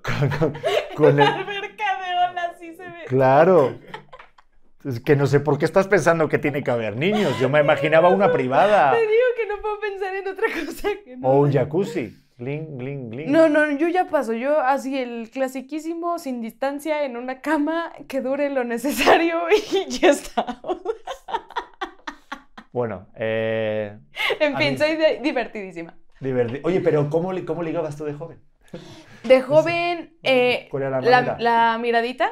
Con, 0.04 0.30
con- 0.30 0.54
con 0.96 1.18
La 1.18 1.24
el... 1.24 1.32
alberca 1.34 1.84
de 2.00 2.30
olas 2.32 2.56
sí 2.60 2.76
se 2.76 2.84
ve. 2.84 3.06
Claro. 3.08 3.76
Es 4.86 5.00
que 5.00 5.16
no 5.16 5.28
sé 5.28 5.40
por 5.40 5.58
qué 5.58 5.66
estás 5.66 5.88
pensando 5.88 6.28
que 6.28 6.38
tiene 6.40 6.64
que 6.64 6.72
haber 6.72 6.98
niños. 6.98 7.40
Yo 7.40 7.50
me 7.50 7.60
imaginaba 7.62 8.10
una 8.10 8.32
privada. 8.32 8.92
Te 8.96 8.98
digo 9.02 9.12
que 9.38 9.48
no 9.48 9.62
puedo 9.62 9.80
pensar 9.80 10.14
en 10.16 10.28
otra 10.28 10.46
cosa 10.66 10.90
que 11.06 11.18
no. 11.18 11.28
O 11.30 11.40
un 11.42 11.52
jacuzzi. 11.54 12.18
No, 12.38 13.48
no, 13.48 13.72
yo 13.78 13.88
ya 13.88 14.08
paso. 14.10 14.34
Yo 14.34 14.60
así 14.60 14.98
el 14.98 15.30
clasiquísimo, 15.32 16.20
sin 16.20 16.42
distancia, 16.42 17.06
en 17.06 17.16
una 17.16 17.40
cama, 17.42 17.94
que 18.10 18.20
dure 18.22 18.50
lo 18.50 18.64
necesario 18.66 19.40
y 19.72 19.90
ya 19.90 20.10
está. 20.10 20.60
Bueno, 22.72 23.08
eh, 23.16 23.98
En 24.40 24.58
fin, 24.58 24.72
mí- 24.74 24.78
soy 24.78 24.96
de- 24.96 25.20
divertidísima. 25.22 25.96
diverti- 26.20 26.62
Oye, 26.64 26.82
pero 26.82 27.10
¿cómo, 27.10 27.32
¿cómo 27.46 27.62
ligabas 27.64 27.96
tú 27.96 28.04
de 28.06 28.14
joven? 28.14 28.40
De 29.24 29.42
joven, 29.42 30.18
eh, 30.24 30.68
¿Cuál 30.72 30.84
era 30.84 31.00
la 31.02 31.10
la, 31.10 31.22
manera? 31.22 31.38
la 31.40 31.78
miradita. 31.78 32.32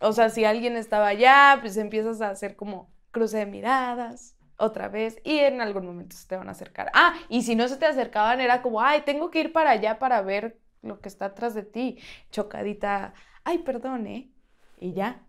O 0.00 0.12
sea, 0.12 0.30
si 0.30 0.44
alguien 0.44 0.76
estaba 0.76 1.08
allá, 1.08 1.58
pues 1.60 1.76
empiezas 1.76 2.20
a 2.20 2.30
hacer 2.30 2.56
como 2.56 2.90
cruce 3.10 3.38
de 3.38 3.46
miradas 3.46 4.36
otra 4.56 4.88
vez 4.88 5.18
y 5.24 5.38
en 5.38 5.60
algún 5.60 5.86
momento 5.86 6.16
se 6.16 6.26
te 6.28 6.36
van 6.36 6.48
a 6.48 6.52
acercar. 6.52 6.90
Ah, 6.94 7.14
y 7.28 7.42
si 7.42 7.54
no 7.54 7.68
se 7.68 7.76
te 7.76 7.86
acercaban 7.86 8.40
era 8.40 8.62
como, 8.62 8.80
ay, 8.80 9.02
tengo 9.02 9.30
que 9.30 9.40
ir 9.40 9.52
para 9.52 9.70
allá 9.70 9.98
para 9.98 10.20
ver 10.22 10.58
lo 10.82 11.00
que 11.00 11.08
está 11.08 11.26
atrás 11.26 11.54
de 11.54 11.62
ti. 11.62 11.98
Chocadita, 12.30 13.14
ay, 13.44 13.58
perdón, 13.58 14.06
¿eh? 14.06 14.30
Y 14.78 14.92
ya, 14.92 15.26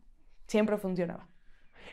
siempre 0.47 0.77
funcionaba. 0.77 1.27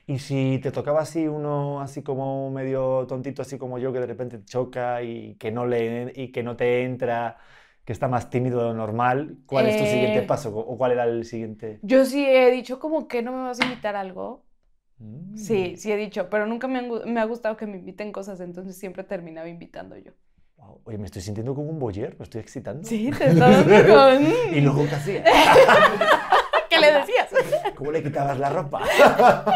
Y 0.06 0.18
si 0.18 0.58
te 0.62 0.70
tocaba 0.70 1.00
así 1.00 1.26
uno 1.26 1.80
así 1.80 2.02
como 2.02 2.50
medio 2.50 3.06
tontito, 3.06 3.42
así 3.42 3.58
como 3.58 3.78
yo, 3.78 3.92
que 3.92 4.00
de 4.00 4.06
repente 4.06 4.38
te 4.38 4.44
choca 4.44 5.02
y 5.02 5.34
que 5.36 5.50
no 5.50 5.66
le 5.66 6.12
y 6.14 6.30
que 6.32 6.42
no 6.42 6.56
te 6.56 6.84
entra, 6.84 7.38
que 7.86 7.92
está 7.92 8.08
más 8.08 8.28
tímido 8.30 8.58
de 8.58 8.64
lo 8.66 8.74
normal, 8.74 9.38
¿cuál 9.46 9.68
es 9.68 9.78
tu 9.78 9.84
siguiente 9.84 10.18
Eh. 10.18 10.22
paso? 10.22 10.54
¿O 10.54 10.76
cuál 10.76 10.90
era 10.92 11.04
el 11.04 11.24
siguiente? 11.24 11.78
Yo 11.82 12.04
sí 12.04 12.26
he 12.26 12.50
dicho 12.50 12.80
como 12.80 13.06
que 13.06 13.22
no 13.22 13.30
me 13.32 13.42
vas 13.44 13.60
a 13.60 13.64
invitar 13.64 13.94
a 13.94 14.00
algo. 14.00 14.44
Mm. 14.98 15.36
Sí, 15.36 15.76
sí 15.76 15.92
he 15.92 15.96
dicho, 15.96 16.28
pero 16.28 16.46
nunca 16.46 16.66
me, 16.66 16.80
han 16.80 16.88
me 17.14 17.20
ha 17.20 17.24
gustado 17.24 17.56
que 17.56 17.66
me 17.66 17.76
inviten 17.78 18.10
cosas, 18.10 18.40
entonces 18.40 18.76
siempre 18.76 19.04
terminaba 19.04 19.48
invitando 19.48 19.96
yo. 19.96 20.10
Wow, 20.56 20.80
Oye, 20.84 20.98
me 20.98 21.06
estoy 21.06 21.22
sintiendo 21.22 21.54
como 21.54 21.68
un 21.70 21.78
boyer, 21.78 22.16
me 22.18 22.24
estoy 22.24 22.40
excitando. 22.40 22.82
Sí, 22.86 23.10
te 23.16 23.32
dando 23.34 23.94
con... 23.94 24.26
¿Y 24.52 24.60
luego 24.62 24.84
qué 24.88 24.94
hacías? 24.96 25.24
¿Qué 26.68 26.78
le 26.80 26.92
decías? 26.92 27.28
¿Cómo 27.76 27.92
le 27.92 28.02
quitabas 28.02 28.36
la 28.38 28.50
ropa? 28.50 28.82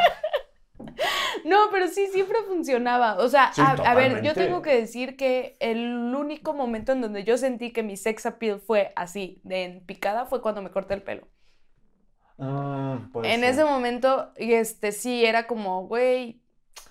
No, 1.50 1.56
pero 1.72 1.88
sí, 1.88 2.06
siempre 2.08 2.38
funcionaba. 2.46 3.16
O 3.18 3.28
sea, 3.28 3.46
Sí, 3.50 3.62
a, 3.62 3.72
a 3.72 3.94
ver, 3.94 4.22
yo 4.22 4.36
tengo 4.36 4.62
que 4.62 4.74
decir 4.76 5.16
que 5.16 5.56
el 5.60 6.14
único 6.14 6.54
momento 6.54 6.92
en 6.92 7.00
donde 7.00 7.24
yo 7.24 7.36
sentí 7.38 7.72
que 7.72 7.82
mi 7.82 7.96
sex 7.96 8.26
appeal 8.26 8.60
fue 8.60 8.92
así, 8.96 9.40
de 9.44 9.64
en 9.64 9.86
picada, 9.86 10.26
fue 10.26 10.42
cuando 10.42 10.62
me 10.62 10.70
corté 10.70 10.94
el 10.94 11.02
pelo. 11.02 11.26
Ah, 12.38 12.98
en 13.22 13.44
ser. 13.44 13.44
ese 13.44 13.64
momento, 13.64 14.32
este, 14.36 14.92
sí, 14.92 15.24
era 15.24 15.46
como, 15.46 15.86
güey, 15.86 16.40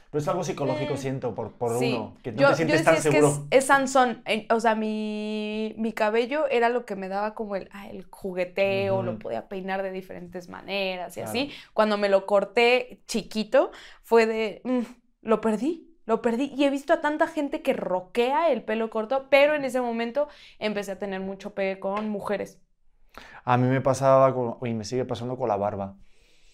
Pero 0.09 0.21
es 0.21 0.27
algo 0.27 0.43
psicológico, 0.43 0.93
Eh, 0.93 0.97
siento, 0.97 1.35
por, 1.35 1.51
por 1.53 1.71
sí. 1.77 1.91
uno, 1.91 2.15
que 2.23 2.31
no 2.31 2.37
yo, 2.41 2.47
te 2.47 2.55
yo 2.55 2.55
sientes 2.55 2.77
decía, 2.79 2.91
tan 2.91 2.97
es 2.97 3.07
que 3.07 3.11
seguro. 3.11 3.27
es, 3.27 3.41
es 3.51 3.65
Sansón. 3.65 4.21
En- 4.25 4.47
O 4.51 4.59
sea, 4.59 4.75
mi, 4.75 5.75
mi 5.77 5.93
cabello 5.93 6.47
era 6.49 6.69
lo 6.69 6.85
que 6.85 6.95
me 6.95 7.07
daba 7.09 7.35
como 7.35 7.55
el, 7.55 7.69
ah, 7.73 7.87
el 7.89 8.05
jugueteo, 8.09 9.03
lo 9.03 9.11
Ujú. 9.11 9.19
podía 9.19 9.47
peinar 9.47 9.83
de 9.83 9.91
diferentes 9.91 10.49
maneras 10.49 11.15
y 11.17 11.21
Claro. 11.21 11.29
así. 11.29 11.51
Cuando 11.73 11.97
me 11.97 12.09
lo 12.09 12.25
corté 12.25 13.03
chiquito, 13.07 13.71
fue 14.03 14.25
de, 14.25 14.61
"Mm, 14.63 14.81
lo 15.21 15.41
perdí. 15.41 15.85
Lo 16.05 16.21
perdí 16.23 16.51
y 16.55 16.63
he 16.63 16.69
visto 16.71 16.93
a 16.93 17.01
tanta 17.01 17.27
gente 17.27 17.61
que 17.61 17.73
roquea 17.73 18.49
el 18.51 18.63
pelo 18.63 18.89
corto, 18.89 19.27
pero 19.29 19.53
en 19.53 19.63
ese 19.63 19.79
momento 19.79 20.27
empecé 20.57 20.93
a 20.93 20.99
tener 20.99 21.19
mucho 21.21 21.53
pegue 21.53 21.79
con 21.79 22.09
mujeres. 22.09 22.59
A 23.45 23.57
mí 23.57 23.67
me 23.67 23.81
pasaba, 23.81 24.33
con, 24.33 24.57
y 24.67 24.73
me 24.73 24.83
sigue 24.85 25.05
pasando 25.05 25.37
con 25.37 25.47
la 25.49 25.57
barba. 25.57 25.97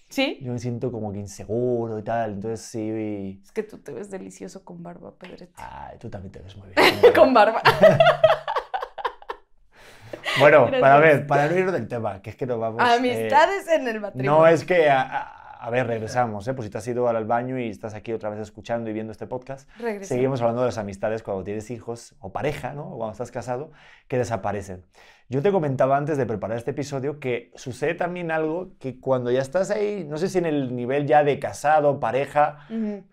¿Sí? 0.09 0.37
Yo 0.41 0.53
me 0.53 0.59
siento 0.59 0.91
como 0.91 1.11
que 1.11 1.19
inseguro 1.19 1.97
y 1.99 2.03
tal, 2.03 2.33
entonces 2.33 2.61
sí... 2.61 3.41
Es 3.43 3.51
que 3.51 3.63
tú 3.63 3.79
te 3.79 3.91
ves 3.91 4.09
delicioso 4.09 4.63
con 4.63 4.81
barba, 4.83 5.13
Pedrete. 5.17 5.51
Ay, 5.57 5.97
tú 5.99 6.09
también 6.09 6.31
te 6.31 6.39
ves 6.39 6.55
muy 6.55 6.69
bien. 6.75 7.13
Con 7.13 7.33
barba. 7.33 7.61
Bueno, 10.39 10.69
para 10.81 10.99
ver, 10.99 11.25
para 11.27 11.47
no 11.47 11.57
ir 11.57 11.71
del 11.71 11.87
tema, 11.87 12.21
que 12.21 12.29
es 12.31 12.35
que 12.35 12.45
nos 12.45 12.59
vamos... 12.59 12.81
eh, 12.81 12.95
Amistades 12.97 13.67
en 13.69 13.87
el 13.87 14.01
matrimonio. 14.01 14.31
no 14.41 14.47
es 14.47 14.65
que... 14.65 14.89
A, 14.89 15.01
a- 15.01 15.41
a 15.57 15.69
ver, 15.71 15.87
regresamos, 15.87 16.47
¿eh? 16.47 16.53
Pues 16.53 16.65
si 16.67 16.71
te 16.71 16.77
has 16.77 16.87
ido 16.87 17.07
al 17.09 17.25
baño 17.25 17.57
y 17.57 17.69
estás 17.69 17.95
aquí 17.95 18.13
otra 18.13 18.29
vez 18.29 18.39
escuchando 18.39 18.87
y 18.89 18.93
viendo 18.93 19.11
este 19.11 19.25
podcast, 19.25 19.67
Regresamos. 19.77 20.07
seguimos 20.09 20.41
hablando 20.41 20.61
de 20.61 20.67
las 20.67 20.77
amistades 20.77 21.23
cuando 21.23 21.43
tienes 21.43 21.71
hijos 21.71 22.13
o 22.19 22.31
pareja, 22.31 22.73
¿no? 22.73 22.83
O 22.83 22.97
cuando 22.97 23.13
estás 23.13 23.31
casado, 23.31 23.71
que 24.07 24.19
desaparecen. 24.19 24.85
Yo 25.27 25.41
te 25.41 25.51
comentaba 25.51 25.97
antes 25.97 26.17
de 26.17 26.25
preparar 26.27 26.57
este 26.57 26.71
episodio 26.71 27.19
que 27.19 27.51
sucede 27.55 27.95
también 27.95 28.29
algo 28.29 28.73
que 28.79 28.99
cuando 28.99 29.31
ya 29.31 29.41
estás 29.41 29.71
ahí, 29.71 30.05
no 30.07 30.17
sé 30.17 30.29
si 30.29 30.37
en 30.37 30.45
el 30.45 30.75
nivel 30.75 31.07
ya 31.07 31.23
de 31.23 31.39
casado, 31.39 31.99
pareja, 31.99 32.59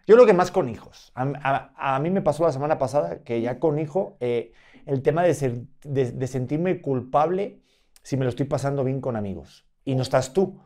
yo 0.07 0.15
creo 0.17 0.27
que 0.27 0.35
más 0.35 0.51
con 0.51 0.69
hijos. 0.69 1.11
A, 1.15 1.33
a- 1.75 1.95
a 1.97 1.99
mí 2.01 2.11
me 2.11 2.21
pasó 2.21 2.45
la 2.45 2.53
semana 2.53 2.77
pasada 2.79 3.23
que 3.25 3.41
ya 3.41 3.59
con 3.59 3.79
hijo, 3.79 4.17
eh, 4.21 4.53
el 4.85 5.01
tema 5.01 5.23
de, 5.23 5.33
ser- 5.33 5.63
de- 5.85 6.13
de 6.13 6.27
sentirme 6.27 6.83
culpable 6.83 7.61
si 8.03 8.17
me 8.19 8.25
lo 8.25 8.29
estoy 8.29 8.45
pasando 8.47 8.85
bien 8.85 9.01
con 9.01 9.17
amigos. 9.17 9.65
Y 9.85 9.95
no 9.95 10.03
estás 10.03 10.35
tú. 10.35 10.61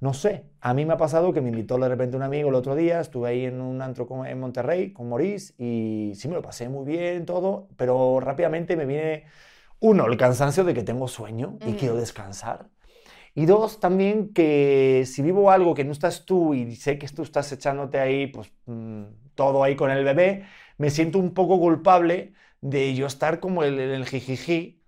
No 0.00 0.14
sé, 0.14 0.44
a 0.60 0.74
mí 0.74 0.86
me 0.86 0.94
ha 0.94 0.96
pasado 0.96 1.32
que 1.32 1.40
me 1.40 1.48
invitó 1.50 1.76
de 1.76 1.88
repente 1.88 2.16
un 2.16 2.22
amigo 2.22 2.48
el 2.50 2.54
otro 2.54 2.76
día, 2.76 3.00
estuve 3.00 3.28
ahí 3.30 3.44
en 3.46 3.60
un 3.60 3.82
antro 3.82 4.06
con- 4.06 4.26
en 4.26 4.38
Monterrey 4.40 4.92
con 4.92 5.08
Maurice 5.10 5.54
y 5.58 6.12
sí 6.14 6.28
me 6.28 6.34
lo 6.34 6.40
pasé 6.42 6.68
muy 6.68 6.86
bien 6.86 7.26
todo, 7.26 7.68
pero 7.76 8.20
rápidamente 8.20 8.76
me 8.76 8.86
viene, 8.86 9.24
uno, 9.80 10.06
el 10.06 10.16
cansancio 10.16 10.64
de 10.64 10.74
que 10.74 10.82
tengo 10.82 11.08
sueño 11.08 11.58
y 11.66 11.72
Mm. 11.72 11.76
quiero 11.76 11.94
descansar. 11.96 12.68
Y 13.34 13.46
dos, 13.46 13.78
también 13.78 14.32
que 14.32 15.04
si 15.06 15.22
vivo 15.22 15.50
algo 15.50 15.74
que 15.74 15.84
no 15.84 15.92
estás 15.92 16.24
tú 16.26 16.54
y 16.54 16.74
sé 16.74 16.98
que 16.98 17.06
tú 17.08 17.22
estás 17.22 17.52
echándote 17.52 18.00
ahí, 18.00 18.26
pues 18.26 18.50
mm, 18.66 19.04
todo 19.36 19.62
ahí 19.62 19.76
con 19.76 19.90
el 19.90 20.02
bebé, 20.04 20.44
me 20.78 20.90
siento 20.90 21.18
un 21.18 21.32
poco 21.34 21.58
culpable 21.60 22.32
de 22.60 22.94
yo 22.94 23.06
estar 23.06 23.38
como 23.38 23.62
el, 23.62 23.78
el 23.78 24.04
jijiji 24.06 24.82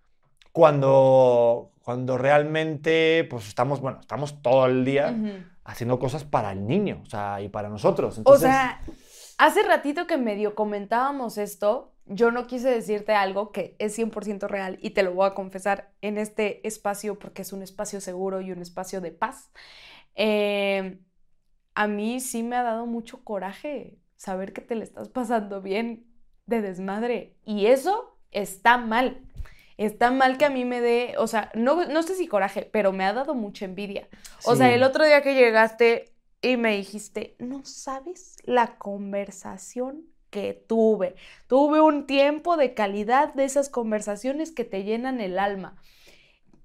cuando, 0.52 1.70
cuando 1.84 2.18
realmente 2.18 3.26
pues 3.30 3.46
estamos, 3.48 3.80
bueno, 3.80 4.00
estamos 4.00 4.42
todo 4.42 4.66
el 4.66 4.84
día 4.84 5.16
haciendo 5.64 5.98
cosas 6.00 6.24
para 6.24 6.50
el 6.52 6.66
niño, 6.66 7.02
o 7.04 7.06
sea, 7.06 7.40
y 7.40 7.48
para 7.48 7.68
nosotros. 7.68 8.20
O 8.24 8.36
sea, 8.36 8.82
hace 9.38 9.62
ratito 9.62 10.06
que 10.08 10.16
medio 10.16 10.54
comentábamos 10.56 11.38
esto, 11.38 11.92
yo 12.10 12.32
no 12.32 12.46
quise 12.48 12.68
decirte 12.68 13.12
algo 13.12 13.52
que 13.52 13.76
es 13.78 13.96
100% 13.96 14.48
real 14.48 14.78
y 14.82 14.90
te 14.90 15.04
lo 15.04 15.14
voy 15.14 15.28
a 15.28 15.34
confesar 15.34 15.92
en 16.02 16.18
este 16.18 16.66
espacio 16.66 17.18
porque 17.18 17.42
es 17.42 17.52
un 17.52 17.62
espacio 17.62 18.00
seguro 18.00 18.40
y 18.40 18.50
un 18.50 18.60
espacio 18.60 19.00
de 19.00 19.12
paz. 19.12 19.50
Eh, 20.16 20.98
a 21.74 21.86
mí 21.86 22.18
sí 22.18 22.42
me 22.42 22.56
ha 22.56 22.64
dado 22.64 22.86
mucho 22.86 23.22
coraje 23.22 23.96
saber 24.16 24.52
que 24.52 24.60
te 24.60 24.74
le 24.74 24.82
estás 24.82 25.08
pasando 25.08 25.62
bien 25.62 26.04
de 26.46 26.60
desmadre 26.62 27.36
y 27.44 27.66
eso 27.66 28.18
está 28.32 28.76
mal. 28.76 29.22
Está 29.76 30.10
mal 30.10 30.36
que 30.36 30.44
a 30.44 30.50
mí 30.50 30.64
me 30.64 30.80
dé, 30.80 31.14
o 31.16 31.26
sea, 31.26 31.50
no, 31.54 31.86
no 31.86 32.02
sé 32.02 32.14
si 32.16 32.26
coraje, 32.26 32.68
pero 32.70 32.92
me 32.92 33.04
ha 33.04 33.14
dado 33.14 33.34
mucha 33.34 33.64
envidia. 33.64 34.08
O 34.44 34.56
sea, 34.56 34.74
el 34.74 34.82
otro 34.82 35.06
día 35.06 35.22
que 35.22 35.34
llegaste 35.34 36.12
y 36.42 36.56
me 36.56 36.76
dijiste, 36.76 37.36
no 37.38 37.64
sabes 37.64 38.36
la 38.44 38.76
conversación 38.76 40.04
que 40.30 40.54
tuve. 40.54 41.16
Tuve 41.46 41.80
un 41.80 42.06
tiempo 42.06 42.56
de 42.56 42.74
calidad 42.74 43.34
de 43.34 43.44
esas 43.44 43.68
conversaciones 43.68 44.52
que 44.52 44.64
te 44.64 44.84
llenan 44.84 45.20
el 45.20 45.38
alma. 45.38 45.76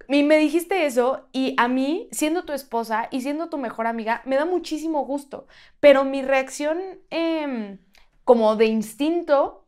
Y 0.08 0.22
me 0.22 0.38
dijiste 0.38 0.86
eso 0.86 1.28
y 1.32 1.54
a 1.58 1.66
mí, 1.68 2.08
siendo 2.12 2.44
tu 2.44 2.52
esposa 2.52 3.08
y 3.10 3.22
siendo 3.22 3.48
tu 3.48 3.58
mejor 3.58 3.86
amiga, 3.86 4.22
me 4.24 4.36
da 4.36 4.44
muchísimo 4.44 5.04
gusto. 5.04 5.46
Pero 5.80 6.04
mi 6.04 6.22
reacción 6.22 6.78
em, 7.10 7.78
como 8.24 8.56
de 8.56 8.66
instinto 8.66 9.66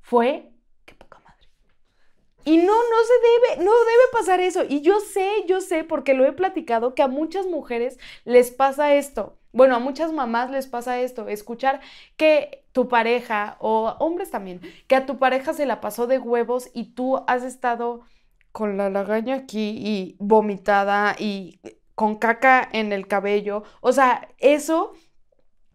fue, 0.00 0.52
qué 0.84 0.94
poca 0.94 1.18
madre. 1.20 1.48
Y 2.44 2.58
no, 2.58 2.66
no 2.66 3.04
se 3.04 3.54
debe, 3.54 3.64
no 3.64 3.72
debe 3.72 4.02
pasar 4.12 4.40
eso. 4.40 4.62
Y 4.68 4.80
yo 4.80 5.00
sé, 5.00 5.28
yo 5.48 5.60
sé, 5.60 5.82
porque 5.82 6.14
lo 6.14 6.24
he 6.24 6.32
platicado, 6.32 6.94
que 6.94 7.02
a 7.02 7.08
muchas 7.08 7.46
mujeres 7.46 7.98
les 8.24 8.52
pasa 8.52 8.94
esto. 8.94 9.38
Bueno, 9.52 9.74
a 9.74 9.80
muchas 9.80 10.12
mamás 10.12 10.50
les 10.50 10.66
pasa 10.68 11.00
esto, 11.00 11.28
escuchar 11.28 11.80
que 12.16 12.63
tu 12.74 12.88
pareja, 12.88 13.56
o 13.60 13.94
hombres 14.00 14.32
también, 14.32 14.60
que 14.88 14.96
a 14.96 15.06
tu 15.06 15.16
pareja 15.18 15.54
se 15.54 15.64
la 15.64 15.80
pasó 15.80 16.08
de 16.08 16.18
huevos 16.18 16.70
y 16.74 16.94
tú 16.94 17.22
has 17.28 17.44
estado 17.44 18.00
con 18.50 18.76
la 18.76 18.90
lagaña 18.90 19.36
aquí 19.36 19.78
y 19.78 20.16
vomitada 20.18 21.14
y 21.16 21.60
con 21.94 22.16
caca 22.16 22.68
en 22.72 22.92
el 22.92 23.06
cabello. 23.06 23.62
O 23.80 23.92
sea, 23.92 24.28
eso 24.38 24.92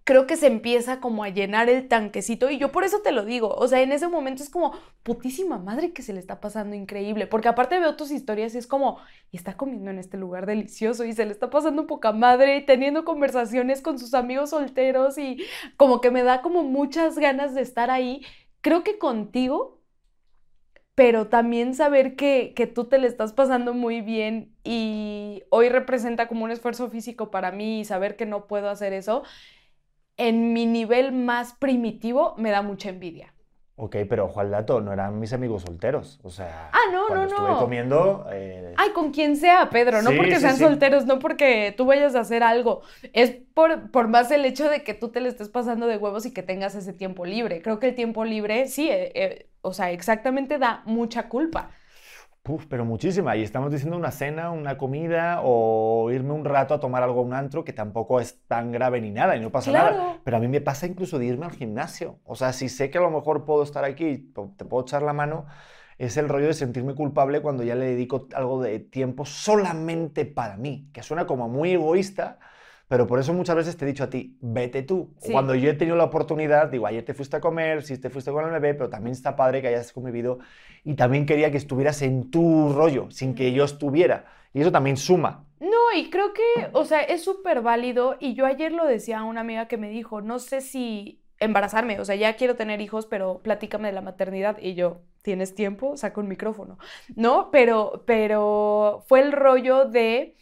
creo 0.09 0.25
que 0.25 0.37
se 0.37 0.47
empieza 0.47 0.99
como 0.99 1.23
a 1.23 1.29
llenar 1.29 1.69
el 1.69 1.87
tanquecito 1.87 2.49
y 2.49 2.57
yo 2.57 2.71
por 2.71 2.83
eso 2.83 3.01
te 3.03 3.11
lo 3.11 3.25
digo, 3.25 3.49
o 3.53 3.67
sea, 3.67 3.79
en 3.83 3.91
ese 3.91 4.07
momento 4.07 4.41
es 4.41 4.49
como 4.49 4.73
putísima 5.03 5.59
madre 5.59 5.93
que 5.93 6.01
se 6.01 6.13
le 6.13 6.19
está 6.19 6.41
pasando 6.41 6.75
increíble, 6.75 7.27
porque 7.27 7.47
aparte 7.47 7.77
veo 7.77 7.95
tus 7.95 8.09
historias 8.09 8.55
y 8.55 8.57
es 8.57 8.65
como, 8.65 8.97
está 9.31 9.55
comiendo 9.55 9.91
en 9.91 9.99
este 9.99 10.17
lugar 10.17 10.47
delicioso 10.47 11.05
y 11.05 11.13
se 11.13 11.27
le 11.27 11.31
está 11.31 11.51
pasando 11.51 11.85
poca 11.85 12.11
madre 12.11 12.57
y 12.57 12.65
teniendo 12.65 13.05
conversaciones 13.05 13.83
con 13.83 13.99
sus 13.99 14.15
amigos 14.15 14.49
solteros 14.49 15.19
y 15.19 15.43
como 15.77 16.01
que 16.01 16.09
me 16.09 16.23
da 16.23 16.41
como 16.41 16.63
muchas 16.63 17.19
ganas 17.19 17.53
de 17.53 17.61
estar 17.61 17.91
ahí. 17.91 18.25
Creo 18.61 18.83
que 18.83 18.97
contigo 18.97 19.77
pero 20.95 21.27
también 21.27 21.75
saber 21.75 22.17
que, 22.17 22.53
que, 22.57 22.67
tú 22.67 22.83
te 22.83 22.97
le 22.97 23.07
estás 23.07 23.31
pasando 23.31 23.73
muy 23.73 24.01
bien 24.01 24.53
y 24.65 25.43
hoy 25.49 25.69
representa 25.69 26.27
como 26.27 26.43
un 26.43 26.51
esfuerzo 26.51 26.89
físico 26.89 27.31
para 27.31 27.53
mí 27.53 27.79
y 27.79 27.85
saber 27.85 28.17
que 28.17 28.25
no 28.25 28.47
puedo 28.47 28.69
hacer 28.69 28.91
eso, 28.91 29.23
en 30.19 30.53
mi 30.53 30.65
nivel 30.67 31.11
más 31.11 31.53
primitivo 31.53 32.35
me 32.37 32.51
da 32.51 32.61
mucha 32.61 32.89
envidia. 32.89 33.33
Ok, 33.81 33.95
pero 34.09 34.25
ojo 34.25 34.41
al 34.41 34.51
dato, 34.51 34.81
no 34.81 34.91
eran 34.91 35.21
mis 35.21 35.31
amigos 35.31 35.61
solteros. 35.61 36.19
O 36.23 36.29
sea, 36.29 36.69
ah, 36.73 36.91
no, 36.91 37.07
no, 37.07 37.15
no. 37.15 37.23
estuve 37.23 37.55
comiendo. 37.59 38.27
Eh, 38.29 38.73
Ay, 38.75 38.89
con 38.89 39.11
quien 39.11 39.37
sea, 39.37 39.69
Pedro, 39.69 40.01
no 40.01 40.11
porque 40.17 40.37
sean 40.41 40.57
solteros, 40.57 41.05
no 41.05 41.17
porque 41.19 41.73
tú 41.77 41.85
vayas 41.85 42.13
a 42.15 42.19
hacer 42.19 42.43
algo. 42.43 42.81
Es 43.13 43.37
por, 43.53 43.89
por 43.91 44.09
más 44.09 44.31
el 44.31 44.43
hecho 44.43 44.69
de 44.69 44.83
que 44.83 44.93
tú 44.93 45.09
te 45.09 45.21
le 45.21 45.29
estés 45.29 45.47
pasando 45.47 45.87
de 45.87 45.95
huevos 45.95 46.25
y 46.25 46.33
que 46.33 46.43
tengas 46.43 46.75
ese 46.75 46.91
tiempo 46.91 47.25
libre. 47.25 47.61
Creo 47.61 47.79
que 47.79 47.87
el 47.87 47.95
tiempo 47.95 48.25
libre, 48.25 48.67
sí, 48.67 48.89
eh, 48.89 49.13
eh, 49.15 49.49
o 49.61 49.71
sea, 49.71 49.91
exactamente 49.91 50.57
da 50.57 50.83
mucha 50.85 51.29
culpa. 51.29 51.71
Pero 52.69 52.85
muchísima. 52.85 53.35
Y 53.35 53.43
estamos 53.43 53.71
diciendo 53.71 53.97
una 53.97 54.11
cena, 54.11 54.51
una 54.51 54.77
comida 54.77 55.41
o 55.43 56.09
irme 56.11 56.33
un 56.33 56.45
rato 56.45 56.73
a 56.73 56.79
tomar 56.79 57.03
algo 57.03 57.19
a 57.19 57.23
un 57.23 57.33
antro 57.33 57.63
que 57.63 57.73
tampoco 57.73 58.19
es 58.19 58.41
tan 58.47 58.71
grave 58.71 59.01
ni 59.01 59.11
nada 59.11 59.35
y 59.35 59.39
no 59.39 59.51
pasa 59.51 59.71
nada. 59.71 60.17
Pero 60.23 60.37
a 60.37 60.39
mí 60.39 60.47
me 60.47 60.61
pasa 60.61 60.87
incluso 60.87 61.19
de 61.19 61.25
irme 61.25 61.45
al 61.45 61.51
gimnasio. 61.51 62.19
O 62.25 62.35
sea, 62.35 62.53
si 62.53 62.69
sé 62.69 62.89
que 62.89 62.97
a 62.97 63.01
lo 63.01 63.11
mejor 63.11 63.45
puedo 63.45 63.63
estar 63.63 63.83
aquí, 63.83 64.31
te 64.57 64.65
puedo 64.65 64.83
echar 64.83 65.03
la 65.03 65.13
mano, 65.13 65.45
es 65.97 66.15
el 66.17 66.29
rollo 66.29 66.47
de 66.47 66.53
sentirme 66.53 66.95
culpable 66.95 67.41
cuando 67.41 67.63
ya 67.63 67.75
le 67.75 67.85
dedico 67.85 68.27
algo 68.33 68.61
de 68.61 68.79
tiempo 68.79 69.25
solamente 69.25 70.25
para 70.25 70.55
mí, 70.55 70.89
que 70.93 71.03
suena 71.03 71.27
como 71.27 71.49
muy 71.49 71.73
egoísta, 71.73 72.39
pero 72.89 73.05
por 73.05 73.19
eso 73.19 73.33
muchas 73.35 73.55
veces 73.55 73.77
te 73.77 73.85
he 73.85 73.87
dicho 73.87 74.03
a 74.03 74.09
ti, 74.09 74.35
vete 74.41 74.81
tú. 74.81 75.13
Cuando 75.31 75.53
yo 75.53 75.69
he 75.69 75.75
tenido 75.75 75.95
la 75.95 76.05
oportunidad, 76.05 76.69
digo, 76.69 76.87
ayer 76.87 77.05
te 77.05 77.13
fuiste 77.13 77.37
a 77.37 77.39
comer, 77.39 77.83
sí 77.83 77.99
te 77.99 78.09
fuiste 78.09 78.31
con 78.31 78.43
el 78.43 78.51
bebé, 78.51 78.73
pero 78.73 78.89
también 78.89 79.11
está 79.11 79.35
padre 79.35 79.61
que 79.61 79.67
hayas 79.67 79.93
convivido 79.93 80.39
y 80.83 80.95
también 80.95 81.27
quería 81.27 81.51
que 81.51 81.57
estuvieras 81.57 82.01
en 82.01 82.31
tu 82.31 82.73
rollo, 82.73 83.11
sin 83.11 83.35
que 83.35 83.53
yo 83.53 83.63
estuviera. 83.63 84.25
Y 84.55 84.61
eso 84.61 84.71
también 84.71 84.97
suma. 84.97 85.45
No, 85.59 85.93
y 85.95 86.09
creo 86.09 86.33
que, 86.33 86.69
o 86.73 86.83
sea, 86.83 87.01
es 87.01 87.23
súper 87.23 87.61
válido. 87.61 88.17
Y 88.19 88.33
yo 88.33 88.47
ayer 88.47 88.71
lo 88.71 88.87
decía 88.87 89.19
a 89.19 89.23
una 89.23 89.41
amiga 89.41 89.67
que 89.67 89.77
me 89.77 89.89
dijo, 89.89 90.21
no 90.21 90.39
sé 90.39 90.61
si 90.61 91.21
embarazarme, 91.37 91.99
o 91.99 92.05
sea, 92.05 92.15
ya 92.15 92.35
quiero 92.37 92.55
tener 92.55 92.81
hijos, 92.81 93.05
pero 93.05 93.39
platícame 93.43 93.89
de 93.89 93.93
la 93.93 94.01
maternidad. 94.01 94.57
Y 94.59 94.73
yo, 94.73 95.01
¿tienes 95.21 95.53
tiempo? 95.53 95.95
Saca 95.95 96.19
un 96.19 96.27
micrófono. 96.27 96.79
¿No? 97.15 97.51
Pero, 97.51 98.03
pero 98.07 99.03
fue 99.07 99.21
el 99.21 99.31
rollo 99.31 99.85
de 99.85 100.35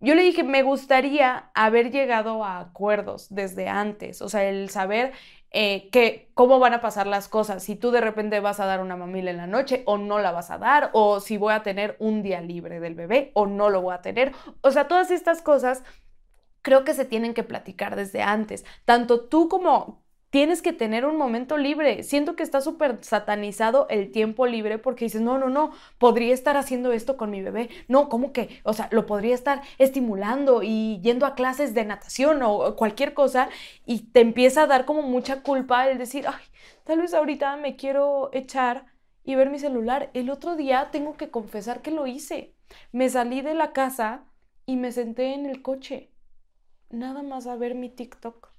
yo 0.00 0.14
le 0.14 0.22
dije, 0.22 0.42
me 0.42 0.62
gustaría 0.62 1.50
haber 1.54 1.90
llegado 1.90 2.44
a 2.44 2.58
acuerdos 2.58 3.28
desde 3.30 3.68
antes, 3.68 4.22
o 4.22 4.28
sea, 4.28 4.44
el 4.44 4.70
saber 4.70 5.12
eh, 5.52 5.88
que, 5.90 6.30
cómo 6.34 6.60
van 6.60 6.74
a 6.74 6.80
pasar 6.80 7.06
las 7.06 7.28
cosas, 7.28 7.62
si 7.62 7.74
tú 7.74 7.90
de 7.90 8.00
repente 8.00 8.38
vas 8.40 8.60
a 8.60 8.66
dar 8.66 8.80
una 8.80 8.96
mamila 8.96 9.30
en 9.30 9.36
la 9.36 9.46
noche 9.46 9.82
o 9.84 9.98
no 9.98 10.20
la 10.20 10.30
vas 10.30 10.50
a 10.50 10.58
dar, 10.58 10.90
o 10.92 11.20
si 11.20 11.36
voy 11.36 11.52
a 11.52 11.62
tener 11.62 11.96
un 11.98 12.22
día 12.22 12.40
libre 12.40 12.78
del 12.78 12.94
bebé 12.94 13.32
o 13.34 13.46
no 13.46 13.68
lo 13.68 13.82
voy 13.82 13.94
a 13.94 14.00
tener. 14.00 14.32
O 14.60 14.70
sea, 14.70 14.86
todas 14.86 15.10
estas 15.10 15.42
cosas 15.42 15.82
creo 16.62 16.84
que 16.84 16.94
se 16.94 17.04
tienen 17.04 17.34
que 17.34 17.42
platicar 17.42 17.96
desde 17.96 18.22
antes. 18.22 18.64
Tanto 18.84 19.28
tú 19.28 19.48
como, 19.48 19.99
tienes 20.30 20.62
que 20.62 20.72
tener 20.72 21.04
un 21.04 21.16
momento 21.16 21.58
libre. 21.58 22.02
Siento 22.02 22.36
que 22.36 22.42
está 22.42 22.60
súper 22.60 22.98
satanizado 23.02 23.86
el 23.90 24.10
tiempo 24.12 24.46
libre 24.46 24.78
porque 24.78 25.06
dices, 25.06 25.20
no, 25.20 25.38
no, 25.38 25.50
no, 25.50 25.72
podría 25.98 26.32
estar 26.32 26.56
haciendo 26.56 26.92
esto 26.92 27.16
con 27.16 27.30
mi 27.30 27.42
bebé. 27.42 27.68
No, 27.88 28.08
¿cómo 28.08 28.32
que? 28.32 28.60
O 28.64 28.72
sea, 28.72 28.88
lo 28.92 29.06
podría 29.06 29.34
estar 29.34 29.62
estimulando 29.78 30.62
y 30.62 31.00
yendo 31.02 31.26
a 31.26 31.34
clases 31.34 31.74
de 31.74 31.84
natación 31.84 32.42
o 32.42 32.76
cualquier 32.76 33.14
cosa 33.14 33.48
y 33.86 34.00
te 34.12 34.20
empieza 34.20 34.62
a 34.62 34.66
dar 34.66 34.84
como 34.84 35.02
mucha 35.02 35.42
culpa 35.42 35.88
el 35.88 35.98
decir, 35.98 36.26
ay, 36.28 36.44
tal 36.84 37.00
vez 37.00 37.12
ahorita 37.14 37.56
me 37.56 37.76
quiero 37.76 38.30
echar 38.32 38.86
y 39.24 39.34
ver 39.34 39.50
mi 39.50 39.58
celular. 39.58 40.10
El 40.14 40.30
otro 40.30 40.56
día 40.56 40.90
tengo 40.92 41.16
que 41.16 41.30
confesar 41.30 41.82
que 41.82 41.90
lo 41.90 42.06
hice. 42.06 42.54
Me 42.92 43.08
salí 43.10 43.42
de 43.42 43.54
la 43.54 43.72
casa 43.72 44.24
y 44.66 44.76
me 44.76 44.92
senté 44.92 45.34
en 45.34 45.46
el 45.46 45.62
coche. 45.62 46.10
Nada 46.90 47.22
más 47.22 47.46
a 47.46 47.56
ver 47.56 47.74
mi 47.74 47.88
TikTok. 47.88 48.49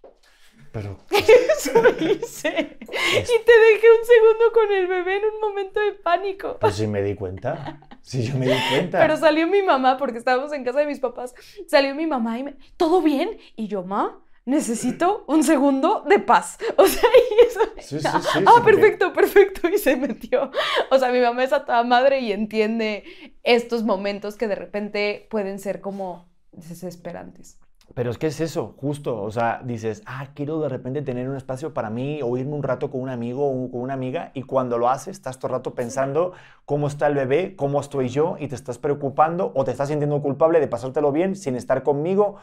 Pero. 0.72 0.98
Eso 1.12 1.72
hice. 2.00 2.78
Y 2.82 3.46
te 3.46 3.60
dejé 3.60 3.88
un 3.92 4.06
segundo 4.06 4.52
con 4.54 4.72
el 4.72 4.88
bebé 4.88 5.18
en 5.18 5.26
un 5.26 5.42
momento 5.42 5.80
de 5.80 5.94
pánico. 5.94 6.58
Pues 6.60 6.76
sí 6.76 6.88
me 6.88 7.02
di 7.02 7.16
cuenta. 7.16 7.80
Sí, 8.02 8.24
yo 8.24 8.38
me 8.38 8.48
di 8.48 8.58
cuenta. 8.70 9.00
Pero 9.00 9.18
salió 9.18 9.48
mi 9.48 9.62
mamá, 9.62 9.98
porque 9.98 10.18
estábamos 10.18 10.52
en 10.54 10.64
casa 10.64 10.80
de 10.80 10.86
mis 10.86 11.00
papás. 11.00 11.34
Salió 11.68 11.94
mi 11.94 12.08
mamá 12.08 12.40
y 12.40 12.44
me. 12.44 12.56
¿Todo 12.78 13.02
bien? 13.02 13.38
Y 13.56 13.68
yo, 13.68 13.84
ma, 13.84 14.24
necesito 14.46 15.24
un 15.28 15.44
segundo 15.44 16.04
de 16.08 16.20
paz. 16.20 16.58
O 16.78 16.88
sea, 16.88 17.10
y 17.10 17.46
eso. 17.46 17.60
Sí, 17.78 18.00
sí, 18.00 18.08
sí, 18.34 18.44
ah, 18.46 18.62
perfecto, 18.64 19.14
perfecto. 19.14 19.70
Y 19.70 19.78
se 19.78 19.96
metió. 19.96 20.52
O 20.90 20.98
sea, 20.98 21.12
mi 21.12 21.20
mamá 21.20 21.44
es 21.44 21.54
a 21.54 21.66
toda 21.66 21.84
madre 21.84 22.22
y 22.22 22.32
entiende 22.32 23.04
estos 23.44 23.84
momentos 23.84 24.36
que 24.36 24.48
de 24.48 24.56
repente 24.56 25.28
pueden 25.30 25.60
ser 25.60 25.82
como 25.82 26.30
desesperantes. 26.52 27.61
Pero 27.94 28.12
es 28.12 28.18
que 28.18 28.28
es 28.28 28.40
eso, 28.40 28.76
justo. 28.78 29.22
O 29.22 29.32
sea, 29.32 29.62
dices, 29.64 30.02
ah, 30.06 30.28
quiero 30.34 30.60
de 30.62 30.70
repente 30.70 31.02
tener 31.02 31.30
un 31.30 31.36
espacio 31.36 31.74
para 31.74 31.90
mí 31.90 32.22
o 32.24 32.38
irme 32.38 32.54
un 32.54 32.64
rato 32.64 32.90
con 32.92 33.02
un 33.02 33.10
amigo 33.10 33.46
o 33.46 33.72
con 33.72 33.82
una 33.82 33.94
amiga. 33.94 34.32
Y 34.34 34.44
cuando 34.44 34.78
lo 34.78 34.90
haces, 34.90 35.18
estás 35.18 35.40
todo 35.40 35.48
el 35.48 35.54
rato 35.54 35.74
pensando 35.74 36.34
cómo 36.66 36.88
está 36.88 37.08
el 37.08 37.16
bebé, 37.16 37.56
cómo 37.56 37.80
estoy 37.80 38.10
yo 38.10 38.36
y 38.40 38.48
te 38.48 38.56
estás 38.56 38.78
preocupando 38.78 39.52
o 39.56 39.64
te 39.64 39.72
estás 39.72 39.90
sintiendo 39.90 40.22
culpable 40.22 40.60
de 40.60 40.68
pasártelo 40.68 41.12
bien 41.12 41.36
sin 41.36 41.56
estar 41.56 41.84
conmigo 41.84 42.38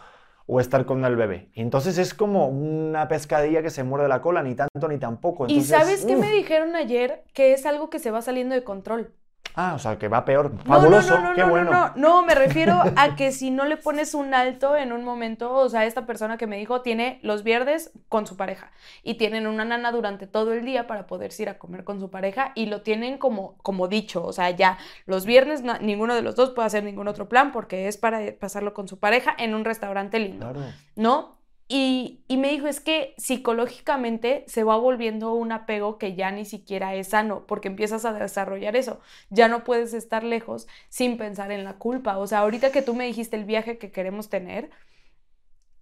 o 0.46 0.61
estar 0.61 0.86
con 0.86 1.05
el 1.05 1.14
bebé. 1.14 1.51
Y 1.53 1.61
entonces 1.61 1.99
es 1.99 2.14
como 2.14 2.49
una 2.49 3.07
pescadilla 3.07 3.62
que 3.62 3.70
se 3.70 3.84
muerde 3.84 4.09
la 4.09 4.22
cola, 4.22 4.42
ni 4.42 4.55
tanto 4.55 4.88
ni 4.88 4.99
tampoco. 4.99 5.46
¿Y 5.46 5.62
sabes 5.62 6.07
qué 6.07 6.16
me 6.16 6.32
dijeron 6.32 6.74
ayer? 6.74 7.22
Que 7.34 7.53
es 7.53 7.66
algo 7.66 7.90
que 7.90 7.99
se 7.99 8.11
va 8.11 8.22
saliendo 8.22 8.55
de 8.55 8.64
control. 8.64 9.12
Ah, 9.61 9.74
o 9.74 9.78
sea, 9.80 9.98
que 9.98 10.06
va 10.06 10.24
peor. 10.24 10.52
Fabuloso, 10.64 11.16
no, 11.16 11.20
no, 11.20 11.28
no, 11.30 11.34
qué 11.34 11.40
no, 11.40 11.48
bueno. 11.48 11.72
no, 11.72 11.86
no, 11.88 11.92
no, 11.96 12.22
me 12.22 12.36
refiero 12.36 12.80
a 12.94 13.16
que 13.16 13.32
si 13.32 13.50
no 13.50 13.64
le 13.64 13.76
pones 13.76 14.14
un 14.14 14.32
alto 14.32 14.76
en 14.76 14.92
un 14.92 15.02
momento, 15.02 15.52
o 15.52 15.68
sea, 15.68 15.84
esta 15.84 16.06
persona 16.06 16.38
que 16.38 16.46
me 16.46 16.59
dijo 16.59 16.80
tiene 16.82 17.18
los 17.22 17.42
viernes 17.42 17.90
con 18.09 18.24
su 18.28 18.36
pareja 18.36 18.70
y 19.02 19.14
tienen 19.14 19.48
una 19.48 19.64
nana 19.64 19.90
durante 19.90 20.28
todo 20.28 20.52
el 20.52 20.64
día 20.64 20.86
para 20.86 21.09
poderse 21.09 21.42
ir 21.42 21.48
a 21.48 21.59
comer 21.59 21.82
con 21.82 21.98
su 21.98 22.09
pareja 22.09 22.52
y 22.54 22.66
lo 22.66 22.82
tienen 22.82 23.18
como, 23.18 23.56
como 23.64 23.88
dicho, 23.88 24.24
o 24.24 24.32
sea, 24.32 24.50
ya 24.50 24.78
los 25.06 25.26
viernes 25.26 25.64
ninguno 25.80 26.14
de 26.14 26.22
los 26.22 26.36
dos 26.36 26.50
puede 26.50 26.66
hacer 26.66 26.84
ningún 26.84 27.09
otro 27.09 27.28
plan 27.28 27.50
porque 27.50 27.88
es 27.88 27.96
para 27.96 28.20
pasarlo 28.38 28.74
con 28.74 28.86
su 28.86 29.00
pareja 29.00 29.34
en 29.36 29.56
un 29.56 29.64
restaurante 29.64 30.20
lindo. 30.20 30.52
Claro. 30.52 30.72
¿no? 30.94 31.38
Y, 31.71 32.25
me 32.31 32.49
dijo, 32.51 32.66
es 32.66 32.81
que 32.81 33.14
psicológicamente 33.19 34.45
se 34.47 34.64
va 34.64 34.77
volviendo 34.79 35.35
un 35.35 35.53
apego 35.53 35.99
que 35.99 36.14
ya 36.14 36.31
ni 36.31 36.47
siquiera 36.47 36.95
es 36.95 37.09
sano, 37.09 37.47
porque 37.47 37.69
empiezas 37.69 38.07
a 38.07 38.14
desarrollar 38.14 38.75
eso. 38.75 39.01
Ya 39.29 39.49
no 39.49 39.64
puedes 39.64 39.93
estar 39.93 40.25
lejos 40.25 40.66
sin 40.89 41.19
pensar 41.19 41.53
en 41.53 41.64
la 41.64 41.75
culpa. 41.75 42.16
O 42.19 42.27
sea, 42.27 42.41
ahorita 42.41 42.73
que 42.73 42.83
tú 42.83 42.95
me 42.95 43.07
dijiste 43.07 43.37
el 43.37 43.45
viaje 43.45 43.79
que 43.79 43.93
queremos 43.93 44.31
tener, 44.31 44.71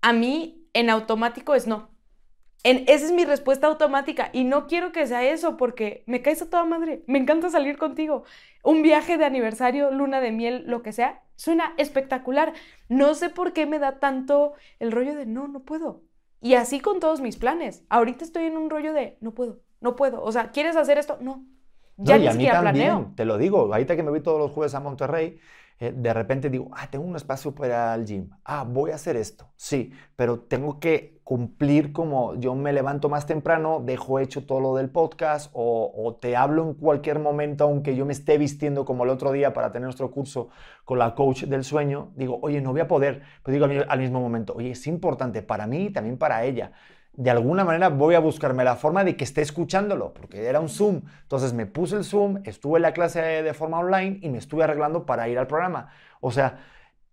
a 0.03 0.13
mí 0.13 0.67
en 0.73 0.91
automático 0.91 1.55
es 1.55 1.67
no. 1.67 1.91
En, 2.67 2.83
esa 2.89 3.07
es 3.07 3.13
mi 3.13 3.25
respuesta 3.25 3.69
automática 3.69 4.29
y 4.33 4.43
no 4.43 4.67
quiero 4.67 4.91
que 4.91 5.07
sea 5.07 5.23
eso 5.23 5.57
porque 5.57 6.03
me 6.07 6.21
caes 6.21 6.43
a 6.43 6.51
toda 6.51 6.65
madre. 6.65 7.05
Me 7.07 7.17
encanta 7.21 7.49
salir 7.49 7.79
contigo. 7.79 8.25
Un 8.65 8.83
viaje 8.83 9.17
de 9.19 9.25
aniversario, 9.25 9.93
luna 9.93 10.21
de 10.21 10.33
miel, 10.33 10.65
lo 10.67 10.83
que 10.83 10.93
sea, 10.93 11.23
suena 11.37 11.75
espectacular. 11.77 12.55
No 12.89 13.15
sé 13.15 13.31
por 13.31 13.53
qué 13.53 13.67
me 13.67 13.79
da 13.79 14.01
tanto 14.01 14.55
el 14.81 14.91
rollo 14.91 15.15
de 15.15 15.27
no, 15.27 15.47
no 15.47 15.61
puedo. 15.61 16.03
Y 16.41 16.55
así 16.55 16.81
con 16.81 16.99
todos 16.99 17.21
mis 17.21 17.37
planes. 17.37 17.85
Ahorita 17.89 18.25
estoy 18.25 18.47
en 18.47 18.57
un 18.57 18.69
rollo 18.69 18.93
de 18.93 19.17
no 19.21 19.33
puedo, 19.33 19.61
no 19.81 19.95
puedo. 19.95 20.21
O 20.25 20.33
sea, 20.33 20.51
¿quieres 20.51 20.75
hacer 20.75 20.99
esto? 20.99 21.19
No. 21.21 21.47
Ya 21.99 22.19
No, 22.19 22.19
ni 22.19 22.29
siquiera 22.31 22.65
también, 22.65 22.97
planeo. 22.97 23.13
te 23.15 23.25
lo 23.25 23.39
digo, 23.39 23.73
ahorita 23.73 23.95
que 23.95 24.03
me 24.03 24.11
voy 24.11 24.23
todos 24.23 24.41
los 24.41 24.51
jueves 24.51 24.75
a 24.75 24.81
Monterrey, 24.81 25.39
eh, 25.79 25.93
de 25.97 26.13
repente 26.13 26.51
digo, 26.51 26.69
ah, 26.75 26.91
tengo 26.91 27.05
un 27.05 27.15
espacio 27.15 27.55
para 27.55 27.95
el 27.95 28.05
gym, 28.05 28.31
ah, 28.45 28.65
voy 28.69 28.91
a 28.91 28.97
hacer 28.97 29.17
esto, 29.17 29.53
sí, 29.57 29.93
pero 30.17 30.41
tengo 30.41 30.81
que 30.81 31.16
cumplir 31.27 31.93
como 31.93 32.37
yo 32.37 32.55
me 32.55 32.73
levanto 32.73 33.09
más 33.09 33.27
temprano, 33.27 33.83
dejo 33.85 34.21
hecho 34.21 34.47
todo 34.47 34.61
lo 34.61 34.77
del 34.77 34.91
podcast 34.91 35.51
o, 35.55 36.17
te 36.21 36.37
hablo 36.37 36.63
en 36.63 36.75
cualquier 36.75 37.19
momento, 37.19 37.65
aunque 37.65 37.97
yo 37.97 38.07
me 38.07 38.13
esté 38.13 38.39
vistiendo 38.39 38.85
como 38.85 39.03
el 39.03 39.11
otro 39.11 39.33
día 39.33 39.53
para 39.53 39.73
tener 39.73 39.87
nuestro 39.87 40.13
curso 40.13 40.51
con 40.85 41.01
la 41.01 41.17
coach 41.17 41.43
del 41.45 41.65
sueño, 41.65 42.13
digo, 42.15 42.39
oye, 42.43 42.61
no 42.61 42.71
voy 42.71 42.81
a 42.83 42.87
poder, 42.87 43.23
pero 43.43 43.53
digo 43.55 43.65
al, 43.65 43.71
mi- 43.73 43.85
al 43.89 43.99
mismo 43.99 44.21
momento, 44.21 44.55
oye, 44.57 44.71
es 44.71 44.87
importante 44.87 45.43
para 45.43 45.67
mí 45.67 45.87
y 45.87 45.91
también 45.91 46.17
para 46.17 46.45
ella 46.45 46.71
de 47.15 47.31
alguna 47.31 47.65
manera 47.65 47.89
voy 47.89 48.15
a 48.15 48.21
buscarme 48.21 48.63
la 48.63 48.77
forma 48.77 49.03
de 49.03 49.17
que 49.17 49.25
esté 49.25 49.41
escuchándolo, 49.43 50.13
porque 50.13 50.45
era 50.45 50.61
un 50.61 50.69
Zoom. 50.69 51.01
Entonces 51.23 51.55
me 51.55 51.65
puse 51.67 51.97
el 51.97 52.05
Zoom, 52.05 52.43
estuve 52.45 52.77
en 52.79 52.83
la 52.83 52.93
clase 52.93 53.21
de 53.43 53.55
forma 53.55 53.79
online 53.79 54.19
y 54.21 54.29
me 54.29 54.37
estuve 54.39 54.65
arreglando 54.65 55.07
para 55.07 55.27
ir 55.29 55.39
al 55.39 55.47
programa. 55.47 55.89
O 56.21 56.31
sea, 56.31 56.59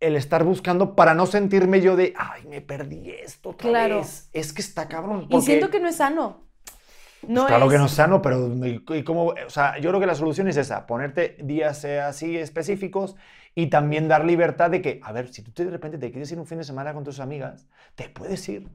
el 0.03 0.15
estar 0.15 0.43
buscando 0.43 0.95
para 0.95 1.13
no 1.13 1.25
sentirme 1.25 1.81
yo 1.81 1.95
de, 1.95 2.13
ay, 2.17 2.45
me 2.47 2.61
perdí 2.61 3.09
esto 3.09 3.49
otra 3.49 3.69
Claro. 3.69 3.97
vez. 3.99 4.29
Es 4.33 4.53
que 4.53 4.61
está 4.61 4.87
cabrón. 4.87 5.23
Y 5.23 5.31
porque- 5.31 5.45
siento 5.45 5.69
que 5.69 5.79
no 5.79 5.87
es 5.87 5.95
sano. 5.97 6.43
No 7.27 7.41
pues 7.43 7.47
claro 7.47 7.65
es. 7.67 7.71
que 7.71 7.77
no 7.77 7.85
es 7.85 7.91
sano, 7.91 8.21
pero 8.21 8.51
y 8.95 9.03
como, 9.03 9.27
o 9.27 9.49
sea, 9.49 9.77
yo 9.79 9.89
creo 9.91 9.99
que 10.01 10.05
la 10.05 10.15
solución 10.15 10.49
es 10.49 10.57
esa, 10.57 10.85
ponerte 10.85 11.37
días 11.41 11.85
así 11.85 12.37
específicos 12.37 13.15
y 13.55 13.67
también 13.67 14.09
dar 14.09 14.25
libertad 14.25 14.69
de 14.69 14.81
que, 14.81 14.99
a 15.03 15.13
ver, 15.13 15.31
si 15.33 15.41
tú 15.41 15.63
de 15.63 15.69
repente 15.69 15.97
te 15.97 16.11
quieres 16.11 16.29
ir 16.33 16.39
un 16.39 16.45
fin 16.45 16.57
de 16.57 16.65
semana 16.65 16.93
con 16.93 17.05
tus 17.05 17.21
amigas, 17.21 17.67
te 17.95 18.09
puedes 18.09 18.47
ir. 18.49 18.67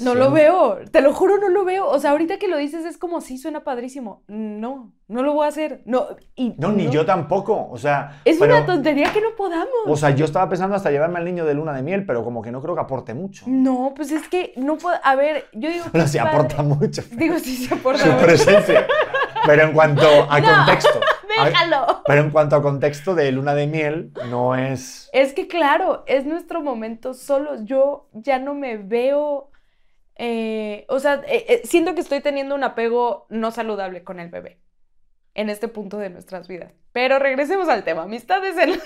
No 0.00 0.14
lo 0.14 0.30
veo, 0.30 0.78
te 0.90 1.00
lo 1.00 1.12
juro, 1.12 1.38
no 1.38 1.48
lo 1.48 1.64
veo. 1.64 1.86
O 1.88 1.98
sea, 1.98 2.10
ahorita 2.12 2.38
que 2.38 2.48
lo 2.48 2.56
dices 2.56 2.84
es 2.84 2.98
como, 2.98 3.20
sí, 3.20 3.38
suena 3.38 3.62
padrísimo. 3.64 4.22
No, 4.28 4.92
no 5.08 5.22
lo 5.22 5.32
voy 5.34 5.44
a 5.44 5.48
hacer. 5.48 5.82
No, 5.84 6.06
y 6.34 6.54
No, 6.58 6.72
ni 6.72 6.88
yo 6.90 7.04
tampoco, 7.06 7.68
o 7.70 7.76
sea... 7.78 8.20
Es 8.24 8.38
pero- 8.38 8.56
una 8.56 8.66
tontería 8.66 9.12
que 9.12 9.20
no 9.20 9.28
podamos. 9.36 9.68
O 9.86 9.96
sea, 9.96 10.10
yo 10.10 10.24
estaba 10.24 10.48
pensando 10.48 10.74
hasta 10.76 10.90
llevarme 10.90 11.18
al 11.18 11.24
niño 11.24 11.44
de 11.44 11.54
luna 11.54 11.72
de 11.74 11.82
miel, 11.82 12.04
pero 12.06 12.24
como 12.24 12.42
que 12.42 12.50
no 12.50 12.60
creo 12.60 12.74
que 12.74 12.80
aporte 12.80 13.14
mucho. 13.14 13.44
no, 13.48 13.92
pues 13.94 14.10
es 14.12 14.28
que 14.28 14.52
no 14.56 14.76
puedo. 14.78 14.96
A 15.02 15.14
ver, 15.14 15.46
yo 15.52 15.70
digo 15.70 15.84
es 15.92 16.10
sí 16.10 16.18
padre. 16.18 16.30
aporta 16.30 16.62
mucho. 16.62 17.02
Digo, 17.12 17.38
sí 17.38 17.56
se 17.56 17.74
aporta. 17.74 18.02
Su 18.02 18.08
mucho. 18.12 18.24
presencia. 18.26 18.86
Pero 19.46 19.62
en 19.62 19.72
cuanto 19.72 20.02
a 20.28 20.40
No, 20.40 20.48
contexto. 20.56 21.00
a- 21.38 21.44
Déjalo. 21.46 22.02
pero 22.06 22.20
en 22.22 22.30
cuanto 22.30 22.54
a 22.56 22.62
contexto 22.62 23.14
de 23.14 23.30
luna 23.32 23.54
de 23.54 23.66
miel, 23.66 24.12
no 24.30 24.54
es... 24.54 25.10
Es 25.12 25.32
que 25.32 25.48
claro, 25.48 26.04
es 26.06 26.24
nuestro 26.26 26.62
momento 26.62 27.12
solos. 27.12 27.60
Yo 27.64 28.08
ya 28.12 28.38
no 28.38 28.54
me 28.54 28.76
veo. 28.76 29.50
Eh, 30.16 30.84
o 30.88 30.98
sea, 31.00 31.22
eh, 31.26 31.44
eh, 31.48 31.60
siento 31.64 31.94
que 31.94 32.00
estoy 32.00 32.20
teniendo 32.20 32.54
un 32.54 32.64
apego 32.64 33.26
no 33.30 33.50
saludable 33.50 34.04
con 34.04 34.20
el 34.20 34.30
bebé 34.30 34.60
en 35.34 35.50
este 35.50 35.66
punto 35.68 35.98
de 35.98 36.10
nuestras 36.10 36.46
vidas. 36.48 36.72
Pero 36.92 37.18
regresemos 37.18 37.68
al 37.68 37.82
tema, 37.84 38.02
amistades 38.04 38.56
en 38.56 38.70
el 38.70 38.80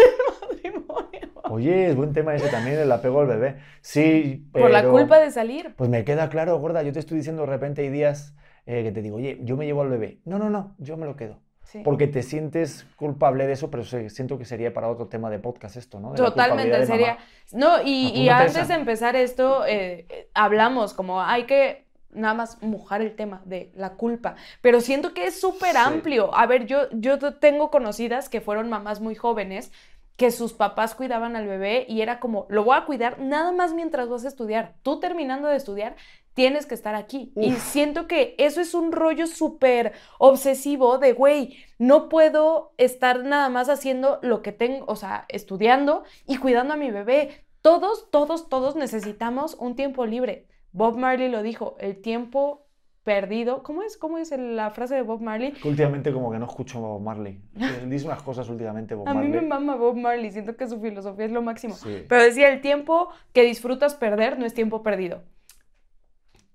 matrimonio. 0.50 1.32
Oye, 1.50 1.86
es 1.88 1.96
buen 1.96 2.12
tema 2.12 2.34
ese 2.34 2.48
también, 2.48 2.78
el 2.78 2.90
apego 2.92 3.20
al 3.20 3.26
bebé. 3.26 3.56
Sí, 3.80 4.48
Por 4.52 4.70
la 4.70 4.80
pero- 4.80 4.92
culpa 4.92 5.18
de 5.18 5.30
salir. 5.30 5.74
Pues 5.76 5.88
me 5.90 6.04
queda 6.04 6.28
claro, 6.30 6.58
gorda, 6.58 6.82
yo 6.82 6.92
te 6.92 6.98
estoy 7.00 7.18
diciendo 7.18 7.42
de 7.42 7.48
repente 7.48 7.82
hay 7.82 7.88
días 7.90 8.34
eh, 8.66 8.82
que 8.82 8.92
te 8.92 9.00
digo, 9.02 9.16
oye, 9.16 9.38
yo 9.42 9.56
me 9.56 9.64
llevo 9.66 9.82
al 9.82 9.88
bebé. 9.88 10.20
No, 10.24 10.38
no, 10.38 10.50
no, 10.50 10.74
yo 10.78 10.96
me 10.96 11.06
lo 11.06 11.16
quedo. 11.16 11.40
Sí. 11.68 11.82
Porque 11.84 12.06
te 12.06 12.22
sientes 12.22 12.86
culpable 12.96 13.46
de 13.46 13.52
eso, 13.52 13.70
pero 13.70 13.84
siento 13.84 14.38
que 14.38 14.46
sería 14.46 14.72
para 14.72 14.88
otro 14.88 15.08
tema 15.08 15.28
de 15.28 15.38
podcast 15.38 15.76
esto, 15.76 16.00
¿no? 16.00 16.12
De 16.12 16.16
Totalmente, 16.16 16.86
sería. 16.86 17.18
No, 17.52 17.82
y, 17.84 18.26
antes 18.30 18.68
de 18.68 18.74
empezar 18.74 19.16
esto, 19.16 19.66
eh, 19.66 20.06
eh, 20.08 20.30
hablamos 20.32 20.94
como 20.94 21.20
hay 21.20 21.44
que 21.44 21.84
nada 22.10 22.32
más 22.32 22.62
mojar 22.62 23.02
el 23.02 23.14
tema 23.14 23.42
de 23.44 23.70
la 23.74 23.90
culpa, 23.96 24.34
pero 24.62 24.80
siento 24.80 25.12
que 25.12 25.26
es 25.26 25.38
súper 25.38 25.72
Sí. 25.72 25.76
amplio. 25.76 26.34
A 26.34 26.46
ver, 26.46 26.64
yo, 26.64 26.88
yo 26.92 27.18
tengo 27.34 27.70
conocidas 27.70 28.30
que 28.30 28.40
fueron 28.40 28.70
mamás 28.70 29.02
muy 29.02 29.14
jóvenes 29.14 29.70
que 30.18 30.32
sus 30.32 30.52
papás 30.52 30.96
cuidaban 30.96 31.36
al 31.36 31.46
bebé 31.46 31.86
y 31.88 32.00
era 32.00 32.18
como, 32.18 32.46
lo 32.48 32.64
voy 32.64 32.76
a 32.76 32.86
cuidar 32.86 33.20
nada 33.20 33.52
más 33.52 33.72
mientras 33.72 34.08
vas 34.08 34.24
a 34.24 34.28
estudiar. 34.28 34.74
Tú 34.82 34.98
terminando 34.98 35.46
de 35.46 35.54
estudiar, 35.54 35.94
tienes 36.34 36.66
que 36.66 36.74
estar 36.74 36.96
aquí. 36.96 37.32
Y 37.36 37.52
siento 37.52 38.08
que 38.08 38.34
eso 38.36 38.60
es 38.60 38.74
un 38.74 38.90
rollo 38.90 39.28
súper 39.28 39.92
obsesivo 40.18 40.98
de, 40.98 41.12
güey, 41.12 41.58
no 41.78 42.08
puedo 42.08 42.72
estar 42.78 43.22
nada 43.22 43.48
más 43.48 43.68
haciendo 43.68 44.18
lo 44.22 44.42
que 44.42 44.50
tengo, 44.50 44.86
o 44.88 44.96
sea, 44.96 45.24
estudiando 45.28 46.02
y 46.26 46.38
cuidando 46.38 46.74
a 46.74 46.78
mi 46.78 46.90
bebé. 46.90 47.44
Todos, 47.62 48.10
todos, 48.10 48.48
todos 48.48 48.74
necesitamos 48.74 49.54
un 49.54 49.76
tiempo 49.76 50.04
libre. 50.04 50.48
Bob 50.72 50.96
Marley 50.96 51.28
lo 51.28 51.44
dijo, 51.44 51.76
el 51.78 52.02
tiempo 52.02 52.66
perdido. 53.08 53.62
¿Cómo 53.62 53.82
es? 53.82 53.96
¿Cómo 53.96 54.18
es 54.18 54.30
la 54.36 54.68
frase 54.68 54.94
de 54.94 55.00
Bob 55.00 55.22
Marley? 55.22 55.54
Últimamente 55.64 56.12
como 56.12 56.30
que 56.30 56.38
no 56.38 56.44
escucho 56.44 56.78
Bob 56.78 57.00
Marley. 57.00 57.40
Dice 57.86 58.04
unas 58.04 58.22
cosas 58.22 58.50
últimamente 58.50 58.94
Bob 58.94 59.08
A 59.08 59.14
mí 59.14 59.28
Marley. 59.28 59.40
me 59.40 59.48
mama 59.48 59.76
Bob 59.76 59.96
Marley, 59.96 60.30
siento 60.30 60.58
que 60.58 60.68
su 60.68 60.78
filosofía 60.78 61.24
es 61.24 61.32
lo 61.32 61.40
máximo. 61.40 61.74
Sí. 61.74 62.04
Pero 62.06 62.22
decía, 62.22 62.50
el 62.50 62.60
tiempo 62.60 63.08
que 63.32 63.44
disfrutas 63.44 63.94
perder 63.94 64.38
no 64.38 64.44
es 64.44 64.52
tiempo 64.52 64.82
perdido. 64.82 65.22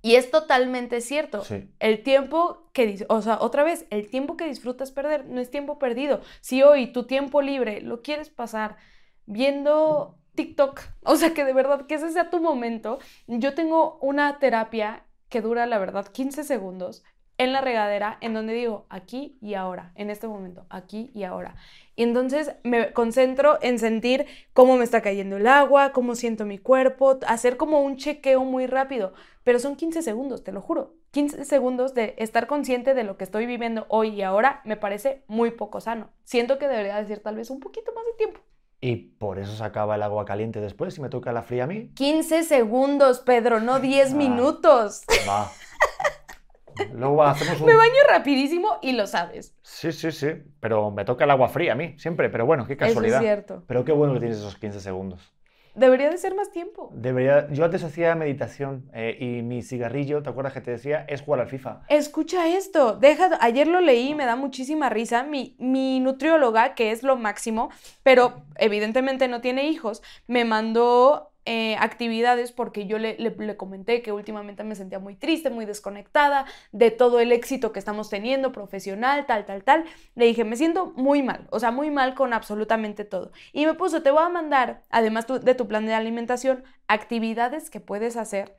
Y 0.03 0.13
es 0.13 0.29
totalmente 0.29 1.01
cierto. 1.01 1.43
Sí. 1.43 1.71
El 1.79 2.03
tiempo 2.03 2.69
que, 2.71 3.03
o 3.09 3.23
sea, 3.23 3.39
otra 3.41 3.63
vez, 3.63 3.87
el 3.89 4.07
tiempo 4.11 4.37
que 4.37 4.45
disfrutas 4.45 4.91
perder 4.91 5.25
no 5.25 5.41
es 5.41 5.49
tiempo 5.49 5.79
perdido. 5.79 6.21
Si 6.41 6.61
hoy 6.61 6.93
tu 6.93 7.07
tiempo 7.07 7.41
libre 7.41 7.81
lo 7.81 8.03
quieres 8.03 8.29
pasar 8.29 8.75
viendo 9.25 10.19
TikTok, 10.35 10.81
o 11.03 11.15
sea, 11.15 11.33
que 11.33 11.45
de 11.45 11.53
verdad 11.53 11.87
que 11.87 11.95
ese 11.95 12.11
sea 12.11 12.29
tu 12.29 12.39
momento. 12.39 12.99
Yo 13.25 13.55
tengo 13.55 13.97
una 14.01 14.37
terapia 14.37 15.03
que 15.33 15.41
dura, 15.41 15.65
la 15.65 15.79
verdad, 15.79 16.05
15 16.05 16.43
segundos 16.43 17.03
en 17.39 17.53
la 17.53 17.61
regadera, 17.61 18.19
en 18.21 18.35
donde 18.35 18.53
digo 18.53 18.85
aquí 18.89 19.35
y 19.41 19.55
ahora, 19.55 19.91
en 19.95 20.11
este 20.11 20.27
momento, 20.27 20.67
aquí 20.69 21.09
y 21.15 21.23
ahora. 21.23 21.55
Y 21.95 22.03
entonces 22.03 22.53
me 22.61 22.93
concentro 22.93 23.57
en 23.63 23.79
sentir 23.79 24.27
cómo 24.53 24.77
me 24.77 24.83
está 24.83 25.01
cayendo 25.01 25.37
el 25.37 25.47
agua, 25.47 25.91
cómo 25.91 26.13
siento 26.13 26.45
mi 26.45 26.59
cuerpo, 26.59 27.17
hacer 27.25 27.57
como 27.57 27.81
un 27.81 27.97
chequeo 27.97 28.43
muy 28.45 28.67
rápido. 28.67 29.15
Pero 29.43 29.57
son 29.57 29.75
15 29.75 30.03
segundos, 30.03 30.43
te 30.43 30.51
lo 30.51 30.61
juro. 30.61 30.93
15 31.09 31.45
segundos 31.45 31.95
de 31.95 32.13
estar 32.19 32.45
consciente 32.45 32.93
de 32.93 33.03
lo 33.03 33.17
que 33.17 33.23
estoy 33.23 33.47
viviendo 33.47 33.87
hoy 33.89 34.09
y 34.09 34.21
ahora 34.21 34.61
me 34.65 34.77
parece 34.77 35.23
muy 35.25 35.49
poco 35.49 35.81
sano. 35.81 36.11
Siento 36.25 36.59
que 36.59 36.67
debería 36.67 36.97
decir 36.97 37.23
tal 37.23 37.37
vez 37.37 37.49
un 37.49 37.59
poquito 37.59 37.91
más 37.95 38.05
de 38.05 38.13
tiempo. 38.19 38.39
Y 38.85 38.97
por 38.97 39.39
eso 39.39 39.55
se 39.55 39.63
acaba 39.63 39.95
el 39.95 40.03
agua 40.03 40.25
caliente 40.25 40.59
después 40.59 40.97
y 40.97 41.01
me 41.01 41.07
toca 41.07 41.31
la 41.31 41.41
fría 41.41 41.63
a 41.63 41.67
mí. 41.67 41.91
15 41.95 42.43
segundos, 42.43 43.19
Pedro, 43.21 43.61
no 43.61 43.79
10 43.79 44.11
Ah. 44.11 44.15
minutos. 44.15 45.03
Va. 45.25 45.49
Luego 46.93 47.23
hacemos 47.23 47.59
un... 47.61 47.67
Me 47.67 47.75
baño 47.77 47.93
rapidísimo 48.09 48.79
y 48.81 48.91
lo 48.91 49.07
sabes. 49.07 49.55
Sí, 49.61 49.91
sí, 49.93 50.11
sí. 50.11 50.31
Pero 50.59 50.91
me 50.91 51.05
toca 51.05 51.23
el 51.23 51.31
agua 51.31 51.47
fría 51.47 51.71
a 51.73 51.75
mí, 51.75 51.95
siempre. 51.97 52.29
Pero 52.29 52.45
bueno, 52.45 52.65
qué 52.67 52.73
Eso 52.73 52.83
es 52.83 52.89
casualidad. 52.89 53.19
cierto. 53.21 53.63
Pero 53.67 53.85
qué 53.85 53.93
bueno 53.93 54.13
que 54.15 54.19
tienes 54.19 54.37
esos 54.39 54.57
15 54.57 54.81
segundos. 54.81 55.32
Debería 55.75 56.09
de 56.09 56.17
ser 56.17 56.35
más 56.35 56.51
tiempo. 56.51 56.91
Debería... 56.93 57.47
Yo 57.51 57.65
antes 57.65 57.83
hacía 57.83 58.15
meditación 58.15 58.89
eh, 58.93 59.17
y 59.19 59.41
mi 59.41 59.63
cigarrillo, 59.63 60.21
¿te 60.21 60.29
acuerdas 60.29 60.53
que 60.53 60.61
te 60.61 60.71
decía? 60.71 61.05
Es 61.07 61.21
jugar 61.21 61.41
al 61.41 61.47
FIFA. 61.47 61.81
Escucha 61.89 62.47
esto, 62.47 62.95
deja, 62.95 63.37
ayer 63.41 63.67
lo 63.67 63.81
leí 63.81 64.09
y 64.09 64.15
me 64.15 64.25
da 64.25 64.35
muchísima 64.35 64.89
risa. 64.89 65.23
Mi, 65.23 65.55
mi 65.59 65.99
nutrióloga, 65.99 66.75
que 66.75 66.91
es 66.91 67.03
lo 67.03 67.17
máximo, 67.17 67.69
pero 68.03 68.45
evidentemente 68.55 69.27
no 69.27 69.41
tiene 69.41 69.67
hijos, 69.67 70.03
me 70.27 70.45
mandó 70.45 71.32
eh, 71.45 71.75
actividades 71.79 72.51
porque 72.51 72.87
yo 72.87 72.97
le, 72.97 73.17
le, 73.17 73.29
le, 73.31 73.57
comenté 73.57 74.01
que 74.01 74.11
últimamente 74.11 74.63
me 74.63 74.75
sentía 74.75 74.99
muy 74.99 75.15
triste, 75.15 75.49
muy 75.49 75.65
desconectada 75.65 76.45
de 76.71 76.89
todo 76.89 77.19
el 77.19 77.31
éxito 77.31 77.73
que 77.73 77.79
estamos 77.79 78.09
teniendo 78.09 78.51
profesional, 78.51 79.25
tal, 79.25 79.45
tal, 79.45 79.63
tal. 79.63 79.85
Le 80.15 80.25
dije, 80.25 80.45
me 80.45 80.55
siento 80.55 80.93
muy 80.95 81.21
mal, 81.21 81.47
o 81.51 81.59
sea, 81.59 81.71
muy 81.71 81.91
mal 81.91 82.15
con 82.15 82.33
absolutamente 82.33 83.03
todo. 83.03 83.31
Y 83.51 83.65
me 83.65 83.73
puso, 83.73 84.01
te 84.01 84.11
voy 84.11 84.23
a 84.23 84.29
mandar, 84.29 84.83
además 84.89 85.27
de 85.27 85.55
tu 85.55 85.67
plan 85.67 85.85
de 85.85 85.93
alimentación, 85.93 86.63
actividades 86.87 87.69
que 87.69 87.79
puedes 87.79 88.15
hacer 88.15 88.57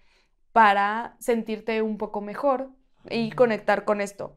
para 0.53 1.17
sentirte 1.19 1.83
un 1.83 1.99
poco 1.99 2.21
mejor 2.21 2.71
y 3.11 3.31
conectar 3.33 3.85
con 3.85 4.01
esto. 4.01 4.37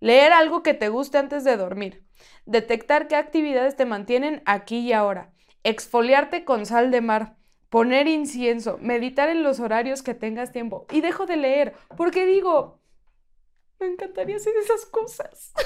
Leer 0.00 0.32
algo 0.32 0.62
que 0.62 0.74
te 0.74 0.88
guste 0.88 1.18
antes 1.18 1.44
de 1.44 1.56
dormir. 1.56 2.06
Detectar 2.46 3.08
qué 3.08 3.16
actividades 3.16 3.76
te 3.76 3.84
mantienen 3.84 4.42
aquí 4.46 4.78
y 4.78 4.92
ahora. 4.92 5.32
Exfoliarte 5.62 6.44
con 6.44 6.64
sal 6.64 6.90
de 6.90 7.02
mar. 7.02 7.36
Poner 7.70 8.06
incienso. 8.08 8.78
Meditar 8.78 9.30
en 9.30 9.42
los 9.42 9.60
horarios 9.60 10.02
que 10.02 10.14
tengas 10.14 10.52
tiempo. 10.52 10.86
Y 10.90 11.00
dejo 11.00 11.24
de 11.26 11.36
leer 11.36 11.74
porque 11.96 12.26
digo, 12.26 12.80
me 13.78 13.86
encantaría 13.86 14.36
hacer 14.36 14.54
esas 14.56 14.84
cosas. 14.86 15.52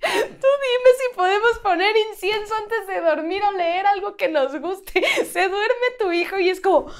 Tú 0.00 0.06
dime 0.06 0.90
si 0.96 1.16
podemos 1.16 1.58
poner 1.58 1.94
incienso 2.10 2.54
antes 2.54 2.86
de 2.86 3.00
dormir 3.00 3.42
o 3.42 3.52
leer 3.52 3.86
algo 3.86 4.16
que 4.16 4.28
nos 4.28 4.58
guste. 4.58 5.02
Se 5.24 5.48
duerme 5.48 5.86
tu 5.98 6.12
hijo 6.12 6.38
y 6.38 6.48
es 6.48 6.60
como, 6.60 6.90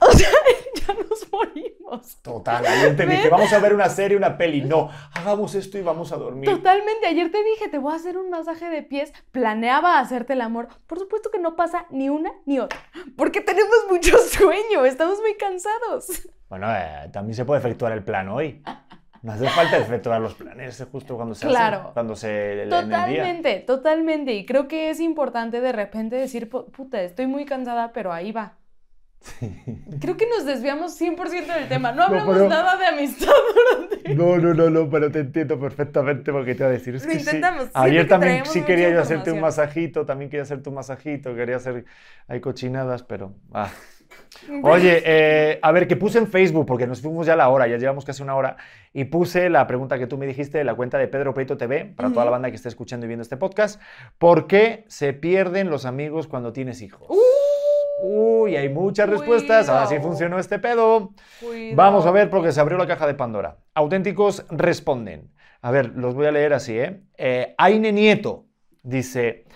o 0.00 0.10
sea, 0.12 0.28
ya 0.86 0.94
nos 0.94 1.32
morimos. 1.32 2.22
Total, 2.22 2.64
ayer 2.66 2.96
te 2.96 3.06
dije, 3.06 3.28
vamos 3.28 3.52
a 3.52 3.58
ver 3.58 3.74
una 3.74 3.88
serie, 3.88 4.16
una 4.16 4.36
peli. 4.36 4.62
No, 4.62 4.90
hagamos 5.14 5.54
esto 5.54 5.78
y 5.78 5.82
vamos 5.82 6.12
a 6.12 6.16
dormir. 6.16 6.48
Totalmente, 6.48 7.06
ayer 7.06 7.30
te 7.30 7.42
dije, 7.42 7.68
te 7.68 7.78
voy 7.78 7.92
a 7.92 7.96
hacer 7.96 8.18
un 8.18 8.30
masaje 8.30 8.68
de 8.68 8.82
pies. 8.82 9.12
Planeaba 9.32 9.98
hacerte 9.98 10.34
el 10.34 10.40
amor. 10.40 10.68
Por 10.86 10.98
supuesto 10.98 11.30
que 11.30 11.38
no 11.38 11.56
pasa 11.56 11.86
ni 11.90 12.08
una 12.08 12.32
ni 12.44 12.58
otra. 12.58 12.78
Porque 13.16 13.40
tenemos 13.40 13.76
mucho 13.90 14.18
sueño, 14.18 14.84
estamos 14.84 15.20
muy 15.20 15.34
cansados. 15.36 16.28
Bueno, 16.48 16.68
eh, 16.70 17.08
también 17.12 17.34
se 17.34 17.44
puede 17.44 17.60
efectuar 17.60 17.92
el 17.92 18.04
plan 18.04 18.28
hoy. 18.28 18.62
No 19.22 19.32
hace 19.32 19.48
falta 19.48 19.78
efectuar 19.78 20.20
los 20.20 20.34
planes 20.34 20.86
justo 20.92 21.16
cuando 21.16 21.34
se 21.34 21.48
claro. 21.48 21.78
hace, 21.78 21.92
cuando 21.94 22.14
se 22.14 22.66
Totalmente, 22.70 23.58
totalmente. 23.60 24.32
Y 24.34 24.46
creo 24.46 24.68
que 24.68 24.90
es 24.90 25.00
importante 25.00 25.60
de 25.60 25.72
repente 25.72 26.14
decir, 26.14 26.48
puta, 26.48 27.02
estoy 27.02 27.26
muy 27.26 27.44
cansada, 27.44 27.92
pero 27.92 28.12
ahí 28.12 28.30
va. 28.30 28.56
Creo 30.00 30.16
que 30.16 30.26
nos 30.28 30.46
desviamos 30.46 31.00
100% 31.00 31.46
del 31.46 31.68
tema. 31.68 31.92
No 31.92 32.04
hablamos 32.04 32.36
pero- 32.36 32.48
nada 32.48 32.76
de 32.76 32.86
amistad 32.86 33.32
durante... 33.54 33.96
No, 34.14 34.36
no, 34.38 34.54
no, 34.54 34.70
no, 34.70 34.88
pero 34.88 35.10
te 35.10 35.18
entiendo 35.18 35.58
perfectamente 35.58 36.30
porque 36.30 36.54
te 36.54 36.62
iba 36.62 36.68
a 36.68 36.72
decir. 36.72 36.94
Es 36.94 37.04
Lo 37.04 37.10
que 37.10 37.18
intentamos, 37.18 37.70
Ayer 37.74 38.06
también 38.06 38.46
sí 38.46 38.62
quería 38.62 38.90
yo 38.90 39.00
hacerte 39.00 39.32
un 39.32 39.40
masajito, 39.40 40.06
también 40.06 40.30
quería 40.30 40.44
hacerte 40.44 40.68
un 40.68 40.76
masajito, 40.76 41.34
quería 41.34 41.56
hacer 41.56 41.84
hay 42.28 42.40
cochinadas, 42.40 43.02
pero. 43.02 43.34
ah. 43.52 43.68
Oye, 44.62 45.02
eh, 45.04 45.58
a 45.60 45.72
ver, 45.72 45.88
que 45.88 45.96
puse 45.96 46.18
en 46.18 46.28
Facebook, 46.28 46.66
porque 46.66 46.86
nos 46.86 47.00
fuimos 47.00 47.26
ya 47.26 47.32
a 47.32 47.36
la 47.36 47.48
hora, 47.48 47.66
ya 47.66 47.76
llevamos 47.78 48.04
casi 48.04 48.22
una 48.22 48.36
hora, 48.36 48.56
y 48.92 49.04
puse 49.04 49.50
la 49.50 49.66
pregunta 49.66 49.98
que 49.98 50.06
tú 50.06 50.16
me 50.18 50.26
dijiste 50.26 50.58
de 50.58 50.64
la 50.64 50.74
cuenta 50.74 50.98
de 50.98 51.08
Pedro 51.08 51.34
Peito 51.34 51.56
TV, 51.56 51.92
para 51.96 52.10
toda 52.10 52.24
la 52.24 52.30
banda 52.30 52.50
que 52.50 52.56
esté 52.56 52.68
escuchando 52.68 53.06
y 53.06 53.08
viendo 53.08 53.22
este 53.22 53.36
podcast. 53.36 53.80
¿Por 54.18 54.46
qué 54.46 54.84
se 54.86 55.12
pierden 55.12 55.70
los 55.70 55.84
amigos 55.86 56.28
cuando 56.28 56.52
tienes 56.52 56.82
hijos? 56.82 57.08
Uy, 58.02 58.56
hay 58.56 58.68
muchas 58.68 59.08
respuestas. 59.08 59.68
Ahora 59.68 59.86
sí 59.86 59.94
Cuidado. 59.94 60.08
funcionó 60.08 60.38
este 60.38 60.58
pedo. 60.58 61.12
Cuidado. 61.40 61.76
Vamos 61.76 62.06
a 62.06 62.10
ver 62.10 62.30
porque 62.30 62.52
se 62.52 62.60
abrió 62.60 62.76
la 62.78 62.86
caja 62.86 63.06
de 63.06 63.14
Pandora. 63.14 63.58
Auténticos 63.74 64.44
responden. 64.50 65.30
A 65.62 65.70
ver, 65.70 65.92
los 65.96 66.14
voy 66.14 66.26
a 66.26 66.30
leer 66.32 66.52
así, 66.52 66.78
¿eh? 66.78 67.00
eh 67.16 67.54
Aine 67.58 67.92
Nieto 67.92 68.44
dice, 68.82 69.46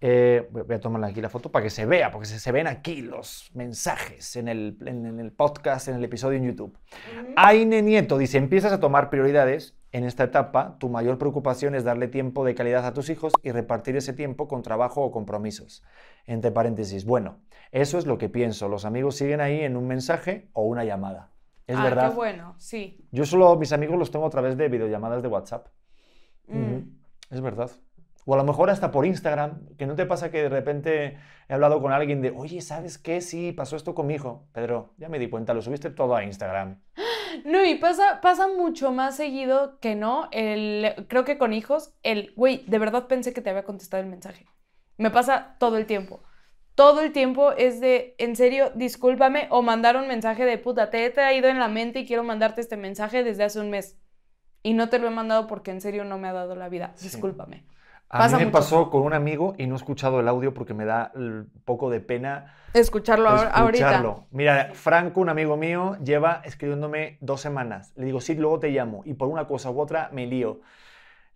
eh, 0.00 0.48
voy 0.50 0.74
a 0.74 0.80
tomarle 0.80 1.06
aquí 1.08 1.20
la 1.20 1.28
foto 1.28 1.52
para 1.52 1.62
que 1.62 1.70
se 1.70 1.84
vea, 1.86 2.10
porque 2.10 2.26
se, 2.26 2.40
se 2.40 2.50
ven 2.50 2.66
aquí 2.66 3.02
los 3.02 3.50
mensajes 3.54 4.34
en 4.36 4.48
el, 4.48 4.78
en- 4.86 5.06
en 5.06 5.20
el 5.20 5.30
podcast, 5.30 5.86
en 5.88 5.96
el 5.96 6.04
episodio 6.04 6.38
en 6.38 6.46
YouTube. 6.46 6.76
Ujú. 7.22 7.32
Aine 7.36 7.82
Nieto 7.82 8.18
dice, 8.18 8.38
empiezas 8.38 8.72
a 8.72 8.80
tomar 8.80 9.10
prioridades. 9.10 9.76
En 9.92 10.04
esta 10.04 10.22
etapa, 10.22 10.76
tu 10.78 10.88
mayor 10.88 11.18
preocupación 11.18 11.74
es 11.74 11.82
darle 11.82 12.06
tiempo 12.06 12.44
de 12.44 12.54
calidad 12.54 12.86
a 12.86 12.94
tus 12.94 13.10
hijos 13.10 13.32
y 13.42 13.50
repartir 13.50 13.96
ese 13.96 14.12
tiempo 14.12 14.46
con 14.46 14.62
trabajo 14.62 15.02
o 15.02 15.10
compromisos. 15.10 15.82
Entre 16.26 16.52
paréntesis, 16.52 17.04
bueno, 17.04 17.38
eso 17.72 17.98
es 17.98 18.06
lo 18.06 18.18
que 18.18 18.28
pienso. 18.28 18.68
Los 18.68 18.84
amigos 18.84 19.16
siguen 19.16 19.40
ahí 19.40 19.60
en 19.60 19.76
un 19.76 19.86
mensaje 19.86 20.48
o 20.52 20.64
una 20.64 20.84
llamada. 20.84 21.30
Es 21.66 21.76
ah, 21.76 21.84
verdad. 21.84 22.10
qué 22.10 22.16
bueno, 22.16 22.54
sí. 22.58 23.06
Yo 23.12 23.24
solo 23.24 23.56
mis 23.56 23.72
amigos 23.72 23.98
los 23.98 24.10
tengo 24.10 24.26
a 24.26 24.30
través 24.30 24.56
de 24.56 24.68
videollamadas 24.68 25.22
de 25.22 25.28
WhatsApp. 25.28 25.68
Mm. 26.48 26.78
Es 27.30 27.40
verdad. 27.40 27.70
O 28.24 28.34
a 28.34 28.36
lo 28.36 28.44
mejor 28.44 28.70
hasta 28.70 28.90
por 28.90 29.06
Instagram, 29.06 29.66
que 29.76 29.86
no 29.86 29.94
te 29.94 30.04
pasa 30.04 30.30
que 30.30 30.42
de 30.42 30.48
repente 30.48 31.18
he 31.48 31.54
hablado 31.54 31.80
con 31.80 31.92
alguien 31.92 32.20
de, 32.22 32.30
oye, 32.30 32.60
¿sabes 32.60 32.98
qué? 32.98 33.20
Sí, 33.20 33.52
pasó 33.52 33.76
esto 33.76 33.94
con 33.94 34.06
mi 34.06 34.14
hijo. 34.14 34.46
Pedro, 34.52 34.94
ya 34.98 35.08
me 35.08 35.18
di 35.18 35.28
cuenta, 35.28 35.54
lo 35.54 35.62
subiste 35.62 35.90
todo 35.90 36.14
a 36.16 36.24
Instagram. 36.24 36.80
No, 37.44 37.64
y 37.64 37.76
pasa, 37.76 38.20
pasa 38.20 38.48
mucho 38.48 38.90
más 38.90 39.16
seguido 39.16 39.78
que 39.78 39.94
no. 39.94 40.28
El, 40.32 41.06
creo 41.08 41.24
que 41.24 41.38
con 41.38 41.52
hijos, 41.52 41.94
el, 42.02 42.32
güey, 42.36 42.64
de 42.66 42.78
verdad 42.78 43.06
pensé 43.06 43.32
que 43.32 43.40
te 43.40 43.50
había 43.50 43.62
contestado 43.62 44.02
el 44.02 44.08
mensaje. 44.08 44.46
Me 44.96 45.10
pasa 45.10 45.56
todo 45.58 45.76
el 45.76 45.86
tiempo. 45.86 46.22
Todo 46.80 47.02
el 47.02 47.12
tiempo 47.12 47.52
es 47.52 47.80
de, 47.80 48.14
en 48.18 48.36
serio, 48.36 48.70
discúlpame, 48.74 49.48
o 49.50 49.60
mandar 49.60 49.96
un 49.96 50.08
mensaje 50.08 50.44
de 50.46 50.56
puta, 50.56 50.88
te 50.90 51.04
he 51.04 51.10
traído 51.10 51.48
en 51.48 51.58
la 51.58 51.68
mente 51.68 52.00
y 52.00 52.06
quiero 52.06 52.22
mandarte 52.24 52.62
este 52.62 52.76
mensaje 52.78 53.22
desde 53.22 53.44
hace 53.44 53.60
un 53.60 53.68
mes. 53.70 53.98
Y 54.62 54.72
no 54.74 54.88
te 54.88 54.98
lo 54.98 55.06
he 55.08 55.10
mandado 55.10 55.46
porque 55.46 55.70
en 55.72 55.80
serio 55.80 56.04
no 56.04 56.16
me 56.18 56.28
ha 56.28 56.32
dado 56.32 56.54
la 56.54 56.68
vida. 56.68 56.92
Sí. 56.94 57.04
Discúlpame. 57.08 57.64
A 58.08 58.18
Pasa 58.18 58.36
mí 58.38 58.44
me 58.44 58.46
mucho. 58.46 58.58
pasó 58.58 58.90
con 58.90 59.02
un 59.02 59.12
amigo 59.12 59.54
y 59.58 59.66
no 59.66 59.74
he 59.74 59.76
escuchado 59.76 60.20
el 60.20 60.28
audio 60.28 60.52
porque 60.54 60.74
me 60.74 60.84
da 60.84 61.12
un 61.14 61.50
poco 61.64 61.90
de 61.90 62.00
pena 62.00 62.54
Escucharlo 62.72 63.28
ahorita. 63.28 63.62
escucharlo. 63.90 64.26
Mira, 64.30 64.70
Franco, 64.74 65.20
un 65.20 65.28
amigo 65.28 65.56
mío, 65.56 65.96
lleva 66.02 66.40
escribiéndome 66.44 67.18
dos 67.20 67.40
semanas. 67.40 67.92
Le 67.96 68.06
digo, 68.06 68.20
sí, 68.20 68.34
luego 68.34 68.58
te 68.58 68.70
llamo. 68.70 69.02
Y 69.04 69.14
por 69.14 69.28
una 69.28 69.46
cosa 69.46 69.70
u 69.70 69.80
otra 69.80 70.08
me 70.12 70.26
lío. 70.26 70.60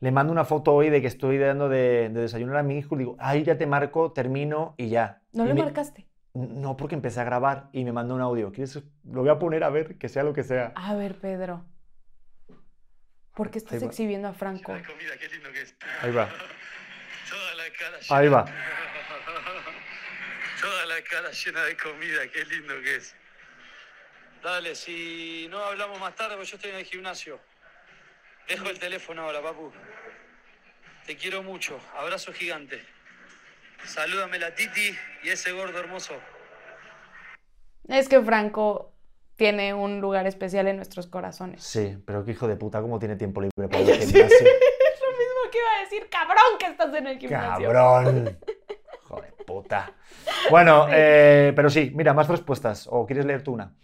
Le 0.04 0.12
mando 0.12 0.32
una 0.34 0.44
foto 0.44 0.74
hoy 0.74 0.90
de 0.90 1.00
que 1.00 1.06
estoy 1.06 1.38
dando 1.38 1.70
de, 1.70 2.10
de 2.10 2.20
desayunar 2.20 2.58
a 2.58 2.62
mi 2.62 2.76
hijo. 2.76 2.94
Le 2.94 3.04
digo, 3.04 3.16
ahí 3.18 3.42
ya 3.42 3.56
te 3.56 3.66
marco, 3.66 4.12
termino 4.12 4.74
y 4.76 4.90
ya. 4.90 5.22
¿No 5.32 5.44
Y 5.44 5.48
le 5.48 5.54
me- 5.54 5.62
marcaste? 5.62 6.06
No, 6.34 6.76
porque 6.76 6.94
empecé 6.94 7.20
a 7.20 7.24
grabar 7.24 7.70
y 7.72 7.84
me 7.84 7.92
mandó 7.92 8.14
un 8.14 8.20
audio. 8.20 8.52
¿Quieres? 8.52 8.74
Lo 9.04 9.22
voy 9.22 9.30
a 9.30 9.38
poner 9.38 9.64
a 9.64 9.70
ver, 9.70 9.96
que 9.96 10.10
sea 10.10 10.22
lo 10.22 10.34
que 10.34 10.42
sea. 10.42 10.74
A 10.76 10.94
ver, 10.94 11.14
Pedro. 11.18 11.64
¿Por 13.34 13.50
qué 13.50 13.56
estás 13.56 13.72
Ahí 13.72 13.78
va. 13.80 13.86
exhibiendo 13.86 14.28
a 14.28 14.34
Franco? 14.34 14.74
La 14.74 14.82
comida, 14.82 15.16
qué 15.18 15.26
lindo 15.28 15.50
que 15.50 15.62
es. 15.62 15.74
Ahí 16.02 16.12
va. 16.12 16.28
Toda 17.30 17.54
la 17.54 17.64
cara 17.78 17.96
Ahí 18.10 18.28
va. 18.28 18.44
Toda 20.60 20.84
la 20.84 21.02
cara 21.08 21.30
llena 21.30 21.64
de 21.64 21.76
comida, 21.78 22.28
qué 22.30 22.44
lindo 22.44 22.74
que 22.82 22.96
es. 22.96 23.16
Dale, 24.42 24.74
si 24.74 25.48
no 25.50 25.64
hablamos 25.64 25.98
más 25.98 26.14
tarde, 26.14 26.36
pues 26.36 26.50
yo 26.50 26.56
estoy 26.56 26.72
en 26.72 26.76
el 26.76 26.84
gimnasio. 26.84 27.40
Dejo 28.48 28.68
el 28.68 28.78
teléfono 28.78 29.22
ahora, 29.22 29.40
papu. 29.42 29.72
Te 31.06 31.16
quiero 31.16 31.42
mucho. 31.42 31.78
Abrazo 31.96 32.32
gigante. 32.32 32.80
Salúdame 33.84 34.38
la 34.38 34.54
Titi 34.54 34.94
y 35.22 35.28
ese 35.28 35.52
gordo 35.52 35.78
hermoso. 35.78 36.14
Es 37.88 38.08
que 38.08 38.20
Franco 38.22 38.92
tiene 39.36 39.74
un 39.74 40.00
lugar 40.00 40.26
especial 40.26 40.66
en 40.68 40.76
nuestros 40.76 41.06
corazones. 41.06 41.62
Sí, 41.62 41.98
pero 42.06 42.24
qué 42.24 42.30
hijo 42.32 42.48
de 42.48 42.56
puta, 42.56 42.80
¿cómo 42.80 42.98
tiene 42.98 43.16
tiempo 43.16 43.40
libre 43.40 43.68
para 43.68 43.80
el 43.80 44.02
Sí. 44.02 44.12
gimnasio? 44.12 44.38
Es 44.94 45.00
lo 45.00 45.10
mismo 45.10 45.50
que 45.50 45.58
iba 45.58 45.68
a 45.76 45.80
decir, 45.80 46.08
cabrón, 46.08 46.58
que 46.58 46.66
estás 46.66 46.94
en 46.94 47.06
el 47.06 47.18
gimnasio. 47.18 47.66
¡Cabrón! 47.72 48.38
Hijo 49.04 49.20
de 49.20 49.32
puta. 49.44 49.92
Bueno, 50.50 50.86
eh, 50.90 51.52
pero 51.54 51.68
sí, 51.68 51.90
mira, 51.94 52.14
más 52.14 52.28
respuestas. 52.28 52.86
¿O 52.90 53.04
quieres 53.06 53.26
leer 53.26 53.42
tú 53.42 53.52
una? 53.52 53.74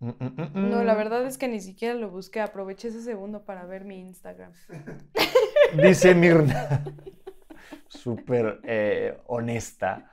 Mm, 0.00 0.10
mm, 0.10 0.42
mm. 0.54 0.70
No, 0.70 0.84
la 0.84 0.94
verdad 0.94 1.26
es 1.26 1.38
que 1.38 1.48
ni 1.48 1.60
siquiera 1.60 1.94
lo 1.94 2.10
busqué. 2.10 2.40
Aproveché 2.40 2.88
ese 2.88 3.02
segundo 3.02 3.44
para 3.44 3.66
ver 3.66 3.84
mi 3.84 3.98
Instagram. 4.00 4.52
Dice 5.82 6.14
Mirna. 6.14 6.84
Súper 7.88 8.60
eh, 8.64 9.18
honesta. 9.26 10.10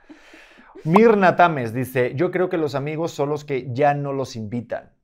Mirna 0.84 1.36
Tames 1.36 1.72
dice: 1.72 2.14
Yo 2.14 2.30
creo 2.30 2.48
que 2.48 2.58
los 2.58 2.74
amigos 2.74 3.12
son 3.12 3.28
los 3.28 3.44
que 3.44 3.72
ya 3.72 3.94
no 3.94 4.12
los 4.12 4.36
invitan. 4.36 4.95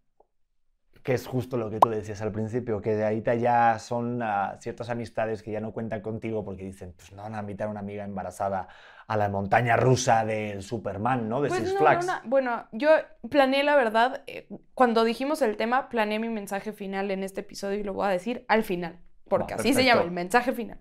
Que 1.02 1.14
es 1.14 1.26
justo 1.26 1.56
lo 1.56 1.68
que 1.68 1.80
tú 1.80 1.88
decías 1.88 2.22
al 2.22 2.30
principio, 2.30 2.80
que 2.80 2.94
de 2.94 3.04
ahí 3.04 3.20
te 3.22 3.40
ya 3.40 3.78
son 3.80 4.22
ah, 4.22 4.56
ciertas 4.60 4.88
amistades 4.88 5.42
que 5.42 5.50
ya 5.50 5.60
no 5.60 5.72
cuentan 5.72 6.00
contigo 6.00 6.44
porque 6.44 6.64
dicen: 6.64 6.94
Pues 6.96 7.12
no 7.12 7.22
van 7.22 7.34
a 7.34 7.40
invitar 7.40 7.66
a 7.66 7.70
una 7.70 7.80
amiga 7.80 8.04
embarazada 8.04 8.68
a 9.08 9.16
la 9.16 9.28
montaña 9.28 9.76
rusa 9.76 10.24
del 10.24 10.62
Superman, 10.62 11.28
¿no? 11.28 11.42
De 11.42 11.48
Pues 11.48 11.60
Six 11.60 11.72
no, 11.74 11.80
Flags. 11.80 12.06
no, 12.06 12.14
no. 12.14 12.20
Bueno, 12.24 12.66
yo 12.72 12.90
planeé 13.28 13.64
la 13.64 13.74
verdad, 13.74 14.22
eh, 14.26 14.46
cuando 14.74 15.04
dijimos 15.04 15.42
el 15.42 15.56
tema, 15.56 15.88
planeé 15.88 16.18
mi 16.20 16.28
mensaje 16.28 16.72
final 16.72 17.10
en 17.10 17.24
este 17.24 17.40
episodio 17.40 17.80
y 17.80 17.82
lo 17.82 17.94
voy 17.94 18.06
a 18.06 18.10
decir 18.10 18.44
al 18.48 18.62
final, 18.62 19.00
porque 19.28 19.54
así 19.54 19.74
se 19.74 19.84
llama, 19.84 20.02
el 20.02 20.12
mensaje 20.12 20.52
final. 20.52 20.78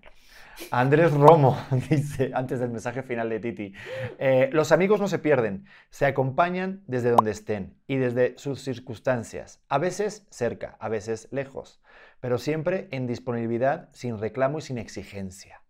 Andrés 0.70 1.12
Romo 1.12 1.58
dice, 1.90 2.30
antes 2.34 2.60
del 2.60 2.70
mensaje 2.70 3.02
final 3.02 3.28
de 3.28 3.40
Titi, 3.40 3.74
eh, 4.18 4.48
los 4.52 4.72
amigos 4.72 5.00
no 5.00 5.08
se 5.08 5.18
pierden, 5.18 5.66
se 5.90 6.06
acompañan 6.06 6.82
desde 6.86 7.10
donde 7.10 7.30
estén 7.30 7.76
y 7.86 7.96
desde 7.96 8.36
sus 8.38 8.62
circunstancias, 8.62 9.60
a 9.68 9.78
veces 9.78 10.26
cerca, 10.30 10.76
a 10.80 10.88
veces 10.88 11.28
lejos, 11.30 11.82
pero 12.20 12.38
siempre 12.38 12.88
en 12.90 13.06
disponibilidad, 13.06 13.88
sin 13.92 14.18
reclamo 14.18 14.58
y 14.58 14.62
sin 14.62 14.78
exigencia. 14.78 15.62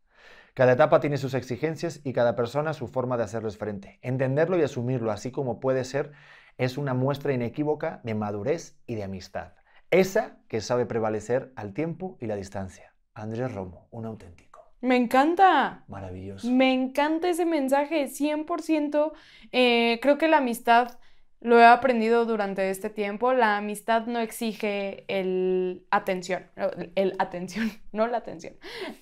Cada 0.55 0.73
etapa 0.73 1.01
tiene 1.01 1.17
sus 1.17 1.35
exigencias 1.35 2.01
y 2.05 2.13
cada 2.13 2.37
persona 2.37 2.75
su 2.75 2.87
forma 2.87 3.17
de 3.17 3.25
hacerles 3.25 3.57
frente. 3.57 3.99
Entenderlo 4.03 4.59
y 4.59 4.63
asumirlo 4.63 5.11
así 5.11 5.31
como 5.31 5.61
puede 5.61 5.85
ser 5.85 6.13
es 6.59 6.77
una 6.77 6.93
muestra 6.93 7.33
inequívoca 7.33 8.01
de 8.05 8.15
madurez 8.15 8.77
y 8.87 8.95
de 8.97 9.05
amistad. 9.05 9.55
Esa 9.91 10.39
que 10.49 10.61
sabe 10.61 10.85
prevalecer 10.85 11.53
al 11.57 11.73
tiempo 11.73 12.19
y 12.21 12.27
la 12.27 12.37
distancia. 12.37 12.95
Andrés 13.15 13.55
Romo, 13.55 13.89
un 13.91 14.07
auténtico. 14.07 14.52
Me 14.83 14.97
encanta. 14.97 15.85
Maravilloso. 15.87 16.51
Me 16.51 16.75
encanta 16.75 17.29
ese 17.29 17.47
mensaje, 17.47 18.09
100%. 18.09 19.13
Eh, 19.53 20.01
creo 20.03 20.19
que 20.19 20.27
la 20.27 20.39
amistad, 20.39 20.99
lo 21.41 21.61
he 21.61 21.65
aprendido 21.65 22.27
durante 22.27 22.69
este 22.69 22.91
tiempo, 22.91 23.33
la 23.33 23.57
amistad 23.57 24.07
no 24.07 24.19
exige 24.19 25.05
el 25.07 25.87
atención, 25.93 26.51
el 26.97 27.15
atención, 27.21 27.71
no 27.93 28.09
la 28.09 28.19
atención. 28.19 28.55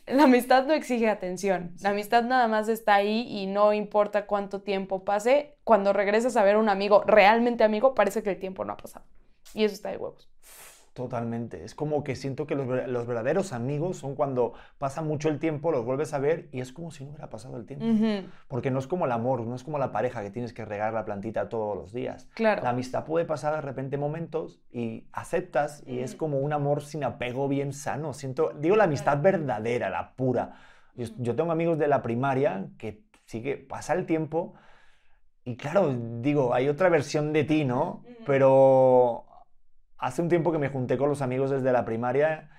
La 0.07 0.25
amistad 0.25 0.67
no 0.67 0.75
exige 0.75 1.09
atención. 1.09 1.75
La 1.81 1.91
amistad 1.91 2.25
nada 2.25 2.47
más 2.47 2.69
está 2.69 2.95
ahí 2.97 3.27
y 3.29 3.47
no 3.47 3.73
importa 3.73 4.27
cuánto 4.27 4.61
tiempo 4.61 5.07
pase, 5.07 5.57
cuando 5.65 5.95
regresas 5.95 6.37
a 6.37 6.45
ver 6.45 6.57
a 6.57 6.59
un 6.59 6.69
amigo, 6.69 7.03
realmente 7.07 7.65
amigo, 7.65 7.95
parece 7.95 8.23
que 8.23 8.31
el 8.31 8.39
tiempo 8.39 8.67
no 8.67 8.75
ha 8.75 8.77
pasado. 8.77 9.07
Y 9.55 9.65
eso 9.65 9.75
está 9.75 9.91
de 9.91 9.97
huevos. 9.97 10.29
Totalmente. 11.01 11.65
Es 11.65 11.75
como 11.75 12.05
que 12.05 12.15
siento 12.15 12.47
que 12.47 12.55
los, 12.55 13.07
verdaderos 13.07 13.55
amigos 13.55 13.97
son 13.97 14.15
cuando 14.15 14.53
pasa 14.77 15.01
mucho 15.01 15.31
el 15.31 15.39
tiempo, 15.39 15.73
los 15.73 15.83
vuelves 15.83 16.13
a 16.13 16.19
ver 16.19 16.51
y 16.53 16.61
es 16.61 16.75
como 16.75 16.91
si 16.91 17.05
no 17.05 17.11
hubiera 17.11 17.31
pasado 17.31 17.57
el 17.57 17.65
tiempo. 17.65 17.87
Porque 18.49 18.71
no 18.71 18.79
es 18.79 18.87
como 18.87 19.07
el 19.07 19.13
amor, 19.13 19.47
no 19.47 19.55
es 19.55 19.65
como 19.65 19.79
la 19.79 19.93
pareja 19.93 20.23
que 20.23 20.31
tienes 20.31 20.53
que 20.53 20.67
regar 20.67 20.93
la 20.93 21.07
plantita 21.07 21.49
todos 21.49 21.75
los 21.75 21.95
días. 21.95 22.29
Claro. 22.35 22.63
La 22.63 22.71
amistad 22.71 23.07
puede 23.07 23.25
pasar 23.25 23.55
de 23.55 23.63
repente 23.63 23.97
momentos 23.97 24.61
y 24.71 25.07
aceptas 25.13 25.83
y 25.87 26.01
es 26.01 26.15
como 26.15 26.39
un 26.41 26.53
amor 26.53 26.83
sin 26.83 27.03
apego 27.03 27.49
bien 27.49 27.73
sano. 27.73 28.13
Siento, 28.13 28.53
digo 28.59 28.77
la 28.77 28.85
amistad 28.85 29.23
verdadera, 29.23 29.89
la 29.89 30.13
pura. 30.13 30.53
Yo, 30.97 31.07
yo 31.17 31.35
tengo 31.35 31.51
amigos 31.51 31.79
de 31.79 31.89
la 31.89 32.03
primaria 32.03 32.69
que 32.77 33.05
sí 33.25 33.43
que 33.43 33.57
pasa 33.57 33.95
el 33.95 34.05
tiempo 34.05 34.55
y 35.45 35.57
claro, 35.57 35.97
digo, 36.21 36.53
hay 36.53 36.69
otra 36.69 36.89
versión 36.89 37.33
de 37.33 37.45
ti, 37.45 37.65
¿no? 37.65 38.05
Pero 38.27 39.25
hace 40.01 40.23
un 40.23 40.29
tiempo 40.29 40.53
que 40.53 40.59
me 40.59 40.69
junté 40.69 40.99
con 40.99 41.09
los 41.09 41.23
amigos 41.23 41.51
desde 41.51 41.73
la 41.73 41.85
primaria, 41.85 42.51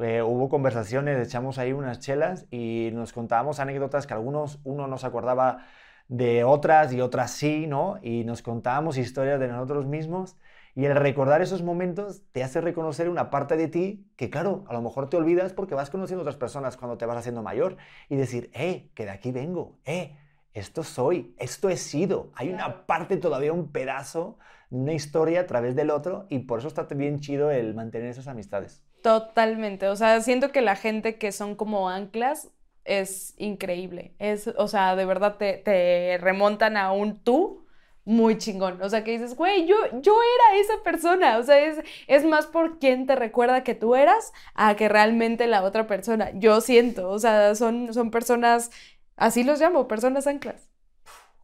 eh, 0.00 0.22
hubo 0.22 0.48
conversaciones, 0.48 1.26
echamos 1.26 1.58
ahí 1.58 1.72
unas 1.72 2.00
chelas 2.00 2.46
y 2.50 2.90
nos 2.92 3.12
contábamos 3.12 3.60
anécdotas 3.60 4.06
que 4.06 4.14
algunos, 4.14 4.60
uno 4.64 4.86
no 4.86 4.98
se 4.98 5.06
acordaba 5.06 5.66
de 6.08 6.44
otras 6.44 6.92
y 6.92 7.00
otras 7.00 7.30
sí, 7.30 7.66
¿no? 7.66 7.98
Y 8.02 8.24
nos 8.24 8.42
contábamos 8.42 8.98
historias 8.98 9.40
de 9.40 9.48
nosotros 9.48 9.86
mismos. 9.86 10.36
Y 10.76 10.86
el 10.86 10.96
recordar 10.96 11.40
esos 11.40 11.62
momentos 11.62 12.22
te 12.32 12.42
hace 12.42 12.60
reconocer 12.60 13.08
una 13.08 13.30
parte 13.30 13.56
de 13.56 13.68
ti 13.68 14.06
que, 14.16 14.28
claro, 14.28 14.64
a 14.68 14.72
lo 14.72 14.82
mejor 14.82 15.08
te 15.08 15.16
olvidas 15.16 15.52
porque 15.52 15.74
vas 15.76 15.88
conociendo 15.90 16.22
otras 16.22 16.36
personas 16.36 16.76
cuando 16.76 16.98
te 16.98 17.06
vas 17.06 17.16
haciendo 17.16 17.42
mayor 17.42 17.76
y 18.08 18.16
decir, 18.16 18.50
eh, 18.54 18.90
que 18.94 19.04
de 19.04 19.10
aquí 19.12 19.30
vengo, 19.30 19.78
eh, 19.84 20.16
esto 20.52 20.82
soy, 20.82 21.34
esto 21.38 21.68
he 21.68 21.76
sido. 21.76 22.32
Hay 22.34 22.52
una 22.52 22.86
parte 22.86 23.16
todavía, 23.16 23.52
un 23.52 23.70
pedazo 23.70 24.38
una 24.74 24.92
historia 24.92 25.40
a 25.42 25.46
través 25.46 25.76
del 25.76 25.90
otro 25.90 26.26
y 26.28 26.40
por 26.40 26.58
eso 26.58 26.68
está 26.68 26.82
bien 26.82 27.20
chido 27.20 27.50
el 27.50 27.74
mantener 27.74 28.08
esas 28.08 28.26
amistades. 28.26 28.82
Totalmente, 29.02 29.88
o 29.88 29.96
sea, 29.96 30.20
siento 30.20 30.50
que 30.50 30.62
la 30.62 30.76
gente 30.76 31.16
que 31.16 31.30
son 31.30 31.54
como 31.54 31.88
anclas 31.88 32.50
es 32.84 33.34
increíble, 33.38 34.14
es, 34.18 34.48
o 34.48 34.68
sea, 34.68 34.96
de 34.96 35.04
verdad 35.04 35.36
te, 35.36 36.18
remontan 36.20 36.76
a 36.76 36.92
un 36.92 37.22
tú 37.22 37.64
muy 38.04 38.36
chingón, 38.36 38.82
o 38.82 38.88
sea, 38.88 39.04
que 39.04 39.12
dices, 39.12 39.36
güey, 39.36 39.66
yo, 39.66 39.76
yo 40.00 40.12
era 40.12 40.60
esa 40.60 40.82
persona, 40.82 41.38
o 41.38 41.42
sea, 41.42 41.58
es, 41.58 41.78
es 42.06 42.24
más 42.24 42.46
por 42.46 42.78
quien 42.78 43.06
te 43.06 43.16
recuerda 43.16 43.62
que 43.62 43.74
tú 43.74 43.94
eras 43.94 44.32
a 44.54 44.74
que 44.76 44.88
realmente 44.88 45.46
la 45.46 45.62
otra 45.62 45.86
persona, 45.86 46.30
yo 46.34 46.60
siento, 46.60 47.08
o 47.10 47.18
sea, 47.18 47.54
son, 47.54 47.94
son 47.94 48.10
personas, 48.10 48.70
así 49.16 49.44
los 49.44 49.60
llamo, 49.60 49.88
personas 49.88 50.26
anclas 50.26 50.73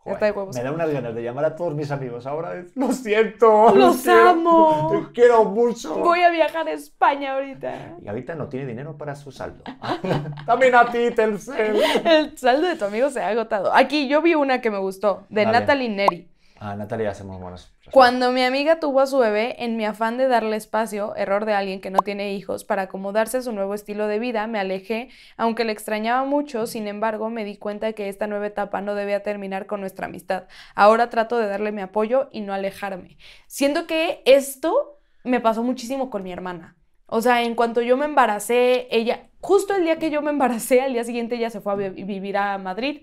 me 0.05 0.63
da 0.63 0.73
unas 0.73 0.91
ganas 0.91 1.15
de 1.15 1.23
llamar 1.23 1.45
a 1.45 1.57
todos 1.57 1.75
mis 1.75 1.91
amigos 1.91 2.27
ahora. 2.27 2.65
lo 2.75 2.93
siento. 2.93 3.75
Los 3.75 4.07
amo. 4.09 4.91
Te 4.91 5.13
quiero 5.13 5.45
mucho. 5.45 5.95
Voy 5.99 6.23
a 6.23 6.31
viajar 6.31 6.67
a 6.69 6.73
España 6.73 7.35
ahorita. 7.35 7.99
Y 8.03 8.09
ahorita 8.09 8.35
no 8.35 8.49
tiene 8.49 8.67
dinero 8.67 8.97
para 8.97 9.15
su 9.15 9.31
saldo. 9.31 9.63
También 10.47 10.75
a 10.75 10.91
ti, 10.91 11.11
Telcel. 11.11 11.81
El 12.05 12.39
saldo 12.39 12.69
de 12.69 12.77
tu 12.77 12.87
amigo 12.87 13.11
se 13.11 13.21
ha 13.21 13.29
agotado. 13.29 13.75
Aquí 13.75 14.09
yo 14.09 14.23
vi 14.23 14.35
una 14.35 14.61
que 14.61 14.71
me 14.71 14.79
gustó, 14.79 15.27
de 15.29 15.45
Natalie 15.45 15.91
Neri. 15.91 16.31
Ah, 16.63 16.77
Natalia 16.77 17.09
hacemos 17.09 17.41
buenas. 17.41 17.73
Cuando 17.91 18.33
mi 18.33 18.43
amiga 18.43 18.81
tuvo 18.81 19.01
a 19.01 19.07
su 19.07 19.17
bebé, 19.17 19.65
en 19.65 19.79
mi 19.79 19.87
afán 19.87 20.19
de 20.19 20.29
darle 20.29 20.57
espacio, 20.57 21.17
error 21.17 21.47
de 21.47 21.55
alguien 21.55 21.81
que 21.81 21.89
no 21.89 22.01
tiene 22.01 22.35
hijos, 22.35 22.65
para 22.65 22.83
acomodarse 22.83 23.39
a 23.39 23.43
su 23.43 23.51
nuevo 23.53 23.73
estilo 23.73 24.07
de 24.07 24.19
vida, 24.19 24.47
me 24.47 24.59
alejé, 24.59 25.09
aunque 25.39 25.65
le 25.65 25.73
extrañaba 25.73 26.23
mucho, 26.27 26.67
sin 26.67 26.87
embargo, 26.87 27.31
me 27.31 27.47
di 27.47 27.57
cuenta 27.57 27.87
de 27.87 27.95
que 27.95 28.11
esta 28.11 28.27
nueva 28.27 28.47
etapa 28.47 28.83
no 28.83 28.95
debía 28.95 29.23
terminar 29.23 29.65
con 29.65 29.81
nuestra 29.81 30.05
amistad. 30.05 30.49
Ahora 30.75 31.09
trato 31.09 31.39
de 31.39 31.47
darle 31.47 31.73
mi 31.73 31.81
apoyo 31.81 32.29
y 32.31 32.43
no 32.43 32.53
alejarme. 32.53 33.17
Siento 33.47 33.87
que 33.87 34.23
esto 34.27 34.99
me 35.25 35.41
pasó 35.41 35.63
muchísimo 35.63 36.11
con 36.11 36.23
mi 36.23 36.31
hermana. 36.31 36.77
O 37.07 37.23
sea, 37.23 37.43
en 37.43 37.55
cuanto 37.55 37.81
yo 37.81 37.97
me 37.97 38.05
embaracé, 38.05 38.87
ella, 38.91 39.31
justo 39.41 39.75
el 39.75 39.85
día 39.85 39.99
que 39.99 40.11
yo 40.11 40.21
me 40.21 40.29
embaracé, 40.29 40.83
al 40.83 40.93
día 40.93 41.05
siguiente 41.05 41.37
ella 41.37 41.49
se 41.49 41.63
fue 41.63 41.73
a 41.73 41.77
vivir 41.89 42.37
a 42.37 42.59
Madrid 42.59 43.01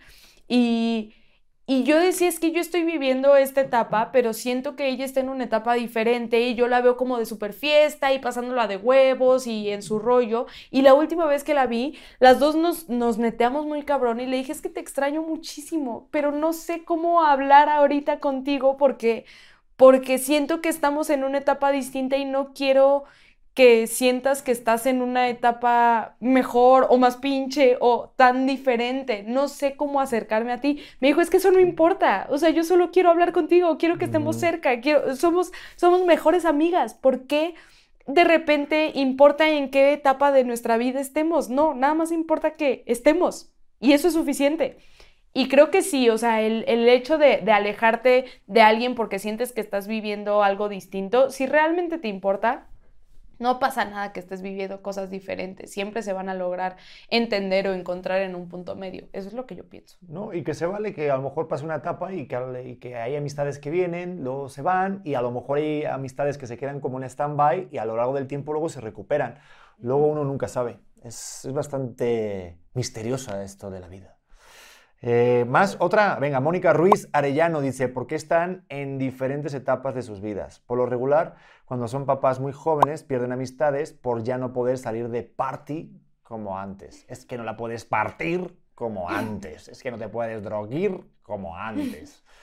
y 0.47 1.16
y 1.70 1.84
yo 1.84 1.99
decía, 1.99 2.30
es 2.30 2.39
que 2.39 2.53
yo 2.53 2.61
estoy 2.61 2.86
viviendo 2.86 3.36
esta 3.36 3.59
etapa, 3.59 4.13
pero 4.13 4.32
siento 4.32 4.78
que 4.78 4.88
ella 4.88 5.03
está 5.03 5.20
en 5.20 5.28
una 5.28 5.43
etapa 5.43 5.74
diferente 5.74 6.39
y 6.39 6.55
yo 6.55 6.70
la 6.70 6.80
veo 6.80 6.95
como 6.95 7.18
de 7.18 7.26
super 7.26 7.51
fiesta 7.51 8.13
y 8.13 8.20
pasándola 8.20 8.68
de 8.68 8.78
huevos 8.78 9.47
y 9.47 9.70
en 9.72 9.82
su 9.82 9.99
rollo. 9.99 10.45
Y 10.72 10.82
la 10.82 10.93
última 10.93 11.26
vez 11.26 11.43
que 11.43 11.53
la 11.53 11.68
vi, 11.68 11.97
las 12.20 12.39
dos 12.39 12.55
nos, 12.55 12.88
nos 12.88 13.18
neteamos 13.18 13.65
muy 13.65 13.84
cabrón 13.84 14.22
y 14.22 14.26
le 14.28 14.38
dije, 14.38 14.53
es 14.53 14.61
que 14.61 14.70
te 14.70 14.80
extraño 14.80 15.24
muchísimo, 15.24 16.07
pero 16.09 16.32
no 16.32 16.53
sé 16.53 16.86
cómo 16.86 17.22
hablar 17.26 17.68
ahorita 17.68 18.22
contigo 18.22 18.78
porque, 18.78 19.26
porque 19.76 20.20
siento 20.20 20.61
que 20.61 20.70
estamos 20.70 21.09
en 21.09 21.26
una 21.26 21.39
etapa 21.39 21.74
distinta 21.74 22.15
y 22.15 22.24
no 22.24 22.53
quiero 22.53 23.03
que 23.58 23.88
sientas 23.88 24.43
que 24.43 24.51
estás 24.51 24.86
en 24.86 25.01
una 25.01 25.30
etapa 25.30 26.16
mejor 26.20 26.86
o 26.91 26.99
más 26.99 27.18
pinche 27.18 27.76
o 27.80 28.14
tan 28.16 28.45
diferente. 28.45 29.24
No 29.26 29.47
sé 29.47 29.76
cómo 29.76 29.99
acercarme 29.99 30.51
a 30.51 30.62
ti. 30.62 30.84
Me 30.99 31.08
dijo, 31.08 31.22
es 31.22 31.32
que 31.32 31.38
eso 31.38 31.49
no 31.49 31.60
importa. 31.60 32.28
O 32.30 32.38
sea, 32.38 32.51
yo 32.51 32.64
solo 32.64 32.91
quiero 32.91 33.10
hablar 33.10 33.32
contigo, 33.32 33.80
quiero 33.80 33.97
que 33.97 34.05
estemos 34.05 34.36
cerca, 34.36 34.80
quiero, 34.80 35.16
somos, 35.16 35.51
somos 35.76 36.05
mejores 36.05 36.45
amigas. 36.45 36.93
¿Por 36.93 37.26
qué 37.26 37.55
de 38.05 38.24
repente 38.26 38.91
importa 38.93 39.49
en 39.49 39.72
qué 39.72 39.91
etapa 39.91 40.32
de 40.32 40.43
nuestra 40.43 40.78
vida 40.78 40.99
estemos? 40.99 41.49
No, 41.49 41.74
nada 41.74 41.95
más 41.95 42.12
importa 42.12 42.51
que 42.51 42.84
estemos. 42.86 43.51
Y 43.80 43.93
eso 43.93 44.10
es 44.10 44.14
suficiente. 44.14 44.78
Y 45.34 45.47
creo 45.47 45.72
que 45.72 45.82
sí, 45.82 46.12
o 46.12 46.20
sea, 46.20 46.43
el, 46.43 46.88
hecho 46.88 47.18
de, 47.18 47.38
de, 47.38 47.51
alejarte 47.51 48.26
de 48.45 48.62
alguien 48.62 48.93
porque 48.93 49.18
sientes 49.18 49.51
que 49.51 49.62
estás 49.62 49.88
viviendo 49.88 50.43
algo 50.43 50.70
distinto, 50.70 51.32
si 51.32 51.47
realmente 51.47 51.97
te 51.97 52.08
importa, 52.08 52.68
no 53.40 53.60
pasa 53.60 53.86
nada 53.86 54.14
que 54.14 54.20
estés 54.20 54.42
viviendo 54.42 54.82
cosas 54.82 55.10
diferentes, 55.10 55.72
siempre 55.72 56.02
se 56.02 56.14
van 56.14 56.30
a 56.30 56.34
lograr 56.34 56.78
entender 57.10 57.68
o 57.68 57.74
encontrar 57.74 58.22
en 58.22 58.36
un 58.36 58.50
punto 58.50 58.76
medio. 58.76 59.08
Eso 59.14 59.28
es 59.28 59.34
lo 59.34 59.46
que 59.46 59.56
yo 59.56 59.66
pienso. 59.66 59.98
No, 60.02 60.34
y 60.34 60.44
que 60.44 60.54
se 60.54 60.66
vale 60.66 60.94
que 60.94 61.12
a 61.12 61.18
lo 61.18 61.24
mejor 61.24 61.48
pase 61.48 61.66
una 61.66 61.76
etapa 61.76 62.14
y 62.14 62.28
que, 62.28 62.78
que 62.80 62.96
hay 62.96 63.16
amistades 63.16 63.60
que 63.60 63.70
vienen, 63.70 64.24
luego 64.24 64.50
se 64.50 64.62
van, 64.62 65.02
y 65.04 65.14
a 65.14 65.22
lo 65.22 65.32
mejor 65.32 65.58
hay 65.58 65.86
amistades 65.86 66.38
que 66.38 66.48
se 66.48 66.58
quedan 66.58 66.80
como 66.80 66.98
en 66.98 67.04
stand-by 67.04 67.70
y 67.72 67.78
a 67.78 67.86
lo 67.86 67.96
largo 67.96 68.14
del 68.14 68.28
tiempo 68.28 68.54
luego 68.54 68.70
se 68.70 68.82
recuperan. 68.82 69.40
Luego 69.80 70.08
uno 70.08 70.24
nunca 70.24 70.48
sabe. 70.48 70.80
Es, 71.04 71.46
es 71.46 71.54
bastante 71.54 72.58
misteriosa 72.74 73.44
esto 73.44 73.70
de 73.70 73.80
la 73.80 73.88
vida. 73.88 74.18
Eh, 75.02 75.46
más 75.48 75.78
otra, 75.80 76.16
venga, 76.16 76.40
Mónica 76.40 76.74
Ruiz 76.74 77.08
Arellano 77.14 77.62
dice, 77.62 77.88
¿por 77.88 78.08
qué 78.08 78.16
están 78.16 78.66
en 78.70 78.98
diferentes 78.98 79.54
etapas 79.54 79.94
de 79.94 80.02
sus 80.02 80.22
vidas? 80.22 80.60
Por 80.62 80.80
lo 80.80 80.88
regular, 80.88 81.36
cuando 81.68 81.89
son 81.89 82.05
papás 82.05 82.39
muy 82.39 82.53
jóvenes, 82.53 83.03
pierden 83.03 83.34
amistades 83.34 83.91
por 83.91 84.24
ya 84.24 84.38
no 84.38 84.53
poder 84.53 84.78
salir 84.78 85.09
de 85.09 85.24
party 85.24 85.91
como 86.24 86.57
antes. 86.57 87.05
Es 87.09 87.26
que 87.26 87.38
no 87.38 87.43
la 87.43 87.57
puedes 87.57 87.84
partir 87.84 88.57
como 88.74 89.09
antes. 89.09 89.68
Es 89.68 89.84
que 89.84 89.91
no 89.91 89.97
te 89.97 90.07
puedes 90.07 90.41
droguir 90.41 91.03
como 91.22 91.55
antes. 91.55 92.24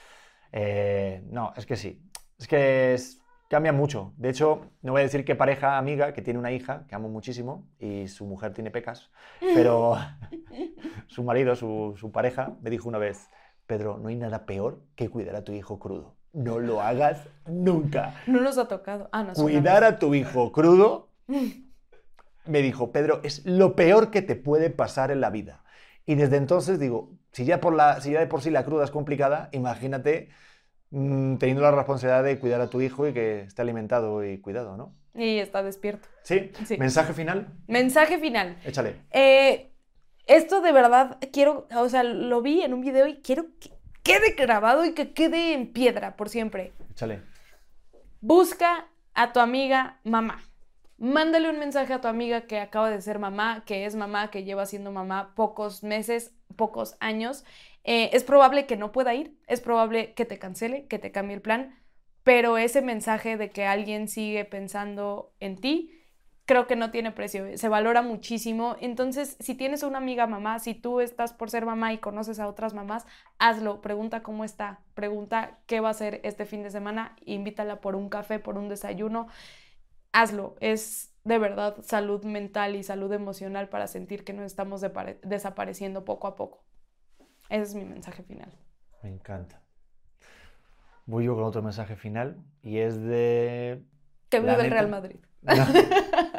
Eh, 0.57 1.21
no, 1.31 1.51
es 1.57 1.65
que 1.65 1.75
sí. 1.75 2.01
Es 2.39 2.47
que 2.47 2.93
es, 2.93 3.21
cambia 3.49 3.73
mucho. 3.73 4.13
De 4.15 4.29
hecho, 4.29 4.71
no 4.81 4.93
voy 4.93 5.01
a 5.01 5.03
decir 5.03 5.25
qué 5.25 5.35
pareja 5.35 5.77
amiga 5.77 6.13
que 6.13 6.21
tiene 6.21 6.39
una 6.39 6.53
hija 6.53 6.85
que 6.87 6.95
amo 6.95 7.09
muchísimo 7.09 7.67
y 7.77 8.07
su 8.07 8.25
mujer 8.25 8.53
tiene 8.53 8.71
pecas, 8.71 9.11
pero 9.41 9.97
su 11.07 11.23
marido, 11.25 11.57
su, 11.57 12.09
pareja, 12.13 12.55
me 12.61 12.69
dijo 12.69 12.87
una 12.87 12.99
vez, 12.99 13.29
Pedro, 13.65 13.97
no 13.97 14.07
hay 14.07 14.15
nada 14.15 14.45
peor 14.45 14.81
que 14.95 15.09
cuidar 15.09 15.35
a 15.35 15.43
tu 15.43 15.51
hijo 15.51 15.77
crudo. 15.77 16.14
No 16.35 16.59
lo 16.59 16.81
hagas 16.81 17.27
nunca. 17.47 18.21
No 18.27 18.41
nos 18.41 18.57
ha 18.59 18.67
tocado. 18.67 19.09
Ah, 19.11 19.23
no, 19.23 19.33
cuidar 19.33 19.83
a 19.83 19.97
tu 19.97 20.13
hijo 20.13 20.51
crudo, 20.51 21.09
me 22.45 22.61
dijo, 22.61 22.91
Pedro, 22.91 23.21
es 23.23 23.43
lo 23.45 23.75
peor 23.75 24.11
que 24.11 24.21
te 24.21 24.35
puede 24.35 24.69
pasar 24.69 25.09
en 25.09 25.21
la 25.21 25.31
vida. 25.31 25.63
Y 26.05 26.13
desde 26.13 26.37
entonces 26.37 26.79
digo, 26.79 27.09
si 27.31 27.45
ya, 27.45 27.59
por 27.59 27.73
la, 27.73 27.99
si 28.01 28.11
ya 28.11 28.19
de 28.19 28.27
por 28.27 28.41
sí 28.41 28.51
la 28.51 28.63
cruda 28.63 28.83
es 28.83 28.91
complicada, 28.91 29.49
imagínate 29.51 30.29
Mm, 30.91 31.35
teniendo 31.37 31.61
la 31.61 31.71
responsabilidad 31.71 32.23
de 32.23 32.39
cuidar 32.39 32.61
a 32.61 32.69
tu 32.69 32.79
hijo 32.79 33.05
y 33.05 33.13
que 33.13 33.41
esté 33.41 33.61
alimentado 33.61 34.23
y 34.23 34.39
cuidado, 34.39 34.77
¿no? 34.77 34.95
Y 35.13 35.39
está 35.39 35.61
despierto. 35.61 36.07
¿Sí? 36.23 36.51
¿Mensaje 36.77 37.11
final? 37.11 37.47
Mensaje 37.67 38.17
final. 38.17 38.57
Échale. 38.65 39.01
Eh, 39.11 39.73
esto 40.25 40.61
de 40.61 40.71
verdad 40.71 41.17
quiero, 41.33 41.67
o 41.75 41.89
sea, 41.89 42.03
lo 42.03 42.41
vi 42.41 42.61
en 42.61 42.73
un 42.73 42.79
video 42.79 43.07
y 43.07 43.17
quiero 43.21 43.47
que 43.59 43.71
quede 44.05 44.35
grabado 44.35 44.85
y 44.85 44.93
que 44.93 45.11
quede 45.11 45.53
en 45.53 45.73
piedra 45.73 46.15
por 46.15 46.29
siempre. 46.29 46.71
Échale. 46.91 47.23
Busca 48.21 48.87
a 49.13 49.33
tu 49.33 49.41
amiga 49.41 49.99
mamá. 50.03 50.41
Mándale 50.97 51.49
un 51.49 51.59
mensaje 51.59 51.91
a 51.91 51.99
tu 51.99 52.07
amiga 52.07 52.41
que 52.41 52.59
acaba 52.59 52.89
de 52.89 53.01
ser 53.01 53.19
mamá, 53.19 53.63
que 53.65 53.85
es 53.85 53.95
mamá, 53.95 54.31
que 54.31 54.45
lleva 54.45 54.65
siendo 54.65 54.91
mamá 54.91 55.33
pocos 55.35 55.83
meses, 55.83 56.33
pocos 56.55 56.95
años. 57.01 57.43
Eh, 57.83 58.11
es 58.13 58.23
probable 58.23 58.65
que 58.65 58.77
no 58.77 58.91
pueda 58.93 59.13
ir, 59.13 59.37
es 59.47 59.59
probable 59.59 60.13
que 60.13 60.25
te 60.25 60.39
cancele, 60.39 60.87
que 60.87 60.99
te 60.99 61.11
cambie 61.11 61.35
el 61.35 61.41
plan, 61.41 61.77
pero 62.23 62.57
ese 62.57 62.81
mensaje 62.81 63.37
de 63.37 63.49
que 63.49 63.65
alguien 63.65 64.07
sigue 64.07 64.45
pensando 64.45 65.33
en 65.39 65.57
ti, 65.57 65.94
creo 66.45 66.67
que 66.67 66.75
no 66.75 66.91
tiene 66.91 67.11
precio, 67.11 67.57
se 67.57 67.69
valora 67.69 68.01
muchísimo. 68.01 68.75
Entonces, 68.79 69.35
si 69.39 69.55
tienes 69.55 69.83
una 69.83 69.97
amiga 69.97 70.27
mamá, 70.27 70.59
si 70.59 70.75
tú 70.75 71.01
estás 71.01 71.33
por 71.33 71.49
ser 71.49 71.65
mamá 71.65 71.93
y 71.93 71.97
conoces 71.97 72.39
a 72.39 72.47
otras 72.47 72.73
mamás, 72.73 73.05
hazlo, 73.39 73.81
pregunta 73.81 74.23
cómo 74.23 74.43
está, 74.43 74.79
pregunta 74.93 75.57
qué 75.65 75.79
va 75.79 75.89
a 75.89 75.91
hacer 75.91 76.21
este 76.23 76.45
fin 76.45 76.63
de 76.63 76.69
semana, 76.69 77.15
invítala 77.25 77.81
por 77.81 77.95
un 77.95 78.09
café, 78.09 78.39
por 78.39 78.57
un 78.57 78.69
desayuno, 78.69 79.27
hazlo, 80.13 80.55
es 80.59 81.11
de 81.23 81.39
verdad 81.39 81.77
salud 81.81 82.23
mental 82.23 82.75
y 82.75 82.83
salud 82.83 83.11
emocional 83.11 83.67
para 83.67 83.87
sentir 83.87 84.23
que 84.23 84.33
nos 84.33 84.45
estamos 84.45 84.85
desapareciendo 85.23 86.05
poco 86.05 86.27
a 86.27 86.35
poco. 86.35 86.63
Ese 87.49 87.63
es 87.63 87.75
mi 87.75 87.85
mensaje 87.85 88.23
final. 88.23 88.51
Me 89.01 89.09
encanta. 89.09 89.61
Voy 91.07 91.25
yo 91.25 91.35
con 91.35 91.43
otro 91.43 91.61
mensaje 91.61 91.95
final 91.95 92.43
y 92.63 92.77
es 92.77 92.99
de... 93.01 93.83
Que 94.29 94.39
vive 94.39 94.65
el 94.65 94.71
Real 94.71 94.89
Madrid. 94.89 95.17
No, 95.41 95.53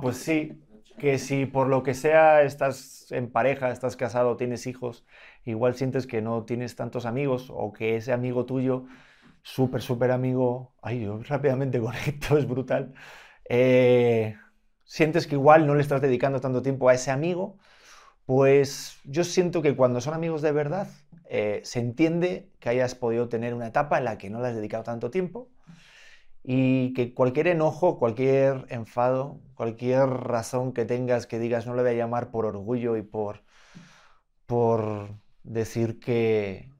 pues 0.00 0.16
sí, 0.18 0.62
que 0.98 1.18
si 1.18 1.46
por 1.46 1.68
lo 1.68 1.82
que 1.82 1.94
sea 1.94 2.42
estás 2.42 3.10
en 3.10 3.30
pareja, 3.30 3.70
estás 3.70 3.96
casado, 3.96 4.36
tienes 4.36 4.66
hijos, 4.66 5.06
igual 5.44 5.74
sientes 5.74 6.06
que 6.06 6.20
no 6.22 6.44
tienes 6.44 6.76
tantos 6.76 7.06
amigos 7.06 7.48
o 7.50 7.72
que 7.72 7.96
ese 7.96 8.12
amigo 8.12 8.44
tuyo, 8.44 8.84
súper, 9.42 9.82
súper 9.82 10.10
amigo, 10.10 10.74
ay, 10.82 11.02
yo 11.02 11.20
rápidamente 11.28 11.80
conecto, 11.80 12.38
es 12.38 12.46
brutal, 12.46 12.94
eh, 13.48 14.36
sientes 14.84 15.26
que 15.26 15.36
igual 15.36 15.66
no 15.66 15.74
le 15.74 15.82
estás 15.82 16.00
dedicando 16.00 16.40
tanto 16.40 16.62
tiempo 16.62 16.88
a 16.88 16.94
ese 16.94 17.10
amigo, 17.10 17.58
pues 18.26 19.00
yo 19.04 19.24
siento 19.24 19.62
que 19.62 19.74
cuando 19.74 20.00
son 20.00 20.14
amigos 20.14 20.42
de 20.42 20.52
verdad, 20.52 20.88
eh, 21.30 21.60
se 21.64 21.80
entiende 21.80 22.50
que 22.60 22.68
hayas 22.68 22.94
podido 22.94 23.28
tener 23.28 23.54
una 23.54 23.68
etapa 23.68 23.98
en 23.98 24.04
la 24.04 24.18
que 24.18 24.30
no 24.30 24.40
le 24.40 24.48
has 24.48 24.54
dedicado 24.54 24.84
tanto 24.84 25.10
tiempo 25.10 25.48
y 26.42 26.92
que 26.94 27.14
cualquier 27.14 27.48
enojo, 27.48 27.98
cualquier 27.98 28.66
enfado, 28.70 29.40
cualquier 29.54 30.08
razón 30.08 30.72
que 30.72 30.84
tengas 30.84 31.26
que 31.26 31.38
digas 31.38 31.66
no 31.66 31.74
le 31.74 31.82
voy 31.82 31.92
a 31.92 31.94
llamar 31.94 32.30
por 32.30 32.46
orgullo 32.46 32.96
y 32.96 33.02
por, 33.02 33.42
por 34.46 35.10
decir 35.42 36.00
que, 36.00 36.70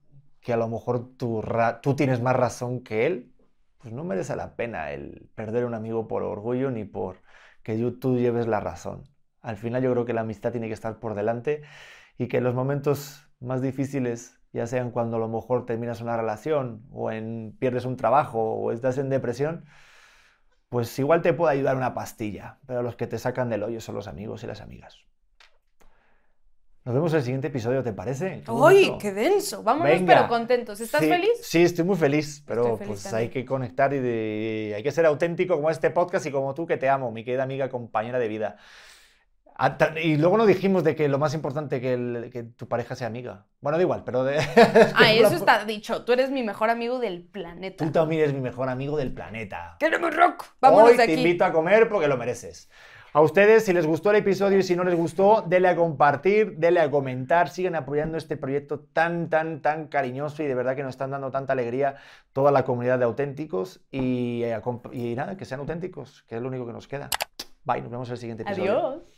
que 0.40 0.52
a 0.52 0.56
lo 0.56 0.68
mejor 0.68 1.16
tú, 1.16 1.42
tú 1.82 1.96
tienes 1.96 2.20
más 2.22 2.36
razón 2.36 2.82
que 2.82 3.06
él, 3.06 3.32
pues 3.78 3.92
no 3.94 4.04
merece 4.04 4.36
la 4.36 4.56
pena 4.56 4.92
el 4.92 5.28
perder 5.34 5.64
un 5.64 5.74
amigo 5.74 6.08
por 6.08 6.22
orgullo 6.22 6.70
ni 6.70 6.84
por 6.84 7.22
que 7.62 7.76
tú 8.00 8.18
lleves 8.18 8.46
la 8.46 8.60
razón. 8.60 9.04
Al 9.42 9.56
final 9.56 9.82
yo 9.82 9.92
creo 9.92 10.04
que 10.04 10.12
la 10.14 10.22
amistad 10.22 10.52
tiene 10.52 10.68
que 10.68 10.74
estar 10.74 10.98
por 11.00 11.14
delante 11.14 11.62
y 12.18 12.28
que 12.28 12.38
en 12.38 12.44
los 12.44 12.54
momentos 12.54 13.28
más 13.40 13.62
difíciles 13.62 14.37
ya 14.52 14.66
sean 14.66 14.90
cuando 14.90 15.16
a 15.16 15.20
lo 15.20 15.28
mejor 15.28 15.66
terminas 15.66 16.00
una 16.00 16.16
relación 16.16 16.82
o 16.90 17.10
en, 17.10 17.56
pierdes 17.58 17.84
un 17.84 17.96
trabajo 17.96 18.40
o 18.40 18.72
estás 18.72 18.98
en 18.98 19.10
depresión, 19.10 19.64
pues 20.68 20.98
igual 20.98 21.22
te 21.22 21.32
puede 21.32 21.54
ayudar 21.54 21.76
una 21.76 21.94
pastilla, 21.94 22.58
pero 22.66 22.82
los 22.82 22.96
que 22.96 23.06
te 23.06 23.18
sacan 23.18 23.48
del 23.48 23.62
hoyo 23.62 23.80
son 23.80 23.94
los 23.94 24.08
amigos 24.08 24.44
y 24.44 24.46
las 24.46 24.60
amigas. 24.60 24.98
Nos 26.84 26.94
vemos 26.94 27.12
en 27.12 27.18
el 27.18 27.24
siguiente 27.24 27.48
episodio, 27.48 27.82
¿te 27.82 27.92
parece? 27.92 28.42
¡Uy, 28.48 28.94
qué 28.98 29.12
denso! 29.12 29.62
Vámonos, 29.62 30.00
pero 30.06 30.26
contentos. 30.26 30.80
¿Estás 30.80 31.02
feliz? 31.02 31.32
Sí, 31.42 31.62
estoy 31.62 31.84
muy 31.84 31.96
feliz, 31.96 32.42
pero 32.46 32.78
pues 32.78 33.12
hay 33.12 33.28
que 33.28 33.44
conectar 33.44 33.92
y 33.92 34.72
hay 34.72 34.82
que 34.82 34.90
ser 34.90 35.04
auténtico 35.04 35.56
como 35.56 35.68
este 35.68 35.90
podcast 35.90 36.24
y 36.24 36.30
como 36.30 36.54
tú 36.54 36.66
que 36.66 36.78
te 36.78 36.88
amo, 36.88 37.12
mi 37.12 37.24
querida 37.24 37.42
amiga, 37.42 37.68
compañera 37.68 38.18
de 38.18 38.28
vida. 38.28 38.56
Ah, 39.60 39.76
y 40.00 40.16
luego 40.16 40.36
no 40.36 40.46
dijimos 40.46 40.84
de 40.84 40.94
que 40.94 41.08
lo 41.08 41.18
más 41.18 41.34
importante 41.34 41.80
que, 41.80 42.30
que 42.32 42.44
tu 42.44 42.68
pareja 42.68 42.94
sea 42.94 43.08
amiga. 43.08 43.46
Bueno, 43.60 43.76
da 43.76 43.82
igual, 43.82 44.04
pero... 44.04 44.22
De, 44.22 44.38
ah, 44.94 45.12
eso 45.12 45.34
está 45.34 45.64
dicho. 45.64 46.04
Tú 46.04 46.12
eres 46.12 46.30
mi 46.30 46.44
mejor 46.44 46.70
amigo 46.70 47.00
del 47.00 47.24
planeta. 47.24 47.84
Tú 47.84 47.90
también 47.90 48.22
eres 48.22 48.34
mi 48.34 48.40
mejor 48.40 48.68
amigo 48.68 48.96
del 48.96 49.12
planeta. 49.12 49.74
¡Queremos 49.80 50.14
rock! 50.14 50.44
Vámonos 50.60 50.90
Hoy 50.90 50.96
te 50.96 51.12
invito 51.12 51.44
a 51.44 51.52
comer 51.52 51.88
porque 51.88 52.06
lo 52.06 52.16
mereces. 52.16 52.70
A 53.12 53.20
ustedes, 53.20 53.64
si 53.64 53.72
les 53.72 53.84
gustó 53.84 54.10
el 54.10 54.18
episodio 54.18 54.58
y 54.58 54.62
si 54.62 54.76
no 54.76 54.84
les 54.84 54.94
gustó, 54.94 55.42
denle 55.44 55.68
a 55.68 55.74
compartir, 55.74 56.56
denle 56.56 56.78
a 56.78 56.88
comentar, 56.88 57.48
sigan 57.48 57.74
apoyando 57.74 58.16
este 58.16 58.36
proyecto 58.36 58.78
tan, 58.92 59.28
tan, 59.28 59.60
tan 59.60 59.88
cariñoso 59.88 60.44
y 60.44 60.46
de 60.46 60.54
verdad 60.54 60.76
que 60.76 60.84
nos 60.84 60.90
están 60.90 61.10
dando 61.10 61.32
tanta 61.32 61.54
alegría 61.54 61.96
toda 62.32 62.52
la 62.52 62.64
comunidad 62.64 63.00
de 63.00 63.06
auténticos 63.06 63.80
y, 63.90 64.42
eh, 64.44 64.60
y 64.92 65.16
nada, 65.16 65.36
que 65.36 65.44
sean 65.44 65.58
auténticos, 65.58 66.22
que 66.28 66.36
es 66.36 66.42
lo 66.42 66.46
único 66.46 66.64
que 66.64 66.72
nos 66.72 66.86
queda. 66.86 67.10
Bye, 67.64 67.80
nos 67.80 67.90
vemos 67.90 68.08
en 68.08 68.12
el 68.12 68.18
siguiente 68.18 68.42
episodio. 68.44 68.78
Adiós. 68.78 69.17